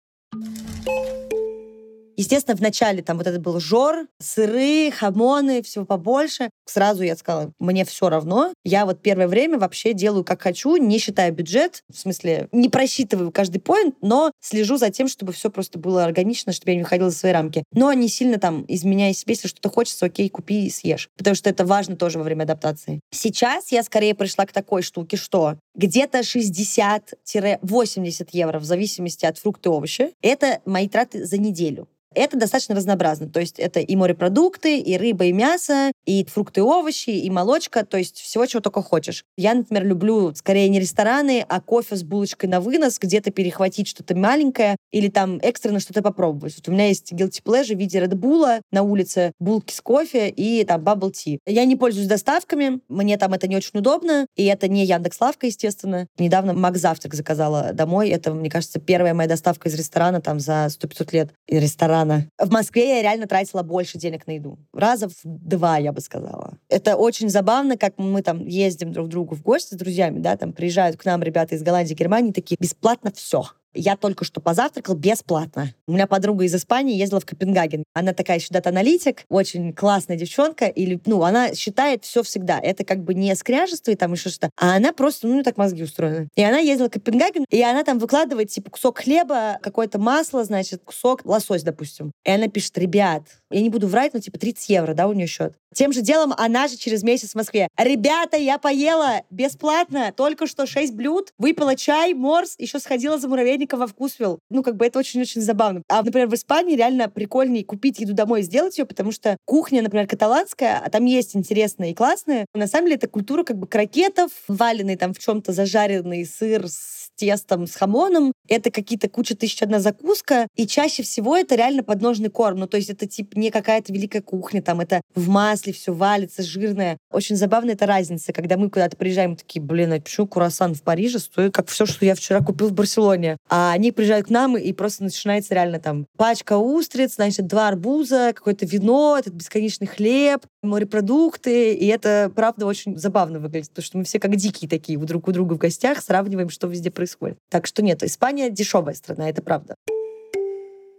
Естественно, 2.21 2.55
вначале 2.55 3.03
там 3.03 3.17
вот 3.17 3.27
это 3.27 3.41
был 3.41 3.59
жор, 3.61 4.07
сыры, 4.19 4.91
хамоны, 4.91 5.63
всего 5.63 5.87
побольше. 5.87 6.51
Сразу 6.67 7.03
я 7.03 7.17
сказала, 7.17 7.51
мне 7.59 7.87
все 7.87 8.11
равно. 8.11 8.53
Я 8.63 8.85
вот 8.85 9.01
первое 9.01 9.27
время 9.27 9.59
вообще 9.59 9.95
делаю 9.95 10.23
как 10.23 10.43
хочу, 10.43 10.77
не 10.77 10.99
считая 10.99 11.31
бюджет. 11.31 11.83
В 11.91 11.99
смысле, 11.99 12.51
не 12.53 12.69
просчитываю 12.69 13.33
каждый 13.33 13.61
поинт, 13.61 13.95
но 14.03 14.33
слежу 14.39 14.77
за 14.77 14.91
тем, 14.91 15.09
чтобы 15.09 15.33
все 15.33 15.51
просто 15.51 15.79
было 15.79 16.05
органично, 16.05 16.53
чтобы 16.53 16.73
я 16.73 16.77
не 16.77 16.83
выходила 16.83 17.09
за 17.09 17.17
свои 17.17 17.33
рамки. 17.33 17.65
Но 17.73 17.91
не 17.95 18.11
сильно 18.11 18.39
там 18.39 18.67
изменяя 18.69 19.15
себе, 19.15 19.33
если 19.33 19.49
что-то 19.49 19.71
хочется, 19.71 20.05
окей, 20.05 20.29
купи 20.29 20.67
и 20.67 20.71
съешь. 20.71 21.09
Потому 21.17 21.35
что 21.35 21.49
это 21.49 21.65
важно 21.65 21.97
тоже 21.97 22.19
во 22.19 22.25
время 22.25 22.43
адаптации. 22.43 23.01
Сейчас 23.11 23.73
я 23.73 23.83
скорее 23.83 24.15
пришла 24.15 24.45
к 24.45 24.53
такой 24.53 24.83
штуке, 24.83 25.17
что 25.17 25.57
где-то 25.75 26.19
60-80 26.19 28.29
евро 28.33 28.59
в 28.59 28.65
зависимости 28.65 29.25
от 29.25 29.39
фрукта 29.39 29.71
и 29.71 29.73
овощи. 29.73 30.11
Это 30.21 30.61
мои 30.67 30.87
траты 30.87 31.25
за 31.25 31.39
неделю. 31.39 31.89
Это 32.15 32.37
достаточно 32.37 32.75
разнообразно. 32.75 33.29
То 33.29 33.39
есть 33.39 33.59
это 33.59 33.79
и 33.81 33.97
морепродукты, 33.97 34.79
и 34.79 34.97
рыба, 34.97 35.27
и 35.27 35.33
мясо, 35.33 35.93
и 36.07 36.25
фрукты, 36.25 36.61
и 36.61 36.63
овощи, 36.63 37.11
и 37.11 37.31
молочка. 37.31 37.85
То 37.85 37.99
есть 37.99 38.19
всего, 38.19 38.47
чего 38.47 38.61
только 38.61 38.83
хочешь. 38.83 39.25
Я, 39.37 39.55
например, 39.55 39.87
люблю 39.87 40.35
скорее 40.35 40.69
не 40.69 40.81
рестораны, 40.81 41.45
а 41.49 41.61
кофе 41.61 41.95
с 41.95 42.03
булочкой 42.03 42.49
на 42.49 42.61
вынос, 42.61 42.99
где-то 42.99 43.31
перехватить 43.31 43.87
что-то 43.87 44.17
маленькое 44.17 44.77
или 44.91 45.09
там 45.09 45.39
экстренно 45.43 45.79
что-то 45.79 46.03
попробовать. 46.03 46.57
Вот 46.57 46.69
у 46.69 46.73
меня 46.73 46.89
есть 46.89 47.13
guilty 47.13 47.43
pleasure 47.45 47.77
в 47.77 47.79
виде 47.79 48.01
Red 48.01 48.15
Bull 48.15 48.61
на 48.73 48.83
улице, 48.83 49.33
булки 49.39 49.73
с 49.73 49.81
кофе 49.81 50.29
и 50.31 50.65
там 50.65 50.83
bubble 50.83 51.13
tea. 51.13 51.39
Я 51.47 51.65
не 51.65 51.77
пользуюсь 51.77 52.09
доставками, 52.09 52.81
мне 52.89 53.19
там 53.19 53.35
это 53.35 53.47
не 53.47 53.57
очень 53.57 53.79
удобно, 53.79 54.27
и 54.35 54.45
это 54.47 54.67
не 54.67 54.85
Яндекс 54.85 55.21
Лавка, 55.21 55.47
естественно. 55.47 56.09
Недавно 56.19 56.55
Мак 56.55 56.77
Завтрак 56.77 57.15
заказала 57.15 57.73
домой. 57.73 58.09
Это, 58.09 58.33
мне 58.33 58.51
кажется, 58.51 58.81
первая 58.81 59.15
моя 59.15 59.29
доставка 59.29 59.69
из 59.69 59.75
ресторана 59.75 60.21
там 60.21 60.41
за 60.41 60.67
100-500 60.67 61.09
лет. 61.13 61.31
И 61.47 61.59
ресторан 61.59 62.00
ресторана. 62.01 62.29
В 62.39 62.51
Москве 62.51 62.97
я 62.97 63.03
реально 63.03 63.27
тратила 63.27 63.63
больше 63.63 63.99
денег 63.99 64.27
на 64.27 64.33
еду. 64.33 64.59
Раза 64.73 65.09
в 65.09 65.15
два, 65.25 65.79
я 65.79 65.93
бы 65.93 66.01
сказала. 66.01 66.59
Это 66.69 66.97
очень 66.97 67.29
забавно, 67.29 67.77
как 67.77 67.95
мы 67.99 68.23
там 68.23 68.47
ездим 68.47 68.93
друг 68.93 69.07
к 69.07 69.11
другу 69.11 69.35
в 69.35 69.43
гости 69.43 69.75
с 69.75 69.77
друзьями, 69.77 70.21
да, 70.21 70.37
там 70.37 70.53
приезжают 70.53 70.97
к 70.97 71.05
нам 71.05 71.23
ребята 71.23 71.55
из 71.55 71.63
Голландии, 71.63 71.95
Германии, 71.95 72.33
такие, 72.33 72.57
бесплатно 72.59 73.13
все. 73.15 73.45
Я 73.75 73.97
только 73.97 74.25
что 74.25 74.41
позавтракал 74.41 74.95
бесплатно. 74.95 75.73
У 75.87 75.93
меня 75.93 76.07
подруга 76.07 76.45
из 76.45 76.55
Испании 76.55 76.99
ездила 76.99 77.21
в 77.21 77.27
Копенгаген. 77.27 77.85
Она 77.95 78.13
такая 78.13 78.39
еще 78.39 78.49
дата-аналитик, 78.51 79.25
очень 79.29 79.73
классная 79.73 80.17
девчонка. 80.17 80.67
Или, 80.67 81.01
ну, 81.07 81.23
она 81.23 81.55
считает 81.55 82.05
все 82.05 82.23
всегда. 82.23 82.59
Это 82.59 82.85
как 82.85 83.05
бы 83.05 83.15
не 83.15 83.35
скряжество 83.35 83.91
и 83.91 83.97
там 83.97 84.13
еще 84.13 84.31
что-то, 84.31 84.51
а 84.57 84.77
она 84.77 84.93
просто, 84.93 85.27
ну, 85.29 85.43
так 85.43 85.57
мозги 85.57 85.83
устроены. 85.83 86.29
И 86.35 86.43
она 86.43 86.59
ездила 86.59 86.89
в 86.89 86.93
Копенгаген, 86.93 87.45
и 87.49 87.63
она 87.63 87.85
там 87.85 87.99
выкладывает, 87.99 88.51
типа, 88.51 88.71
кусок 88.71 88.99
хлеба, 88.99 89.59
какое-то 89.63 89.99
масло, 89.99 90.45
значит, 90.45 90.83
кусок 90.85 91.25
лосось, 91.25 91.63
допустим. 91.63 92.13
И 92.25 92.31
она 92.31 92.49
пишет, 92.49 92.77
ребят, 92.79 93.23
я 93.51 93.61
не 93.61 93.71
буду 93.71 93.87
врать, 93.87 94.15
но 94.15 94.21
типа 94.21 94.39
30 94.39 94.69
евро, 94.69 94.95
да, 94.95 95.09
у 95.09 95.13
нее 95.13 95.27
счет. 95.27 95.55
Тем 95.75 95.93
же 95.93 96.01
делом 96.01 96.35
она 96.37 96.67
же 96.67 96.77
через 96.77 97.03
месяц 97.03 97.33
в 97.33 97.35
Москве. 97.37 97.69
Ребята, 97.77 98.37
я 98.37 98.59
поела 98.59 99.23
бесплатно, 99.31 100.13
только 100.17 100.47
что 100.47 100.67
6 100.67 100.95
блюд, 100.95 101.33
выпила 101.39 101.77
чай, 101.77 102.13
морс, 102.15 102.55
еще 102.59 102.81
сходила 102.81 103.19
за 103.19 103.29
муравейником 103.29 103.79
во 103.79 103.87
вкусвилл. 103.87 104.41
Ну, 104.51 104.63
как 104.63 104.77
бы 104.77 104.87
это 104.87 104.99
очень-очень 104.99 105.41
забавно. 105.41 105.83
А, 105.89 106.03
например, 106.03 106.29
в 106.29 106.35
Испании 106.35 106.77
реально 106.77 107.09
прикольнее 107.09 107.65
купить 107.65 108.01
еду 108.01 108.15
домой 108.15 108.41
и 108.41 108.43
сделать 108.43 108.77
ее, 108.79 108.85
потому 108.85 109.13
что 109.13 109.37
кухня, 109.45 109.83
например, 109.83 110.09
каталанская, 110.09 110.83
а 110.85 110.91
там 110.91 111.05
есть 111.05 111.37
интересная 111.37 111.91
и 111.91 111.95
классная. 111.95 112.47
На 112.55 112.67
самом 112.67 112.87
деле 112.87 112.97
это 112.97 113.09
культура 113.09 113.45
как 113.45 113.57
бы 113.57 113.67
крокетов, 113.67 114.31
валенный 114.49 114.97
там 114.97 115.15
в 115.15 115.19
чем-то 115.19 115.53
зажаренный 115.53 116.25
сыр 116.27 116.67
с 116.67 117.11
тестом, 117.21 117.67
с 117.67 117.77
хамоном. 117.77 118.33
Это 118.49 118.71
какие-то 118.71 119.09
куча 119.09 119.37
тысяч 119.37 119.63
одна 119.63 119.79
закуска. 119.79 120.49
И 120.57 120.67
чаще 120.67 121.03
всего 121.03 121.37
это 121.37 121.55
реально 121.55 121.83
подножный 121.83 122.31
корм. 122.31 122.59
Ну, 122.59 122.67
то 122.67 122.79
есть 122.79 122.89
это 122.89 123.07
типа 123.07 123.39
не 123.41 123.51
какая-то 123.51 123.93
великая 123.93 124.23
кухня, 124.23 124.63
там 124.63 124.81
это 124.81 125.01
в 125.15 125.29
масле 125.29 125.73
все 125.73 125.93
валится, 125.93 126.43
жирное. 126.43 126.99
Очень 127.11 127.37
забавная 127.37 127.75
эта 127.75 127.87
разница, 127.87 128.33
когда 128.33 128.57
мы 128.57 128.71
куда-то 128.71 128.97
приезжаем, 128.97 129.37
такие, 129.37 129.61
блин, 129.61 129.93
а 129.93 130.01
почему 130.01 130.27
круассан 130.27 130.75
в 130.75 130.83
Париже 130.83 131.19
стоит 131.19 131.53
как 131.53 131.69
все, 131.69 131.87
что 131.87 132.05
я 132.05 132.15
вчера 132.15 132.41
купил 132.41 132.69
в 132.69 132.73
Барселоне? 132.73 133.37
А 133.49 133.73
они 133.73 133.93
приезжают 133.93 134.27
к 134.27 134.31
нам, 134.31 134.57
и 134.57 134.73
просто 134.73 135.05
начинается 135.05 135.55
реально 135.55 135.81
там 135.81 136.07
пачка 136.17 136.57
устриц, 136.57 137.15
значит, 137.15 137.47
два 137.47 137.69
арбуза, 137.69 138.33
какое-то 138.35 138.67
вино, 138.67 139.17
этот 139.19 139.35
бесконечный 139.35 139.87
хлеб, 139.87 140.47
морепродукты. 140.63 141.75
И 141.75 141.87
это, 141.87 142.31
правда, 142.35 142.67
очень 142.67 142.97
забавно 142.97 143.39
выглядит, 143.39 143.71
потому 143.71 143.85
что 143.85 143.99
мы 143.99 144.05
все 144.05 144.21
как 144.21 144.37
дикие 144.37 144.69
такие 144.69 144.99
друг 144.99 145.29
у 145.29 145.33
друга 145.33 145.55
в 145.55 145.59
гостях, 145.59 146.01
сравниваем, 146.01 146.51
что 146.51 146.67
везде 146.67 146.91
происходит. 146.91 147.39
Так 147.51 147.67
что 147.67 147.83
нет, 147.83 148.03
Испания 148.03 148.51
дешевая 148.51 148.95
страна, 148.95 149.29
это 149.29 149.43
правда. 149.43 149.75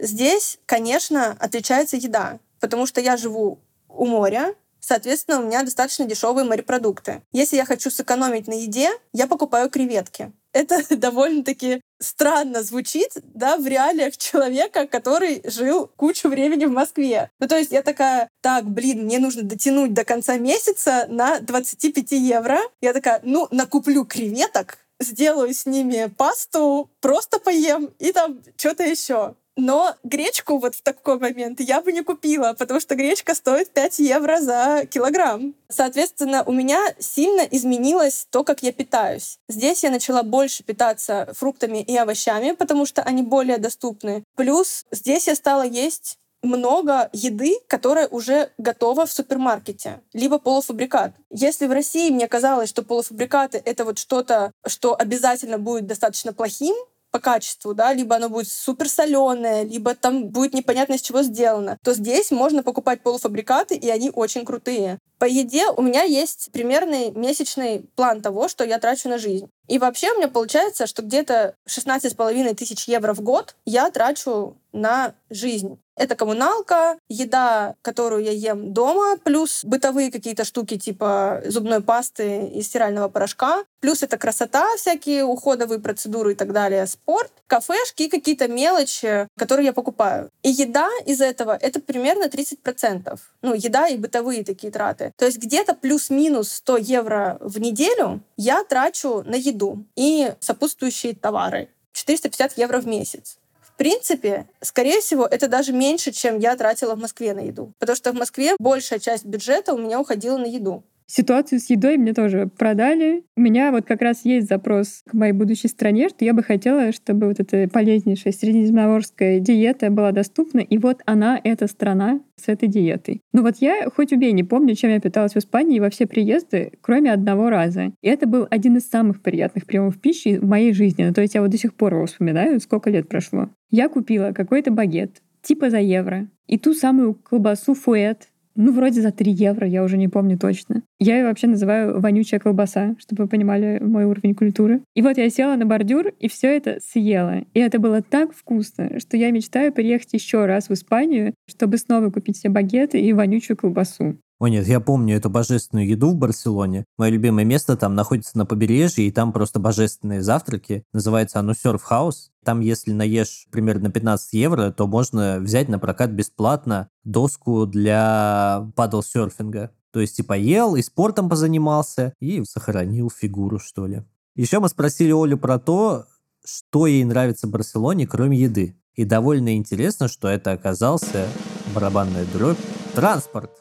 Здесь, 0.02 0.58
конечно, 0.66 1.38
отличается 1.40 1.96
еда, 1.96 2.40
потому 2.60 2.88
что 2.88 3.00
я 3.00 3.18
живу 3.18 3.60
у 3.88 4.06
моря, 4.06 4.56
Соответственно, 4.84 5.40
у 5.40 5.46
меня 5.46 5.62
достаточно 5.62 6.06
дешевые 6.06 6.44
морепродукты. 6.44 7.22
Если 7.32 7.56
я 7.56 7.66
хочу 7.66 7.92
сэкономить 7.92 8.48
на 8.48 8.54
еде, 8.54 8.90
я 9.14 9.28
покупаю 9.28 9.70
креветки. 9.70 10.32
Это 10.54 10.84
довольно-таки 10.98 11.82
странно 12.00 12.64
звучит, 12.64 13.12
да, 13.24 13.58
в 13.58 13.68
реалиях 13.68 14.18
человека, 14.18 14.88
который 14.88 15.44
жил 15.46 15.88
кучу 15.96 16.30
времени 16.30 16.66
в 16.66 16.72
Москве. 16.72 17.30
Ну, 17.40 17.48
то 17.48 17.58
есть 17.58 17.72
я 17.72 17.84
такая, 17.84 18.28
так, 18.42 18.66
блин, 18.66 19.04
мне 19.04 19.20
нужно 19.20 19.44
дотянуть 19.44 19.94
до 19.94 20.04
конца 20.04 20.38
месяца 20.38 21.06
на 21.10 21.40
25 21.40 22.12
евро. 22.14 22.60
Я 22.82 22.94
такая, 22.94 23.22
ну, 23.24 23.48
накуплю 23.52 24.04
креветок, 24.04 24.80
сделаю 25.00 25.54
с 25.54 25.66
ними 25.68 26.12
пасту, 26.18 26.90
просто 27.02 27.40
поем 27.40 27.92
и 28.00 28.12
там 28.12 28.42
что-то 28.58 28.84
еще. 28.84 29.36
Но 29.58 29.96
гречку 30.04 30.58
вот 30.58 30.76
в 30.76 30.82
такой 30.82 31.20
момент 31.20 31.60
я 31.60 31.82
бы 31.82 31.92
не 31.92 32.04
купила, 32.04 32.54
потому 32.58 32.80
что 32.80 32.96
гречка 32.96 33.36
стоит 33.36 33.72
5 33.72 34.00
евро 34.00 34.40
за 34.40 34.86
килограмм. 34.90 35.56
Соответственно, 35.70 36.44
у 36.44 36.52
меня 36.52 36.80
сильно 37.00 37.42
изменилось 37.42 38.28
то, 38.30 38.44
как 38.44 38.64
я 38.64 38.72
питаюсь. 38.72 39.40
Здесь 39.50 39.84
я 39.84 39.92
начала 39.92 40.24
больше 40.24 40.64
питаться 40.64 41.32
фруктами 41.36 41.80
и 41.80 41.96
овощами, 41.98 42.52
потому 42.52 42.86
что 42.86 43.02
они 43.04 43.24
более 43.24 43.58
доступны. 43.58 44.24
Плюс 44.36 44.86
здесь 44.92 45.28
я 45.28 45.36
стала 45.36 45.64
есть 45.64 46.18
много 46.44 47.10
еды, 47.14 47.60
которая 47.68 48.08
уже 48.08 48.52
готова 48.58 49.06
в 49.06 49.12
супермаркете, 49.12 50.02
либо 50.14 50.40
полуфабрикат. 50.40 51.14
Если 51.30 51.68
в 51.68 51.72
России 51.72 52.10
мне 52.10 52.28
казалось, 52.28 52.70
что 52.70 52.84
полуфабрикаты— 52.84 53.62
это 53.66 53.86
вот 53.86 54.00
что-то, 54.00 54.52
что 54.66 54.96
обязательно 54.98 55.60
будет 55.60 55.86
достаточно 55.86 56.34
плохим, 56.34 56.76
по 57.12 57.20
качеству, 57.20 57.74
да, 57.74 57.94
либо 57.94 58.16
оно 58.16 58.30
будет 58.30 58.48
супер 58.48 58.90
соленое, 58.90 59.64
либо 59.64 59.96
там 59.96 60.30
будет 60.30 60.54
непонятно 60.54 60.94
из 60.94 61.02
чего 61.02 61.22
сделано, 61.22 61.78
то 61.84 61.94
здесь 61.94 62.32
можно 62.32 62.64
покупать 62.64 63.02
полуфабрикаты, 63.02 63.76
и 63.76 63.90
они 63.90 64.12
очень 64.14 64.46
крутые. 64.46 65.00
По 65.20 65.26
еде 65.26 65.68
у 65.68 65.82
меня 65.82 66.04
есть 66.04 66.50
примерный 66.52 67.12
месячный 67.12 67.86
план 67.96 68.22
того, 68.22 68.48
что 68.48 68.64
я 68.64 68.80
трачу 68.80 69.08
на 69.10 69.18
жизнь. 69.18 69.50
И 69.68 69.78
вообще 69.78 70.12
у 70.12 70.18
меня 70.18 70.28
получается, 70.30 70.88
что 70.88 71.02
где-то 71.02 71.56
16,5 71.70 72.56
тысяч 72.56 72.88
евро 72.88 73.14
в 73.14 73.22
год 73.22 73.56
я 73.66 73.92
трачу 73.92 74.58
на 74.72 75.14
жизнь. 75.30 75.80
Это 75.96 76.16
коммуналка, 76.16 76.98
еда, 77.10 77.76
которую 77.82 78.24
я 78.24 78.32
ем 78.32 78.74
дома, 78.74 79.18
плюс 79.18 79.64
бытовые 79.64 80.12
какие-то 80.12 80.46
штуки 80.46 80.78
типа 80.78 81.42
зубной 81.46 81.82
пасты 81.82 82.46
и 82.48 82.62
стирального 82.62 83.10
порошка, 83.10 83.64
плюс 83.82 84.02
это 84.02 84.18
красота, 84.18 84.66
всякие 84.78 85.26
уходовые 85.26 85.80
процедуры 85.80 86.32
и 86.32 86.36
так 86.36 86.54
далее, 86.54 86.88
спорт, 86.88 87.32
кафешки 87.48 88.04
и 88.04 88.10
какие-то 88.10 88.48
мелочи, 88.48 89.28
которые 89.38 89.68
я 89.68 89.74
покупаю. 89.74 90.30
И 90.44 90.50
еда 90.50 90.90
из 91.06 91.22
этого— 91.22 91.58
это 91.62 91.82
примерно 91.82 92.30
30%. 92.30 93.20
Ну, 93.42 93.54
еда 93.54 93.88
и 93.88 93.98
бытовые 93.98 94.44
такие 94.44 94.72
траты. 94.72 95.12
То 95.18 95.26
есть 95.26 95.40
где-то 95.40 95.76
плюс-минус 95.76 96.52
100 96.52 96.78
евро 96.78 97.38
в 97.42 97.60
неделю 97.60 98.22
я 98.38 98.64
трачу 98.64 99.24
на 99.24 99.36
еду 99.36 99.86
и 99.96 100.34
сопутствующие 100.40 101.16
товары. 101.16 101.70
450 101.94 102.58
евро 102.58 102.80
в 102.80 102.88
месяц. 102.88 103.38
Принципе, 103.82 104.46
скорее 104.62 105.02
всего, 105.02 105.26
это 105.26 105.48
даже 105.48 105.74
меньше, 105.74 106.12
чем 106.12 106.38
я 106.38 106.56
тратила 106.56 106.94
в 106.94 107.00
Москве 107.00 107.34
на 107.34 107.40
еду. 107.40 107.74
Потому 107.80 107.96
что 107.96 108.12
в 108.12 108.16
Москве 108.16 108.54
большая 108.60 109.00
часть 109.00 109.26
бюджета 109.26 109.74
у 109.74 109.80
меня 109.80 110.00
уходила 110.00 110.38
на 110.38 110.46
еду. 110.46 110.84
Ситуацию 111.08 111.60
с 111.60 111.70
едой 111.70 111.98
мне 111.98 112.14
тоже 112.14 112.50
продали. 112.58 113.24
У 113.36 113.42
меня 113.42 113.72
вот 113.72 113.86
как 113.86 114.02
раз 114.02 114.24
есть 114.24 114.48
запрос 114.48 115.04
к 115.10 115.14
моей 115.14 115.34
будущей 115.34 115.68
стране, 115.68 116.10
что 116.10 116.24
я 116.24 116.34
бы 116.34 116.42
хотела, 116.44 116.92
чтобы 116.92 117.28
вот 117.28 117.40
эта 117.40 117.68
полезнейшая 117.68 118.34
средиземноморская 118.34 119.40
диета 119.40 119.90
была 119.90 120.12
доступна. 120.12 120.60
И 120.60 120.78
вот 120.78 121.02
она, 121.06 121.40
эта 121.44 121.68
страна 121.68 122.22
с 122.38 122.48
этой 122.48 122.70
диетой. 122.70 123.22
Но 123.34 123.42
вот 123.42 123.58
я 123.60 123.90
хоть 123.96 124.14
убей 124.14 124.32
не 124.32 124.44
помню, 124.44 124.76
чем 124.76 124.90
я 124.90 125.00
питалась 125.00 125.34
в 125.34 125.38
Испании 125.38 125.80
во 125.80 125.90
все 125.90 126.08
приезды, 126.08 126.72
кроме 126.82 127.12
одного 127.12 127.50
раза. 127.50 127.92
И 128.02 128.08
это 128.08 128.28
был 128.28 128.48
один 128.50 128.78
из 128.78 128.90
самых 128.90 129.22
приятных 129.22 129.66
приемов 129.66 130.00
пищи 130.00 130.38
в 130.38 130.46
моей 130.46 130.74
жизни. 130.74 131.04
Ну, 131.04 131.14
то 131.14 131.22
есть 131.22 131.36
я 131.36 131.42
вот 131.42 131.52
до 131.52 131.58
сих 131.58 131.74
пор 131.74 131.94
его 131.94 132.06
вспоминаю, 132.06 132.60
сколько 132.60 132.90
лет 132.90 133.08
прошло. 133.10 133.50
Я 133.70 133.90
купила 133.90 134.32
какой-то 134.32 134.72
багет, 134.72 135.22
типа 135.42 135.70
за 135.70 135.80
евро, 135.80 136.28
и 136.48 136.58
ту 136.58 136.74
самую 136.74 137.14
колбасу 137.14 137.74
фуэт, 137.74 138.28
ну, 138.56 138.72
вроде 138.72 139.02
за 139.02 139.12
3 139.12 139.32
евро, 139.32 139.68
я 139.68 139.84
уже 139.84 139.98
не 139.98 140.08
помню 140.08 140.38
точно. 140.38 140.84
Я 141.00 141.18
ее 141.18 141.26
вообще 141.26 141.48
называю 141.48 142.00
вонючая 142.00 142.40
колбаса, 142.40 142.96
чтобы 143.00 143.24
вы 143.24 143.30
понимали 143.30 143.80
мой 143.82 144.06
уровень 144.06 144.36
культуры. 144.36 144.82
И 144.96 145.02
вот 145.02 145.18
я 145.18 145.30
села 145.30 145.56
на 145.56 145.66
бордюр 145.66 146.08
и 146.20 146.28
все 146.28 146.48
это 146.56 146.80
съела. 146.82 147.44
И 147.54 147.60
это 147.60 147.80
было 147.80 148.02
так 148.02 148.34
вкусно, 148.34 149.00
что 149.00 149.18
я 149.18 149.32
мечтаю 149.32 149.72
приехать 149.72 150.14
еще 150.14 150.46
раз 150.46 150.70
в 150.70 150.74
Испанию, 150.74 151.34
чтобы 151.48 151.78
снова 151.78 152.10
купить 152.10 152.38
себе 152.38 152.54
багеты 152.54 153.00
и 153.00 153.14
вонючую 153.14 153.58
колбасу. 153.58 154.18
О 154.42 154.48
нет, 154.48 154.66
я 154.66 154.80
помню 154.80 155.18
эту 155.18 155.30
божественную 155.30 155.88
еду 155.88 156.10
в 156.10 156.16
Барселоне. 156.16 156.86
Мое 156.98 157.12
любимое 157.12 157.46
место 157.46 157.78
там 157.78 157.94
находится 157.94 158.36
на 158.40 158.48
побережье, 158.48 159.06
и 159.06 159.12
там 159.12 159.34
просто 159.34 159.60
божественные 159.60 160.24
завтраки. 160.24 160.84
Называется 160.94 161.40
оно 161.40 161.52
Surf. 161.52 162.12
Там, 162.44 162.60
если 162.60 162.92
наешь 162.92 163.46
примерно 163.52 163.92
15 163.92 164.34
евро, 164.34 164.72
то 164.72 164.88
можно 164.88 165.38
взять 165.40 165.70
на 165.70 165.78
прокат 165.78 166.10
бесплатно 166.10 166.90
доску 167.04 167.68
для 167.68 168.68
падл-серфинга. 168.76 169.70
То 169.92 170.00
есть 170.00 170.18
и 170.18 170.24
поел, 170.24 170.76
и 170.76 170.82
спортом 170.82 171.30
позанимался, 171.30 172.16
и 172.20 172.44
сохранил 172.44 173.12
фигуру, 173.12 173.60
что 173.60 173.86
ли. 173.86 174.02
Еще 174.36 174.60
мы 174.60 174.70
спросили 174.70 175.12
Олю 175.12 175.38
про 175.38 175.60
то, 175.60 176.06
что 176.44 176.88
ей 176.88 177.04
нравится 177.04 177.46
в 177.46 177.52
Барселоне, 177.52 178.08
кроме 178.08 178.40
еды. 178.40 178.76
И 178.96 179.06
довольно 179.06 179.56
интересно, 179.56 180.08
что 180.08 180.28
это 180.28 180.52
оказался 180.52 181.28
барабанная 181.76 182.26
дробь, 182.34 182.58
транспорт 182.96 183.52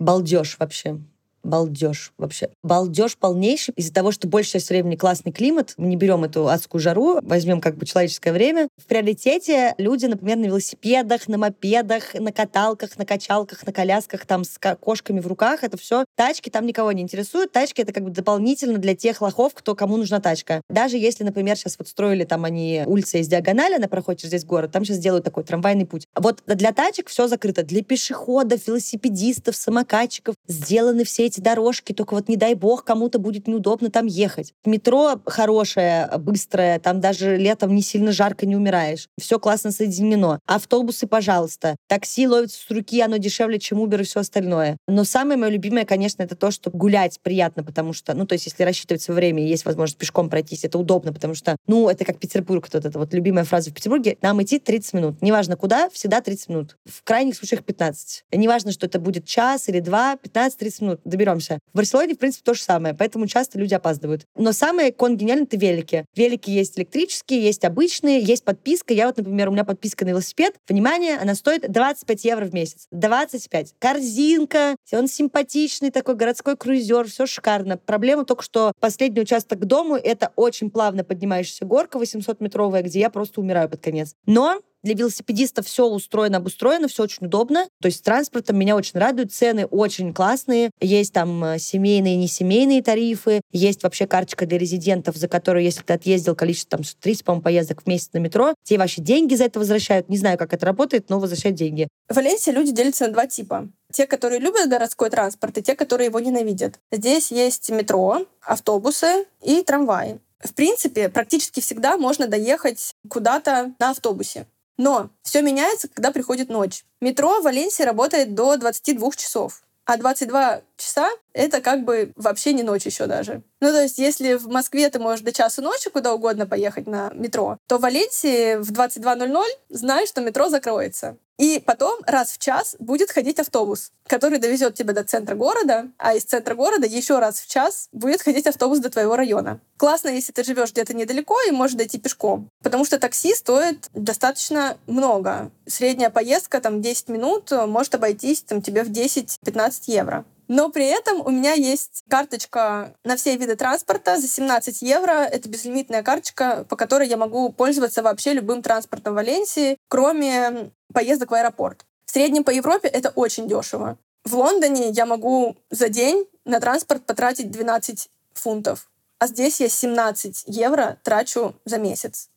балдеж 0.00 0.56
вообще 0.58 0.98
балдеж 1.42 2.12
вообще. 2.18 2.50
Балдеж 2.62 3.16
полнейший 3.16 3.74
из-за 3.76 3.92
того, 3.92 4.12
что 4.12 4.28
большая 4.28 4.60
часть 4.60 4.70
времени 4.70 4.96
классный 4.96 5.32
климат. 5.32 5.74
Мы 5.76 5.88
не 5.88 5.96
берем 5.96 6.24
эту 6.24 6.48
адскую 6.48 6.80
жару, 6.80 7.20
возьмем 7.22 7.60
как 7.60 7.76
бы 7.76 7.86
человеческое 7.86 8.32
время. 8.32 8.68
В 8.76 8.86
приоритете 8.86 9.74
люди, 9.78 10.06
например, 10.06 10.36
на 10.36 10.46
велосипедах, 10.46 11.28
на 11.28 11.38
мопедах, 11.38 12.14
на 12.14 12.32
каталках, 12.32 12.98
на 12.98 13.04
качалках, 13.04 13.66
на 13.66 13.72
колясках, 13.72 14.26
там 14.26 14.44
с 14.44 14.58
кошками 14.80 15.20
в 15.20 15.26
руках. 15.26 15.64
Это 15.64 15.76
все 15.76 16.04
тачки 16.16 16.50
там 16.50 16.66
никого 16.66 16.92
не 16.92 17.02
интересуют. 17.02 17.52
Тачки 17.52 17.82
это 17.82 17.92
как 17.92 18.04
бы 18.04 18.10
дополнительно 18.10 18.78
для 18.78 18.94
тех 18.94 19.20
лохов, 19.20 19.54
кто 19.54 19.74
кому 19.74 19.96
нужна 19.96 20.20
тачка. 20.20 20.62
Даже 20.68 20.96
если, 20.98 21.24
например, 21.24 21.56
сейчас 21.56 21.76
вот 21.78 21.88
строили 21.88 22.24
там 22.24 22.44
они 22.44 22.82
улицы 22.86 23.20
из 23.20 23.28
диагонали, 23.28 23.74
она 23.74 23.88
проходит 23.88 24.20
через 24.20 24.32
весь 24.34 24.44
город, 24.44 24.72
там 24.72 24.84
сейчас 24.84 24.98
делают 24.98 25.24
такой 25.24 25.44
трамвайный 25.44 25.86
путь. 25.86 26.06
Вот 26.14 26.42
для 26.46 26.72
тачек 26.72 27.08
все 27.08 27.28
закрыто. 27.28 27.62
Для 27.62 27.82
пешеходов, 27.82 28.66
велосипедистов, 28.66 29.56
самокатчиков 29.56 30.34
сделаны 30.46 31.04
все 31.04 31.29
эти 31.30 31.40
дорожки, 31.40 31.92
только 31.92 32.14
вот 32.14 32.28
не 32.28 32.36
дай 32.36 32.54
бог 32.54 32.84
кому-то 32.84 33.18
будет 33.18 33.48
неудобно 33.48 33.90
там 33.90 34.06
ехать. 34.06 34.52
Метро 34.64 35.20
хорошее, 35.24 36.10
быстрое, 36.18 36.78
там 36.78 37.00
даже 37.00 37.36
летом 37.36 37.74
не 37.74 37.82
сильно 37.82 38.12
жарко 38.12 38.46
не 38.46 38.56
умираешь. 38.56 39.08
Все 39.18 39.38
классно 39.38 39.70
соединено. 39.70 40.40
Автобусы, 40.46 41.06
пожалуйста. 41.06 41.76
Такси 41.88 42.26
ловится 42.26 42.58
с 42.60 42.70
руки, 42.70 43.00
оно 43.00 43.16
дешевле, 43.16 43.58
чем 43.58 43.82
Uber 43.82 44.00
и 44.00 44.04
все 44.04 44.20
остальное. 44.20 44.76
Но 44.88 45.04
самое 45.04 45.38
мое 45.38 45.50
любимое, 45.50 45.84
конечно, 45.84 46.22
это 46.22 46.34
то, 46.34 46.50
что 46.50 46.70
гулять 46.70 47.20
приятно, 47.22 47.62
потому 47.62 47.92
что, 47.92 48.14
ну, 48.14 48.26
то 48.26 48.34
есть, 48.34 48.46
если 48.46 48.64
рассчитывать 48.64 49.02
свое 49.02 49.16
время 49.16 49.46
есть 49.46 49.64
возможность 49.64 49.98
пешком 49.98 50.28
пройтись, 50.28 50.64
это 50.64 50.78
удобно, 50.78 51.12
потому 51.12 51.34
что, 51.34 51.56
ну, 51.66 51.88
это 51.88 52.04
как 52.04 52.18
Петербург, 52.18 52.68
вот 52.72 52.84
эта 52.84 52.98
вот 52.98 53.14
любимая 53.14 53.44
фраза 53.44 53.70
в 53.70 53.74
Петербурге, 53.74 54.18
нам 54.22 54.42
идти 54.42 54.58
30 54.58 54.92
минут. 54.94 55.22
Неважно 55.22 55.56
куда, 55.56 55.88
всегда 55.90 56.20
30 56.20 56.48
минут. 56.48 56.76
В 56.84 57.02
крайних 57.04 57.36
случаях 57.36 57.64
15. 57.64 58.24
Неважно, 58.32 58.72
что 58.72 58.86
это 58.86 58.98
будет 58.98 59.24
час 59.26 59.68
или 59.68 59.80
два, 59.80 60.16
15-30 60.16 60.84
минут 60.84 61.00
доберемся. 61.20 61.58
В 61.72 61.76
Барселоне, 61.76 62.14
в 62.14 62.18
принципе, 62.18 62.44
то 62.44 62.54
же 62.54 62.62
самое, 62.62 62.94
поэтому 62.94 63.26
часто 63.26 63.58
люди 63.58 63.74
опаздывают. 63.74 64.26
Но 64.36 64.52
самое 64.52 64.92
конгениально— 64.92 65.42
это 65.44 65.56
велики. 65.56 66.06
Велики 66.16 66.50
есть 66.50 66.78
электрические, 66.78 67.42
есть 67.42 67.64
обычные, 67.64 68.20
есть 68.20 68.44
подписка. 68.44 68.94
Я 68.94 69.06
вот, 69.06 69.18
например, 69.18 69.48
у 69.48 69.52
меня 69.52 69.64
подписка 69.64 70.04
на 70.04 70.10
велосипед. 70.10 70.56
Внимание, 70.68 71.18
она 71.18 71.34
стоит 71.34 71.70
25 71.70 72.24
евро 72.24 72.44
в 72.46 72.54
месяц. 72.54 72.86
25. 72.90 73.74
Корзинка, 73.78 74.76
он 74.92 75.08
симпатичный 75.08 75.90
такой 75.90 76.14
городской 76.16 76.56
круизер, 76.56 77.06
все 77.06 77.26
шикарно. 77.26 77.76
Проблема 77.76 78.24
только, 78.24 78.42
что 78.42 78.72
последний 78.80 79.20
участок 79.20 79.60
к 79.60 79.64
дому— 79.64 79.96
это 79.96 80.32
очень 80.36 80.70
плавно 80.70 81.04
поднимающаяся 81.04 81.64
горка 81.64 81.98
800-метровая, 81.98 82.82
где 82.82 83.00
я 83.00 83.10
просто 83.10 83.40
умираю 83.40 83.68
под 83.68 83.80
конец. 83.82 84.14
Но 84.26 84.60
для 84.82 84.94
велосипедистов 84.94 85.66
все 85.66 85.86
устроено, 85.86 86.38
обустроено, 86.38 86.88
все 86.88 87.02
очень 87.02 87.26
удобно. 87.26 87.66
То 87.80 87.86
есть 87.86 87.98
с 87.98 88.02
транспортом 88.02 88.58
меня 88.58 88.76
очень 88.76 88.98
радует. 88.98 89.32
Цены 89.32 89.66
очень 89.66 90.14
классные. 90.14 90.70
Есть 90.80 91.12
там 91.12 91.42
э, 91.44 91.58
семейные 91.58 92.14
и 92.14 92.18
несемейные 92.18 92.82
тарифы. 92.82 93.40
Есть 93.52 93.82
вообще 93.82 94.06
карточка 94.06 94.46
для 94.46 94.58
резидентов, 94.58 95.16
за 95.16 95.28
которую, 95.28 95.64
если 95.64 95.82
ты 95.82 95.92
отъездил 95.92 96.34
количество, 96.34 96.78
там, 96.78 96.86
30, 97.00 97.24
по-моему, 97.24 97.42
поездок 97.42 97.82
в 97.82 97.86
месяц 97.86 98.10
на 98.12 98.18
метро, 98.18 98.54
тебе 98.62 98.78
вообще 98.78 99.02
деньги 99.02 99.34
за 99.34 99.44
это 99.44 99.58
возвращают. 99.58 100.08
Не 100.08 100.16
знаю, 100.16 100.38
как 100.38 100.52
это 100.54 100.66
работает, 100.66 101.10
но 101.10 101.18
возвращают 101.18 101.56
деньги. 101.56 101.88
В 102.08 102.16
Валенсии 102.16 102.50
люди 102.50 102.72
делятся 102.72 103.06
на 103.06 103.12
два 103.12 103.26
типа. 103.26 103.68
Те, 103.92 104.06
которые 104.06 104.40
любят 104.40 104.68
городской 104.68 105.10
транспорт, 105.10 105.58
и 105.58 105.62
те, 105.62 105.74
которые 105.74 106.06
его 106.06 106.20
ненавидят. 106.20 106.78
Здесь 106.92 107.30
есть 107.30 107.70
метро, 107.70 108.26
автобусы 108.40 109.26
и 109.42 109.62
трамваи. 109.62 110.20
В 110.42 110.54
принципе, 110.54 111.08
практически 111.08 111.60
всегда 111.60 111.98
можно 111.98 112.26
доехать 112.26 112.94
куда-то 113.08 113.74
на 113.78 113.90
автобусе. 113.90 114.46
Но 114.80 115.10
все 115.22 115.42
меняется, 115.42 115.88
когда 115.88 116.10
приходит 116.10 116.48
ночь. 116.48 116.86
Метро 117.02 117.40
в 117.40 117.42
Валенсии 117.42 117.82
работает 117.82 118.34
до 118.34 118.56
22 118.56 119.10
часов. 119.10 119.62
А 119.84 119.98
22 119.98 120.62
часа— 120.78 121.10
это 121.34 121.60
как 121.60 121.84
бы 121.84 122.12
вообще 122.16 122.54
не 122.54 122.62
ночь 122.62 122.86
еще 122.86 123.06
даже. 123.06 123.42
Ну, 123.60 123.72
то 123.72 123.82
есть, 123.82 123.98
если 123.98 124.34
в 124.34 124.48
Москве 124.48 124.88
ты 124.88 124.98
можешь 124.98 125.20
до 125.20 125.32
часу 125.32 125.60
ночи 125.60 125.90
куда 125.90 126.14
угодно 126.14 126.46
поехать 126.46 126.86
на 126.86 127.10
метро, 127.12 127.58
то 127.66 127.76
в 127.76 127.82
Валенсии 127.82 128.56
в 128.56 128.72
22.00 128.72 129.44
знаешь, 129.68 130.08
что 130.08 130.22
метро 130.22 130.48
закроется. 130.48 131.18
И 131.40 131.58
потом 131.64 131.98
раз 132.06 132.32
в 132.32 132.38
час 132.38 132.76
будет 132.78 133.10
ходить 133.10 133.38
автобус, 133.38 133.92
который 134.06 134.38
довезет 134.38 134.74
тебя 134.74 134.92
до 134.92 135.04
центра 135.04 135.34
города, 135.34 135.88
а 135.96 136.14
из 136.14 136.24
центра 136.24 136.54
города 136.54 136.86
еще 136.86 137.18
раз 137.18 137.40
в 137.40 137.48
час 137.48 137.88
будет 137.92 138.20
ходить 138.20 138.46
автобус 138.46 138.80
до 138.80 138.90
твоего 138.90 139.16
района. 139.16 139.58
Классно, 139.78 140.10
если 140.10 140.32
ты 140.32 140.44
живешь 140.44 140.72
где-то 140.72 140.92
недалеко 140.92 141.38
и 141.48 141.50
можешь 141.50 141.76
дойти 141.76 141.98
пешком, 141.98 142.50
потому 142.62 142.84
что 142.84 142.98
такси 142.98 143.34
стоит 143.34 143.88
достаточно 143.94 144.76
много. 144.86 145.50
Средняя 145.66 146.10
поездка, 146.10 146.60
там, 146.60 146.82
10 146.82 147.08
минут, 147.08 147.50
может 147.52 147.94
обойтись 147.94 148.42
там, 148.42 148.60
тебе 148.60 148.84
в 148.84 148.90
10-15 148.90 149.84
евро. 149.86 150.26
Но 150.50 150.68
при 150.68 150.84
этом 150.86 151.24
у 151.24 151.30
меня 151.30 151.52
есть 151.52 152.02
карточка 152.08 152.96
на 153.04 153.14
все 153.14 153.36
виды 153.36 153.54
транспорта 153.54 154.18
за 154.18 154.26
17 154.26 154.82
евро. 154.82 155.12
Это 155.12 155.48
безлимитная 155.48 156.02
карточка, 156.02 156.66
по 156.68 156.74
которой 156.74 157.06
я 157.06 157.16
могу 157.16 157.52
пользоваться 157.52 158.02
вообще 158.02 158.32
любым 158.32 158.60
транспортом 158.60 159.12
в 159.12 159.16
Валенсии, 159.16 159.76
кроме 159.86 160.72
поездок 160.92 161.30
в 161.30 161.34
аэропорт. 161.34 161.86
В 162.04 162.10
среднем 162.10 162.42
по 162.42 162.50
Европе 162.50 162.88
это 162.88 163.10
очень 163.10 163.46
дешево. 163.46 163.96
В 164.24 164.34
Лондоне 164.34 164.88
я 164.88 165.06
могу 165.06 165.56
за 165.70 165.88
день 165.88 166.26
на 166.44 166.58
транспорт 166.58 167.06
потратить 167.06 167.52
12 167.52 168.08
фунтов, 168.32 168.90
а 169.20 169.28
здесь 169.28 169.60
я 169.60 169.68
17 169.68 170.46
евро 170.48 170.98
трачу 171.04 171.54
за 171.64 171.78
месяц. 171.78 172.28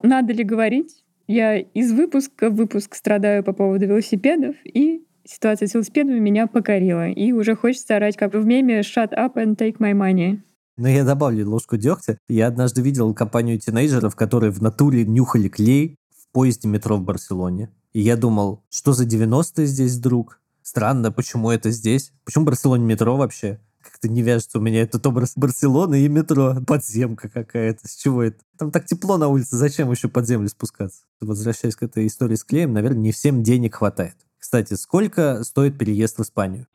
Надо 0.00 0.32
ли 0.32 0.44
говорить? 0.44 1.02
Я 1.26 1.58
из 1.58 1.90
выпуска 1.90 2.48
в 2.48 2.54
выпуск 2.54 2.94
страдаю 2.94 3.42
по 3.42 3.52
поводу 3.52 3.86
велосипедов 3.86 4.54
и 4.62 5.03
ситуация 5.24 5.68
с 5.68 5.74
велосипедами 5.74 6.18
меня 6.18 6.46
покорила. 6.46 7.08
И 7.08 7.32
уже 7.32 7.56
хочется 7.56 7.96
орать, 7.96 8.16
как 8.16 8.34
в 8.34 8.44
меме 8.44 8.80
«Shut 8.80 9.10
up 9.12 9.34
and 9.34 9.56
take 9.56 9.78
my 9.78 9.92
money». 9.92 10.40
Но 10.76 10.88
я 10.88 11.04
добавлю 11.04 11.48
ложку 11.48 11.76
дегтя. 11.76 12.18
Я 12.28 12.48
однажды 12.48 12.82
видел 12.82 13.14
компанию 13.14 13.58
тинейджеров, 13.60 14.16
которые 14.16 14.50
в 14.50 14.60
натуре 14.60 15.04
нюхали 15.04 15.48
клей 15.48 15.96
в 16.10 16.32
поезде 16.32 16.68
метро 16.68 16.96
в 16.96 17.02
Барселоне. 17.02 17.70
И 17.92 18.00
я 18.00 18.16
думал, 18.16 18.64
что 18.70 18.92
за 18.92 19.04
90-е 19.04 19.66
здесь 19.66 19.96
вдруг? 19.96 20.40
Странно, 20.62 21.12
почему 21.12 21.50
это 21.50 21.70
здесь? 21.70 22.12
Почему 22.24 22.44
Барселоне 22.44 22.84
метро 22.84 23.16
вообще? 23.16 23.60
Как-то 23.82 24.08
не 24.08 24.22
вяжется 24.22 24.58
у 24.58 24.62
меня 24.62 24.82
этот 24.82 25.06
образ 25.06 25.34
Барселоны 25.36 26.00
и 26.00 26.08
метро. 26.08 26.56
Подземка 26.66 27.28
какая-то. 27.28 27.86
С 27.86 27.94
чего 27.94 28.24
это? 28.24 28.38
Там 28.58 28.72
так 28.72 28.86
тепло 28.86 29.16
на 29.16 29.28
улице, 29.28 29.56
зачем 29.56 29.90
еще 29.92 30.08
под 30.08 30.26
землю 30.26 30.48
спускаться? 30.48 31.04
Возвращаясь 31.20 31.76
к 31.76 31.82
этой 31.84 32.06
истории 32.08 32.34
с 32.34 32.42
клеем, 32.42 32.72
наверное, 32.72 33.00
не 33.00 33.12
всем 33.12 33.44
денег 33.44 33.76
хватает. 33.76 34.16
Кстати, 34.44 34.74
сколько 34.74 35.42
стоит 35.42 35.78
переезд 35.78 36.18
в 36.18 36.22
Испанию? 36.22 36.66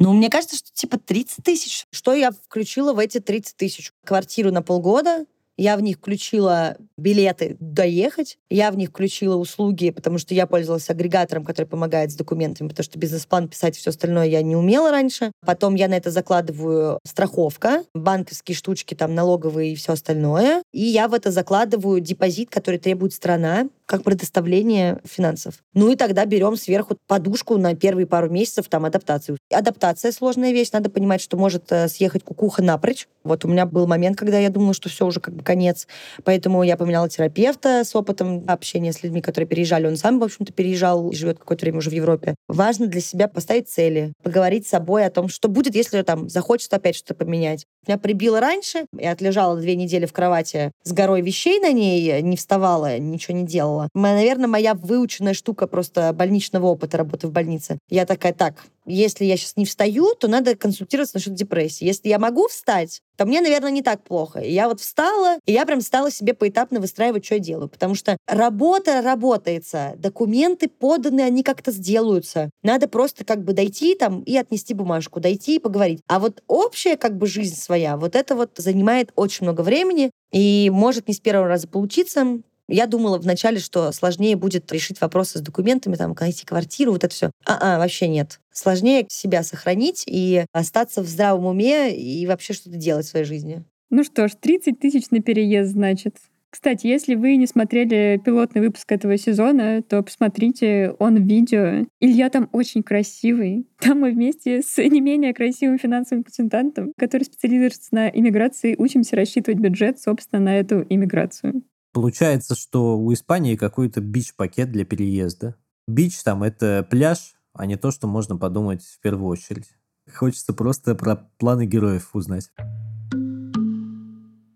Ну, 0.00 0.12
мне 0.12 0.28
кажется, 0.28 0.56
что 0.56 0.72
типа 0.72 0.98
30 0.98 1.44
тысяч. 1.44 1.86
Что 1.92 2.14
я 2.14 2.32
включила 2.32 2.92
в 2.92 2.98
эти 2.98 3.20
30 3.20 3.56
тысяч? 3.56 3.92
Квартиру 4.04 4.50
на 4.50 4.60
полгода, 4.60 5.24
я 5.56 5.76
в 5.76 5.82
них 5.82 5.98
включила 5.98 6.76
билеты 6.96 7.56
доехать, 7.60 8.38
я 8.50 8.70
в 8.70 8.76
них 8.76 8.90
включила 8.90 9.36
услуги, 9.36 9.90
потому 9.90 10.18
что 10.18 10.34
я 10.34 10.46
пользовалась 10.46 10.90
агрегатором, 10.90 11.44
который 11.44 11.66
помогает 11.66 12.10
с 12.10 12.16
документами, 12.16 12.68
потому 12.68 12.84
что 12.84 12.98
бизнес-план 12.98 13.48
писать 13.48 13.76
и 13.76 13.80
все 13.80 13.90
остальное 13.90 14.26
я 14.26 14.42
не 14.42 14.56
умела 14.56 14.90
раньше. 14.90 15.30
Потом 15.46 15.76
я 15.76 15.88
на 15.88 15.94
это 15.94 16.10
закладываю 16.10 16.98
страховка, 17.04 17.84
банковские 17.94 18.56
штучки, 18.56 18.94
там 18.94 19.14
налоговые 19.14 19.72
и 19.72 19.76
все 19.76 19.92
остальное. 19.92 20.62
И 20.72 20.82
я 20.82 21.06
в 21.08 21.14
это 21.14 21.30
закладываю 21.30 22.00
депозит, 22.00 22.50
который 22.50 22.80
требует 22.80 23.12
страна, 23.12 23.68
как 23.86 24.02
предоставление 24.02 25.00
финансов. 25.04 25.56
Ну 25.74 25.90
и 25.90 25.96
тогда 25.96 26.24
берем 26.24 26.56
сверху 26.56 26.96
подушку 27.06 27.58
на 27.58 27.74
первые 27.74 28.06
пару 28.06 28.30
месяцев 28.30 28.68
там 28.68 28.84
адаптацию. 28.84 29.36
Адаптация 29.52 30.12
сложная 30.12 30.52
вещь, 30.52 30.70
надо 30.72 30.88
понимать, 30.90 31.20
что 31.20 31.36
может 31.36 31.70
э, 31.70 31.88
съехать 31.88 32.24
кукуха 32.24 32.62
напрочь. 32.62 33.06
Вот 33.24 33.44
у 33.44 33.48
меня 33.48 33.66
был 33.66 33.86
момент, 33.86 34.16
когда 34.16 34.38
я 34.38 34.50
думала, 34.50 34.74
что 34.74 34.88
все 34.88 35.06
уже 35.06 35.20
как 35.20 35.34
бы 35.34 35.42
конец, 35.42 35.86
поэтому 36.24 36.62
я 36.62 36.76
поменяла 36.76 37.08
терапевта 37.08 37.84
с 37.84 37.94
опытом 37.94 38.44
общения 38.46 38.92
с 38.92 39.02
людьми, 39.02 39.20
которые 39.20 39.48
переезжали. 39.48 39.86
Он 39.86 39.96
сам, 39.96 40.18
в 40.18 40.24
общем-то, 40.24 40.52
переезжал 40.52 41.10
и 41.10 41.16
живет 41.16 41.38
какое-то 41.38 41.64
время 41.64 41.78
уже 41.78 41.90
в 41.90 41.94
Европе. 41.94 42.34
Важно 42.48 42.86
для 42.86 43.00
себя 43.00 43.28
поставить 43.28 43.68
цели, 43.68 44.12
поговорить 44.22 44.66
с 44.66 44.70
собой 44.70 45.04
о 45.04 45.10
том, 45.10 45.28
что 45.28 45.48
будет, 45.48 45.74
если 45.74 46.02
там 46.02 46.28
захочется 46.28 46.76
опять 46.76 46.96
что-то 46.96 47.14
поменять. 47.14 47.64
Меня 47.86 47.98
прибило 47.98 48.40
раньше, 48.40 48.86
я 48.98 49.12
отлежала 49.12 49.58
две 49.58 49.76
недели 49.76 50.06
в 50.06 50.12
кровати 50.12 50.72
с 50.84 50.92
горой 50.92 51.20
вещей 51.20 51.60
на 51.60 51.72
ней, 51.72 52.22
не 52.22 52.36
вставала, 52.36 52.98
ничего 52.98 53.36
не 53.36 53.44
делала 53.44 53.73
делала. 53.74 53.88
Наверное, 53.94 54.48
моя 54.48 54.74
выученная 54.74 55.34
штука 55.34 55.66
просто 55.66 56.12
больничного 56.12 56.66
опыта 56.66 56.96
работы 56.96 57.26
в 57.28 57.32
больнице. 57.32 57.78
Я 57.88 58.06
такая, 58.06 58.32
так, 58.32 58.64
если 58.86 59.24
я 59.24 59.36
сейчас 59.36 59.56
не 59.56 59.64
встаю, 59.64 60.14
то 60.14 60.28
надо 60.28 60.56
консультироваться 60.56 61.16
насчет 61.16 61.34
депрессии. 61.34 61.84
Если 61.84 62.08
я 62.08 62.18
могу 62.18 62.48
встать, 62.48 63.00
то 63.16 63.24
мне, 63.24 63.40
наверное, 63.40 63.70
не 63.70 63.82
так 63.82 64.02
плохо. 64.02 64.40
И 64.40 64.52
я 64.52 64.68
вот 64.68 64.80
встала, 64.80 65.38
и 65.46 65.52
я 65.52 65.64
прям 65.64 65.80
стала 65.80 66.10
себе 66.10 66.34
поэтапно 66.34 66.80
выстраивать, 66.80 67.24
что 67.24 67.36
я 67.36 67.40
делаю. 67.40 67.68
Потому 67.68 67.94
что 67.94 68.16
работа 68.26 69.00
работается, 69.02 69.94
документы 69.96 70.68
поданы, 70.68 71.22
они 71.22 71.42
как-то 71.42 71.70
сделаются. 71.70 72.50
Надо 72.62 72.88
просто 72.88 73.24
как 73.24 73.42
бы 73.42 73.52
дойти 73.52 73.94
там 73.94 74.20
и 74.22 74.36
отнести 74.36 74.74
бумажку, 74.74 75.20
дойти 75.20 75.56
и 75.56 75.60
поговорить. 75.60 76.00
А 76.08 76.18
вот 76.18 76.42
общая 76.46 76.96
как 76.96 77.16
бы 77.16 77.26
жизнь 77.26 77.56
своя, 77.56 77.96
вот 77.96 78.16
это 78.16 78.34
вот 78.34 78.50
занимает 78.56 79.12
очень 79.14 79.44
много 79.44 79.62
времени, 79.62 80.10
и 80.32 80.68
может 80.72 81.06
не 81.06 81.14
с 81.14 81.20
первого 81.20 81.46
раза 81.46 81.68
получиться, 81.68 82.40
я 82.68 82.86
думала 82.86 83.18
вначале, 83.18 83.58
что 83.58 83.92
сложнее 83.92 84.36
будет 84.36 84.70
решить 84.72 85.00
вопросы 85.00 85.38
с 85.38 85.42
документами, 85.42 85.96
там, 85.96 86.14
найти 86.18 86.46
квартиру, 86.46 86.92
вот 86.92 87.04
это 87.04 87.14
все. 87.14 87.30
А, 87.46 87.76
а 87.76 87.78
вообще 87.78 88.08
нет. 88.08 88.40
Сложнее 88.52 89.06
себя 89.08 89.42
сохранить 89.42 90.04
и 90.06 90.46
остаться 90.52 91.02
в 91.02 91.06
здравом 91.06 91.46
уме 91.46 91.96
и 91.96 92.26
вообще 92.26 92.52
что-то 92.52 92.76
делать 92.76 93.06
в 93.06 93.10
своей 93.10 93.26
жизни. 93.26 93.64
Ну 93.90 94.02
что 94.02 94.28
ж, 94.28 94.32
30 94.40 94.78
тысяч 94.78 95.10
на 95.10 95.20
переезд, 95.20 95.72
значит. 95.72 96.16
Кстати, 96.54 96.86
если 96.86 97.16
вы 97.16 97.34
не 97.34 97.48
смотрели 97.48 98.20
пилотный 98.24 98.60
выпуск 98.62 98.92
этого 98.92 99.18
сезона, 99.18 99.82
то 99.82 100.00
посмотрите, 100.04 100.94
он 101.00 101.16
в 101.16 101.26
видео. 101.26 101.84
Илья 101.98 102.30
там 102.30 102.48
очень 102.52 102.84
красивый. 102.84 103.66
Там 103.80 104.00
мы 104.00 104.12
вместе 104.12 104.62
с 104.62 104.78
не 104.78 105.00
менее 105.00 105.34
красивым 105.34 105.78
финансовым 105.78 106.22
консультантом, 106.22 106.92
который 106.96 107.24
специализируется 107.24 107.88
на 107.90 108.08
иммиграции, 108.08 108.76
учимся 108.78 109.16
рассчитывать 109.16 109.58
бюджет, 109.58 110.00
собственно, 110.00 110.40
на 110.40 110.56
эту 110.56 110.86
иммиграцию. 110.88 111.64
Получается, 111.94 112.56
что 112.56 112.98
у 112.98 113.12
Испании 113.12 113.54
какой-то 113.54 114.00
бич-пакет 114.00 114.72
для 114.72 114.84
переезда. 114.84 115.54
Бич 115.86 116.20
там 116.24 116.42
это 116.42 116.84
пляж, 116.90 117.36
а 117.52 117.66
не 117.66 117.76
то, 117.76 117.92
что 117.92 118.08
можно 118.08 118.36
подумать 118.36 118.82
в 118.82 118.98
первую 118.98 119.28
очередь. 119.28 119.68
Хочется 120.12 120.52
просто 120.52 120.96
про 120.96 121.14
планы 121.38 121.66
героев 121.66 122.10
узнать. 122.12 122.50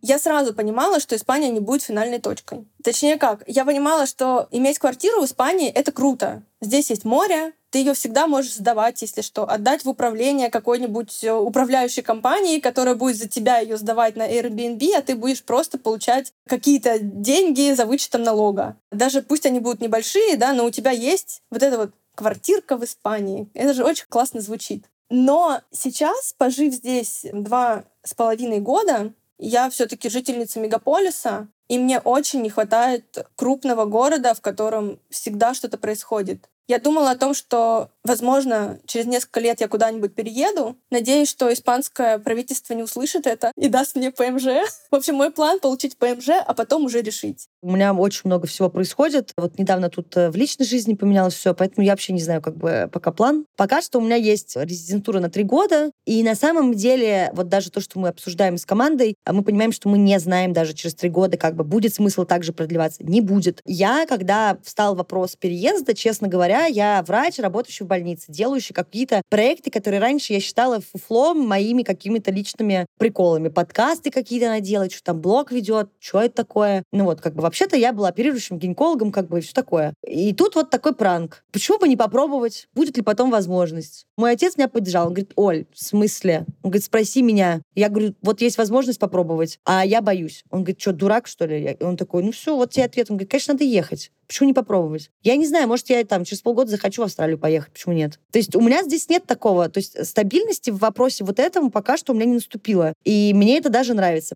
Я 0.08 0.18
сразу 0.18 0.54
понимала, 0.54 1.00
что 1.00 1.16
Испания 1.16 1.50
не 1.50 1.60
будет 1.60 1.82
финальной 1.82 2.18
точкой. 2.18 2.66
Точнее 2.82 3.18
как, 3.18 3.42
я 3.46 3.66
понимала, 3.66 4.06
что 4.06 4.48
иметь 4.50 4.78
квартиру 4.78 5.20
в 5.20 5.26
Испании— 5.26 5.68
это 5.74 5.92
круто. 5.92 6.42
Здесь 6.62 6.88
есть 6.88 7.04
море, 7.04 7.52
ты 7.68 7.80
ее 7.80 7.92
всегда 7.92 8.26
можешь 8.26 8.54
сдавать, 8.54 9.02
если 9.02 9.20
что, 9.20 9.44
отдать 9.44 9.84
в 9.84 9.88
управление 9.90 10.48
какой-нибудь 10.48 11.22
э, 11.24 11.34
управляющей 11.34 12.02
компании, 12.02 12.58
которая 12.58 12.94
будет 12.94 13.18
за 13.18 13.28
тебя 13.28 13.58
ее 13.58 13.76
сдавать 13.76 14.16
на 14.16 14.26
Airbnb, 14.26 14.96
а 14.96 15.02
ты 15.02 15.14
будешь 15.14 15.42
просто 15.42 15.76
получать 15.76 16.32
какие-то 16.48 16.98
деньги 17.00 17.74
за 17.74 17.84
вычетом 17.84 18.22
налога. 18.22 18.78
Даже 18.90 19.20
пусть 19.20 19.44
они 19.44 19.60
будут 19.60 19.82
небольшие, 19.82 20.38
да, 20.38 20.54
но 20.54 20.64
у 20.64 20.70
тебя 20.70 20.90
есть 20.90 21.42
вот 21.50 21.62
эта 21.62 21.76
вот 21.76 21.90
квартирка 22.14 22.78
в 22.78 22.84
Испании. 22.84 23.50
Это 23.52 23.74
же 23.74 23.84
очень 23.84 24.06
классно 24.08 24.40
звучит. 24.40 24.86
Но 25.10 25.60
сейчас, 25.70 26.34
пожив 26.38 26.72
здесь 26.72 27.26
два 27.30 27.84
с 28.02 28.14
половиной 28.14 28.60
года, 28.60 29.12
я 29.38 29.70
все-таки 29.70 30.08
жительница 30.08 30.60
мегаполиса, 30.60 31.48
и 31.68 31.78
мне 31.78 32.00
очень 32.00 32.42
не 32.42 32.50
хватает 32.50 33.26
крупного 33.36 33.84
города, 33.84 34.34
в 34.34 34.40
котором 34.40 35.00
всегда 35.10 35.54
что-то 35.54 35.78
происходит. 35.78 36.48
Я 36.68 36.78
думала 36.78 37.12
о 37.12 37.16
том, 37.16 37.32
что, 37.32 37.88
возможно, 38.04 38.78
через 38.84 39.06
несколько 39.06 39.40
лет 39.40 39.62
я 39.62 39.68
куда-нибудь 39.68 40.14
перееду. 40.14 40.76
Надеюсь, 40.90 41.30
что 41.30 41.50
испанское 41.50 42.18
правительство 42.18 42.74
не 42.74 42.82
услышит 42.82 43.26
это 43.26 43.52
и 43.56 43.68
даст 43.68 43.96
мне 43.96 44.10
ПМЖ. 44.10 44.44
В 44.90 44.94
общем, 44.94 45.14
мой 45.14 45.30
план— 45.30 45.60
получить 45.62 45.96
ПМЖ, 45.96 46.28
а 46.46 46.52
потом 46.52 46.84
уже 46.84 47.00
решить. 47.00 47.48
У 47.62 47.70
меня 47.70 47.94
очень 47.94 48.22
много 48.24 48.46
всего 48.46 48.68
происходит. 48.68 49.32
Вот 49.38 49.58
недавно 49.58 49.88
тут 49.88 50.14
э, 50.18 50.30
в 50.30 50.36
личной 50.36 50.66
жизни 50.66 50.92
поменялось 50.92 51.34
все, 51.34 51.54
поэтому 51.54 51.86
я 51.86 51.92
вообще 51.92 52.12
не 52.12 52.20
знаю, 52.20 52.42
как 52.42 52.56
бы 52.56 52.90
пока 52.92 53.12
план. 53.12 53.46
Пока 53.56 53.80
что 53.80 53.98
у 53.98 54.02
меня 54.02 54.16
есть 54.16 54.54
резидентура 54.54 55.20
на 55.20 55.30
три 55.30 55.44
года, 55.44 55.90
и 56.04 56.22
на 56.22 56.34
самом 56.34 56.74
деле 56.74 57.30
вот 57.32 57.48
даже 57.48 57.70
то, 57.70 57.80
что 57.80 57.98
мы 57.98 58.08
обсуждаем 58.08 58.58
с 58.58 58.66
командой, 58.66 59.14
а 59.24 59.32
мы 59.32 59.42
понимаем, 59.42 59.72
что 59.72 59.88
мы 59.88 59.96
не 59.96 60.20
знаем 60.20 60.52
даже 60.52 60.74
через 60.74 60.94
три 60.94 61.08
года, 61.08 61.38
как 61.38 61.56
бы 61.56 61.64
будет 61.64 61.94
смысл 61.94 62.26
также 62.26 62.52
продлеваться. 62.52 63.02
Не 63.04 63.22
будет. 63.22 63.62
Я, 63.64 64.04
когда 64.06 64.58
встал 64.62 64.94
вопрос 64.94 65.34
переезда, 65.34 65.94
честно 65.94 66.28
говоря, 66.28 66.57
я 66.66 67.02
врач, 67.06 67.38
работающий 67.38 67.84
в 67.84 67.88
больнице, 67.88 68.32
делающий 68.32 68.74
какие-то 68.74 69.22
проекты, 69.28 69.70
которые 69.70 70.00
раньше 70.00 70.32
я 70.32 70.40
считала 70.40 70.80
фуфлом 70.80 71.46
моими 71.46 71.82
какими-то 71.82 72.30
личными 72.30 72.86
приколами. 72.98 73.48
Подкасты 73.48 74.10
какие-то 74.10 74.46
она 74.46 74.60
делает, 74.60 74.92
что 74.92 75.02
там 75.04 75.20
блог 75.20 75.52
ведет, 75.52 75.90
что 75.98 76.20
это 76.20 76.34
такое. 76.34 76.82
Ну 76.92 77.04
вот, 77.04 77.20
как 77.20 77.34
бы 77.34 77.42
вообще-то 77.42 77.76
я 77.76 77.92
была 77.92 78.08
оперирующим 78.08 78.58
гинекологом, 78.58 79.12
как 79.12 79.28
бы 79.28 79.40
все 79.40 79.52
такое. 79.52 79.94
И 80.06 80.32
тут 80.34 80.54
вот 80.54 80.70
такой 80.70 80.94
пранк. 80.94 81.44
Почему 81.52 81.78
бы 81.78 81.88
не 81.88 81.96
попробовать? 81.96 82.68
Будет 82.74 82.96
ли 82.96 83.02
потом 83.02 83.30
возможность? 83.30 84.06
Мой 84.16 84.32
отец 84.32 84.56
меня 84.56 84.68
поддержал. 84.68 85.06
Он 85.06 85.14
говорит, 85.14 85.32
Оль, 85.36 85.66
в 85.72 85.78
смысле? 85.82 86.44
Он 86.62 86.70
говорит, 86.70 86.84
спроси 86.84 87.22
меня. 87.22 87.62
Я 87.74 87.88
говорю, 87.88 88.14
вот 88.22 88.40
есть 88.40 88.58
возможность 88.58 88.98
попробовать, 88.98 89.58
а 89.64 89.84
я 89.84 90.02
боюсь. 90.02 90.44
Он 90.50 90.60
говорит, 90.60 90.80
что, 90.80 90.92
дурак, 90.92 91.26
что 91.26 91.46
ли? 91.46 91.76
И 91.78 91.84
он 91.84 91.96
такой, 91.96 92.22
ну 92.22 92.32
все, 92.32 92.56
вот 92.56 92.72
тебе 92.72 92.84
ответ. 92.84 93.10
Он 93.10 93.16
говорит, 93.16 93.30
конечно, 93.30 93.54
надо 93.54 93.64
ехать. 93.64 94.10
Почему 94.28 94.46
не 94.46 94.52
попробовать? 94.52 95.10
Я 95.22 95.36
не 95.36 95.46
знаю, 95.46 95.66
может, 95.66 95.88
я 95.88 96.04
там 96.04 96.24
через 96.24 96.42
полгода 96.42 96.70
захочу 96.70 97.00
в 97.00 97.06
Австралию 97.06 97.38
поехать. 97.38 97.72
Почему 97.72 97.94
нет? 97.94 98.20
То 98.30 98.38
есть 98.38 98.54
у 98.54 98.60
меня 98.60 98.82
здесь 98.82 99.08
нет 99.08 99.24
такого. 99.24 99.70
То 99.70 99.78
есть 99.78 100.06
стабильности 100.06 100.70
в 100.70 100.76
вопросе 100.76 101.24
вот 101.24 101.38
этому 101.38 101.70
пока 101.70 101.96
что 101.96 102.12
у 102.12 102.14
меня 102.14 102.26
не 102.26 102.34
наступило. 102.34 102.92
И 103.04 103.32
мне 103.34 103.56
это 103.56 103.70
даже 103.70 103.94
нравится. 103.94 104.34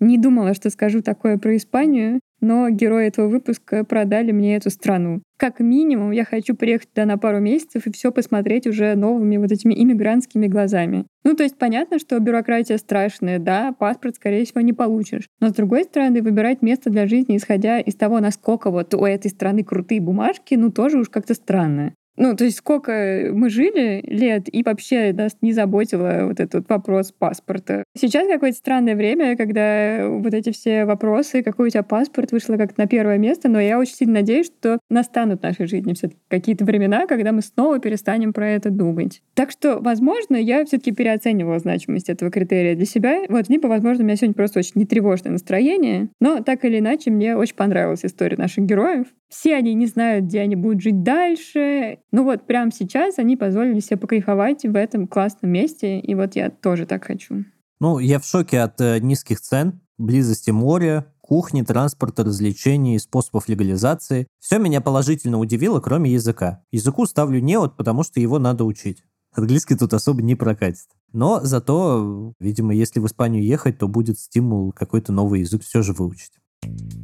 Не 0.00 0.16
думала, 0.16 0.54
что 0.54 0.70
скажу 0.70 1.02
такое 1.02 1.36
про 1.36 1.54
Испанию, 1.54 2.20
но 2.40 2.68
герои 2.70 3.06
этого 3.06 3.28
выпуска 3.28 3.84
продали 3.84 4.32
мне 4.32 4.56
эту 4.56 4.70
страну. 4.70 5.22
Как 5.38 5.60
минимум, 5.60 6.10
я 6.10 6.24
хочу 6.24 6.54
приехать 6.54 6.90
туда 6.90 7.06
на 7.06 7.16
пару 7.16 7.40
месяцев 7.40 7.86
и 7.86 7.92
все 7.92 8.12
посмотреть 8.12 8.66
уже 8.66 8.94
новыми 8.94 9.38
вот 9.38 9.50
этими 9.50 9.72
иммигрантскими 9.74 10.46
глазами. 10.46 11.06
Ну, 11.24 11.34
то 11.34 11.42
есть 11.42 11.56
понятно, 11.56 11.98
что 11.98 12.18
бюрократия 12.18 12.76
страшная, 12.76 13.38
да, 13.38 13.72
паспорт, 13.72 14.16
скорее 14.16 14.44
всего, 14.44 14.60
не 14.60 14.72
получишь. 14.72 15.28
Но, 15.40 15.48
с 15.48 15.52
другой 15.52 15.84
стороны, 15.84 16.22
выбирать 16.22 16.60
место 16.62 16.90
для 16.90 17.06
жизни, 17.06 17.36
исходя 17.36 17.80
из 17.80 17.94
того, 17.94 18.20
насколько 18.20 18.70
вот 18.70 18.94
у 18.94 19.04
этой 19.04 19.30
страны 19.30 19.64
крутые 19.64 20.00
бумажки, 20.00 20.54
ну, 20.54 20.70
тоже 20.70 20.98
уж 20.98 21.08
как-то 21.08 21.34
странно. 21.34 21.94
Ну, 22.20 22.36
то 22.36 22.44
есть 22.44 22.58
сколько 22.58 23.30
мы 23.32 23.48
жили 23.48 24.04
лет, 24.06 24.54
и 24.54 24.62
вообще 24.62 25.10
нас 25.14 25.38
не 25.40 25.54
заботило 25.54 26.26
вот 26.26 26.38
этот 26.38 26.68
вопрос 26.68 27.12
паспорта. 27.12 27.82
Сейчас 27.98 28.28
какое-то 28.28 28.58
странное 28.58 28.94
время, 28.94 29.38
когда 29.38 30.06
вот 30.06 30.34
эти 30.34 30.52
все 30.52 30.84
вопросы, 30.84 31.42
какой 31.42 31.68
у 31.68 31.70
тебя 31.70 31.82
паспорт, 31.82 32.30
вышло 32.32 32.58
как-то 32.58 32.78
на 32.82 32.86
первое 32.86 33.16
место, 33.16 33.48
но 33.48 33.58
я 33.58 33.78
очень 33.78 33.94
сильно 33.94 34.20
надеюсь, 34.20 34.48
что 34.48 34.78
настанут 34.90 35.40
в 35.40 35.44
нашей 35.44 35.66
жизни 35.66 35.94
все 35.94 36.10
какие-то 36.28 36.66
времена, 36.66 37.06
когда 37.06 37.32
мы 37.32 37.40
снова 37.40 37.78
перестанем 37.78 38.34
про 38.34 38.50
это 38.50 38.68
думать. 38.68 39.22
Так 39.32 39.50
что, 39.50 39.78
возможно, 39.80 40.36
я 40.36 40.66
все 40.66 40.76
таки 40.76 40.92
переоценивала 40.92 41.58
значимость 41.58 42.10
этого 42.10 42.30
критерия 42.30 42.76
для 42.76 42.84
себя. 42.84 43.22
Вот, 43.30 43.48
либо, 43.48 43.66
возможно, 43.66 44.04
у 44.04 44.06
меня 44.06 44.16
сегодня 44.16 44.34
просто 44.34 44.58
очень 44.58 44.72
нетревожное 44.74 45.32
настроение, 45.32 46.10
но 46.20 46.42
так 46.42 46.66
или 46.66 46.80
иначе 46.80 47.10
мне 47.10 47.34
очень 47.34 47.54
понравилась 47.54 48.04
история 48.04 48.36
наших 48.36 48.66
героев. 48.66 49.06
Все 49.30 49.54
они 49.54 49.74
не 49.74 49.86
знают, 49.86 50.26
где 50.26 50.40
они 50.40 50.56
будут 50.56 50.82
жить 50.82 51.02
дальше. 51.02 52.00
Ну 52.10 52.24
вот 52.24 52.46
прямо 52.46 52.72
сейчас 52.72 53.18
они 53.18 53.36
позволили 53.36 53.78
себе 53.80 53.96
покайфовать 53.96 54.64
в 54.64 54.74
этом 54.76 55.06
классном 55.06 55.52
месте, 55.52 56.00
и 56.00 56.14
вот 56.14 56.34
я 56.34 56.50
тоже 56.50 56.84
так 56.84 57.04
хочу. 57.04 57.44
Ну, 57.78 57.98
я 57.98 58.18
в 58.18 58.26
шоке 58.26 58.60
от 58.60 58.80
э, 58.80 58.98
низких 58.98 59.40
цен, 59.40 59.80
близости 59.96 60.50
моря, 60.50 61.06
кухни, 61.20 61.62
транспорта, 61.62 62.24
развлечений, 62.24 62.98
способов 62.98 63.48
легализации. 63.48 64.26
Все 64.40 64.58
меня 64.58 64.80
положительно 64.80 65.38
удивило, 65.38 65.80
кроме 65.80 66.10
языка. 66.10 66.62
Языку 66.72 67.06
ставлю 67.06 67.40
не 67.40 67.56
вот, 67.58 67.76
потому 67.76 68.02
что 68.02 68.18
его 68.18 68.40
надо 68.40 68.64
учить. 68.64 69.04
Английский 69.32 69.76
тут 69.76 69.94
особо 69.94 70.22
не 70.22 70.34
прокатит. 70.34 70.88
Но 71.12 71.40
зато, 71.42 72.34
видимо, 72.40 72.74
если 72.74 72.98
в 72.98 73.06
Испанию 73.06 73.44
ехать, 73.44 73.78
то 73.78 73.86
будет 73.86 74.18
стимул 74.18 74.72
какой-то 74.72 75.12
новый 75.12 75.40
язык 75.40 75.62
все 75.62 75.82
же 75.82 75.92
выучить. 75.92 76.32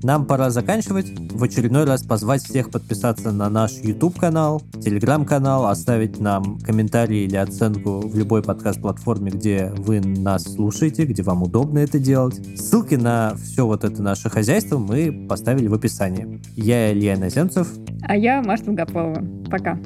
Нам 0.06 0.24
пора 0.24 0.50
заканчивать. 0.50 1.06
В 1.32 1.42
очередной 1.42 1.84
раз 1.84 2.04
позвать 2.04 2.40
всех 2.40 2.70
подписаться 2.70 3.32
на 3.32 3.50
наш 3.50 3.72
YouTube-канал, 3.72 4.62
Telegram-канал, 4.74 5.66
оставить 5.66 6.20
нам 6.20 6.60
комментарий 6.60 7.24
или 7.24 7.34
оценку 7.34 8.06
в 8.06 8.16
любой 8.16 8.40
подкаст-платформе, 8.44 9.32
где 9.32 9.72
вы 9.76 9.98
нас 9.98 10.44
слушаете, 10.44 11.06
где 11.06 11.24
вам 11.24 11.42
удобно 11.42 11.80
это 11.80 11.98
делать. 11.98 12.36
Ссылки 12.56 12.94
на 12.94 13.34
все 13.34 13.66
вот 13.66 13.82
это 13.82 14.00
наше 14.00 14.30
хозяйство 14.30 14.78
мы 14.78 15.26
поставили 15.28 15.66
в 15.66 15.74
описании. 15.74 16.40
Я 16.54 16.92
Илья 16.92 17.18
Наземцев. 17.18 17.68
А 18.02 18.16
я 18.16 18.42
Маша 18.42 18.62
Долгополова. 18.66 19.24
Пока. 19.50 19.76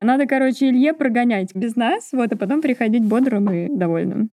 Надо, 0.00 0.24
короче, 0.26 0.70
Илье 0.70 0.94
прогонять 0.94 1.54
без 1.54 1.76
нас, 1.76 2.12
вот, 2.12 2.32
а 2.32 2.36
потом 2.38 2.62
приходить 2.62 3.04
бодрым 3.04 3.50
и 3.50 3.68
довольным. 3.68 4.30